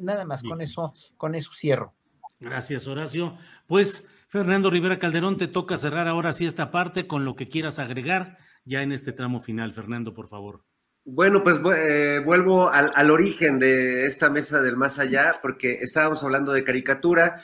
Nada 0.00 0.24
más, 0.24 0.42
con 0.42 0.60
eso, 0.60 0.92
con 1.16 1.34
eso 1.34 1.52
cierro. 1.52 1.94
Gracias, 2.38 2.86
Horacio. 2.86 3.36
Pues, 3.66 4.08
Fernando 4.28 4.68
Rivera 4.68 4.98
Calderón, 4.98 5.38
te 5.38 5.48
toca 5.48 5.76
cerrar 5.76 6.08
ahora 6.08 6.32
sí 6.32 6.44
esta 6.44 6.70
parte 6.70 7.06
con 7.06 7.24
lo 7.24 7.36
que 7.36 7.48
quieras 7.48 7.78
agregar 7.78 8.38
ya 8.64 8.82
en 8.82 8.92
este 8.92 9.12
tramo 9.12 9.40
final. 9.40 9.72
Fernando, 9.72 10.12
por 10.12 10.28
favor. 10.28 10.64
Bueno, 11.06 11.42
pues 11.42 11.58
eh, 11.76 12.22
vuelvo 12.24 12.70
al, 12.70 13.10
origen 13.10 13.58
de 13.58 14.06
esta 14.06 14.30
mesa 14.30 14.62
del 14.62 14.78
más 14.78 14.98
allá, 14.98 15.38
porque 15.42 15.74
estábamos 15.82 16.24
hablando 16.24 16.52
de 16.52 16.64
caricatura. 16.64 17.42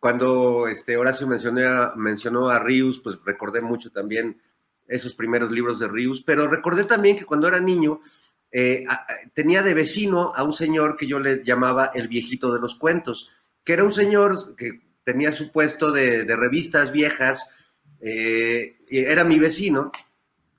Cuando 0.00 0.66
este, 0.66 0.96
Horacio 0.96 1.26
mencionó, 1.26 1.94
mencionó 1.96 2.48
a 2.48 2.58
Rius, 2.58 3.00
pues 3.00 3.18
recordé 3.24 3.60
mucho 3.60 3.90
también 3.90 4.40
esos 4.88 5.14
primeros 5.14 5.50
libros 5.50 5.78
de 5.78 5.88
Rius, 5.88 6.22
pero 6.22 6.48
recordé 6.48 6.84
también 6.84 7.16
que 7.16 7.26
cuando 7.26 7.48
era 7.48 7.60
niño 7.60 8.00
eh, 8.50 8.84
tenía 9.34 9.62
de 9.62 9.74
vecino 9.74 10.32
a 10.34 10.42
un 10.42 10.52
señor 10.54 10.96
que 10.96 11.06
yo 11.06 11.18
le 11.18 11.44
llamaba 11.44 11.90
el 11.94 12.08
viejito 12.08 12.52
de 12.52 12.60
los 12.60 12.76
cuentos, 12.76 13.30
que 13.62 13.74
era 13.74 13.84
un 13.84 13.92
señor 13.92 14.56
que 14.56 14.80
tenía 15.04 15.32
su 15.32 15.52
puesto 15.52 15.92
de, 15.92 16.24
revistas 16.34 16.92
viejas, 16.92 17.46
eh, 18.00 18.78
era 18.88 19.24
mi 19.24 19.38
vecino, 19.38 19.92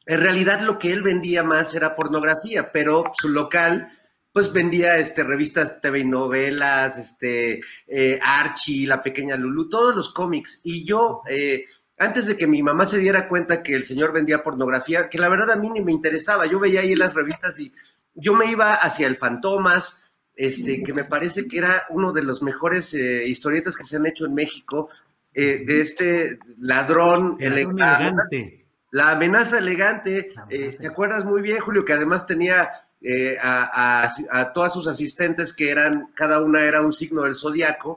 en 0.06 0.20
realidad 0.20 0.62
lo 0.62 0.78
que 0.78 0.92
él 0.92 1.02
vendía 1.02 1.44
más 1.44 1.74
era 1.76 1.96
pornografía, 1.96 2.72
pero 2.72 3.06
su 3.18 3.30
local 3.30 3.92
pues 4.34 4.52
vendía 4.52 4.98
este, 4.98 5.24
revistas 5.24 5.80
TV 5.80 6.00
y 6.00 6.06
novelas, 6.06 6.98
este, 6.98 7.62
eh, 7.88 8.20
Archie, 8.22 8.88
La 8.88 9.04
Pequeña 9.04 9.38
Lulu, 9.38 9.70
todos 9.70 9.96
los 9.96 10.12
cómics. 10.12 10.60
Y 10.64 10.84
yo, 10.86 11.22
eh, 11.30 11.66
antes 12.00 12.26
de 12.26 12.36
que 12.36 12.48
mi 12.48 12.64
mamá 12.64 12.88
se 12.88 12.98
diera 12.98 13.28
cuenta 13.28 13.62
que 13.62 13.76
el 13.76 13.86
señor 13.86 14.12
vendía 14.12 14.42
pornografía, 14.42 15.08
que 15.08 15.20
la 15.20 15.30
verdad 15.30 15.52
a 15.52 15.56
mí 15.56 15.70
ni 15.70 15.82
me 15.82 15.92
interesaba, 15.92 16.48
yo 16.48 16.60
veía 16.60 16.82
ahí 16.82 16.96
las 16.96 17.14
revistas 17.14 17.60
y 17.60 17.72
yo 18.16 18.34
me 18.34 18.48
iba 18.48 18.74
hacia 18.74 19.06
el 19.06 19.18
Fantomas, 19.18 20.04
este, 20.36 20.82
que 20.82 20.94
me 20.94 21.04
parece 21.04 21.48
que 21.48 21.60
era 21.60 21.84
uno 21.92 22.12
de 22.12 22.24
los 22.24 22.42
mejores 22.42 22.92
eh, 22.96 23.28
historietas 23.28 23.76
que 23.76 23.84
se 23.86 23.98
han 23.98 24.08
hecho 24.08 24.26
en 24.26 24.34
México, 24.34 24.90
de 25.36 25.82
este 25.82 26.38
ladrón 26.60 27.38
elegante 27.40 28.63
la 28.94 29.10
amenaza 29.10 29.58
elegante, 29.58 30.36
eh, 30.50 30.78
¿te 30.80 30.88
acuerdas 30.88 31.26
muy 31.26 31.42
bien, 31.42 31.60
Julio, 31.60 31.84
que 31.84 31.94
además 31.94 32.28
tenía 32.28 32.70
eh, 33.02 33.36
a, 33.42 34.52
todas 34.54 34.72
sus 34.72 34.88
asistentes 34.88 35.52
que 35.52 35.72
eran, 35.72 36.12
cada 36.14 36.42
una 36.42 36.62
era 36.62 36.82
un 36.82 36.94
signo 36.94 37.24
del 37.24 37.34
zodiaco, 37.34 37.96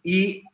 y 0.00 0.44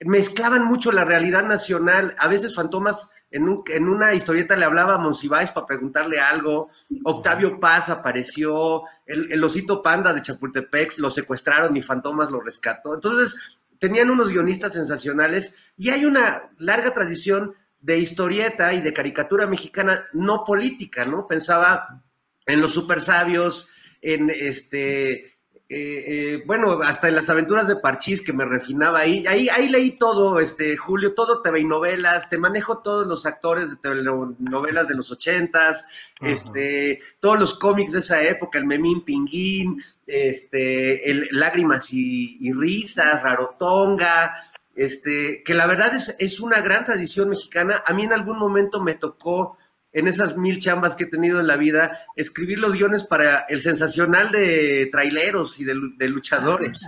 mezclaban 0.00 0.64
mucho 0.64 0.90
la 0.90 1.04
realidad 1.04 1.44
nacional. 1.44 2.14
A 2.18 2.28
veces 2.28 2.54
Fantomas 2.54 3.10
en, 3.30 3.62
en 3.66 3.88
una 3.90 4.14
historieta 4.14 4.56
le 4.56 4.64
hablaba 4.64 4.94
a 4.94 4.98
Monsiváis 4.98 5.50
para 5.50 5.66
preguntarle 5.66 6.18
algo. 6.18 6.70
Octavio 7.04 7.60
Paz 7.60 7.90
apareció, 7.90 8.84
el, 9.04 9.30
el, 9.30 9.44
osito 9.44 9.82
panda 9.82 10.14
de 10.14 10.22
Chapultepec 10.22 10.96
lo 10.96 11.10
secuestraron 11.10 11.76
y 11.76 11.82
Fantomas 11.82 12.30
lo 12.30 12.40
rescató. 12.40 12.94
Entonces, 12.94 13.58
tenían 13.78 14.08
unos 14.08 14.30
guionistas 14.30 14.72
sensacionales 14.72 15.54
y 15.76 15.90
hay 15.90 16.06
una 16.06 16.48
larga 16.56 16.94
tradición 16.94 17.54
de 17.86 17.98
historieta 17.98 18.74
y 18.74 18.80
de 18.80 18.92
caricatura 18.92 19.46
mexicana 19.46 20.08
no 20.12 20.42
política, 20.44 21.04
¿no? 21.04 21.28
Pensaba 21.28 22.02
en 22.44 22.60
los 22.60 22.72
super 22.72 23.00
sabios, 23.00 23.68
en 24.02 24.28
este, 24.28 25.12
eh, 25.12 25.30
eh, 25.68 26.42
bueno, 26.46 26.80
hasta 26.82 27.06
en 27.06 27.14
las 27.14 27.30
aventuras 27.30 27.68
de 27.68 27.76
Parchís 27.76 28.22
que 28.22 28.32
me 28.32 28.44
refinaba 28.44 28.98
ahí, 28.98 29.24
ahí, 29.28 29.48
ahí 29.48 29.68
leí 29.68 29.92
todo, 29.98 30.40
este, 30.40 30.76
Julio, 30.76 31.14
todo 31.14 31.42
TV 31.42 31.60
y 31.60 31.64
novelas, 31.64 32.28
te 32.28 32.38
manejo 32.38 32.78
todos 32.78 33.06
los 33.06 33.24
actores 33.24 33.70
de 33.70 33.76
telenovelas 33.76 34.88
de 34.88 34.96
los 34.96 35.12
ochentas, 35.12 35.86
este, 36.20 36.98
todos 37.20 37.38
los 37.38 37.56
cómics 37.56 37.92
de 37.92 38.00
esa 38.00 38.20
época, 38.20 38.58
el 38.58 38.66
Memín 38.66 39.04
Pinguín, 39.04 39.80
este, 40.08 41.08
el 41.08 41.28
Lágrimas 41.30 41.92
y, 41.92 42.36
y 42.40 42.52
Risas, 42.52 43.22
Rarotonga, 43.22 44.34
este, 44.76 45.42
que 45.42 45.54
la 45.54 45.66
verdad 45.66 45.94
es, 45.94 46.14
es 46.18 46.40
una 46.40 46.60
gran 46.60 46.84
tradición 46.84 47.30
mexicana. 47.30 47.82
A 47.86 47.94
mí 47.94 48.04
en 48.04 48.12
algún 48.12 48.38
momento 48.38 48.82
me 48.82 48.94
tocó 48.94 49.56
en 49.96 50.08
esas 50.08 50.36
mil 50.36 50.58
chambas 50.58 50.94
que 50.94 51.04
he 51.04 51.06
tenido 51.06 51.40
en 51.40 51.46
la 51.46 51.56
vida, 51.56 52.00
escribir 52.16 52.58
los 52.58 52.74
guiones 52.74 53.04
para 53.04 53.46
el 53.48 53.62
sensacional 53.62 54.30
de 54.30 54.90
traileros 54.92 55.58
y 55.58 55.64
de, 55.64 55.74
luchadores. 56.08 56.86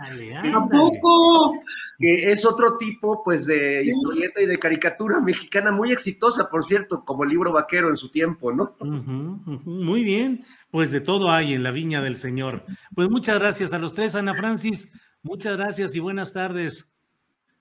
Que 1.99 2.30
es 2.30 2.45
otro 2.45 2.76
tipo, 2.76 3.24
pues, 3.24 3.47
de 3.47 3.82
historieta 3.82 4.43
y 4.43 4.47
de 4.47 4.59
caricatura 4.59 5.20
mexicana 5.20 5.72
muy 5.72 5.91
exitosa, 5.91 6.51
por 6.51 6.62
cierto, 6.64 7.03
como 7.07 7.24
el 7.24 7.30
libro 7.30 7.51
vaquero 7.51 7.89
en 7.89 7.97
su 7.97 8.11
tiempo, 8.11 8.53
¿no? 8.53 8.76
Muy 8.80 10.05
bien, 10.05 10.45
pues 10.70 10.91
de 10.91 11.01
todo 11.01 11.30
hay 11.30 11.55
en 11.55 11.62
la 11.62 11.70
viña 11.70 12.03
del 12.03 12.18
Señor. 12.18 12.66
Pues 12.95 13.09
muchas 13.09 13.39
gracias 13.39 13.72
a 13.72 13.78
los 13.78 13.95
tres, 13.95 14.16
Ana 14.16 14.34
Francis, 14.34 14.93
muchas 15.22 15.57
gracias 15.57 15.95
y 15.95 16.01
buenas 16.01 16.34
tardes. 16.34 16.93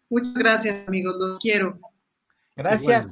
Muchas 0.10 0.34
gracias, 0.34 0.88
amigos, 0.88 1.16
los 1.18 1.39
quiero. 1.39 1.80
Gracias 2.55 3.10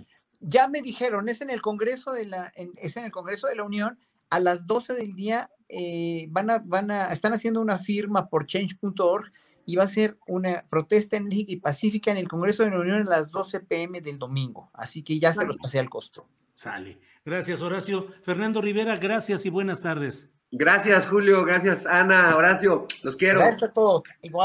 ya 0.47 0.67
me 0.67 0.81
dijeron, 0.81 1.27
es 1.29 1.41
en 1.41 1.49
el 1.49 1.61
Congreso 1.61 2.11
de 2.11 2.25
la, 2.25 2.51
es 2.55 2.97
en 2.97 3.05
el 3.05 3.11
Congreso 3.11 3.47
de 3.47 3.55
la 3.55 3.63
Unión, 3.63 3.99
a 4.29 4.39
las 4.39 4.67
12 4.67 4.93
del 4.93 5.15
día 5.15 5.49
eh, 5.69 6.27
van 6.29 6.49
a, 6.49 6.59
van 6.59 6.91
a, 6.91 7.11
están 7.11 7.33
haciendo 7.33 7.61
una 7.61 7.77
firma 7.77 8.29
por 8.29 8.45
change.org 8.45 9.31
y 9.65 9.75
va 9.75 9.83
a 9.83 9.87
ser 9.87 10.17
una 10.27 10.63
protesta 10.69 11.17
enérgica 11.17 11.51
y 11.53 11.55
pacífica 11.57 12.11
en 12.11 12.17
el 12.17 12.27
Congreso 12.27 12.63
de 12.63 12.69
la 12.69 12.79
Unión 12.79 13.01
a 13.01 13.09
las 13.09 13.31
12 13.31 13.61
pm 13.61 14.01
del 14.01 14.19
domingo. 14.19 14.69
Así 14.73 15.03
que 15.03 15.19
ya 15.19 15.33
se 15.33 15.45
los 15.45 15.57
pasé 15.57 15.79
al 15.79 15.89
costo. 15.89 16.27
Sale. 16.53 16.99
Gracias, 17.25 17.61
Horacio. 17.61 18.07
Fernando 18.21 18.61
Rivera, 18.61 18.95
gracias 18.97 19.45
y 19.45 19.49
buenas 19.49 19.81
tardes. 19.81 20.29
Gracias, 20.51 21.07
Julio. 21.07 21.43
Gracias, 21.43 21.87
Ana, 21.87 22.35
Horacio. 22.35 22.85
Los 23.03 23.15
quiero. 23.15 23.39
Gracias 23.39 23.63
a 23.63 23.73
todos. 23.73 24.03
Igual. 24.21 24.44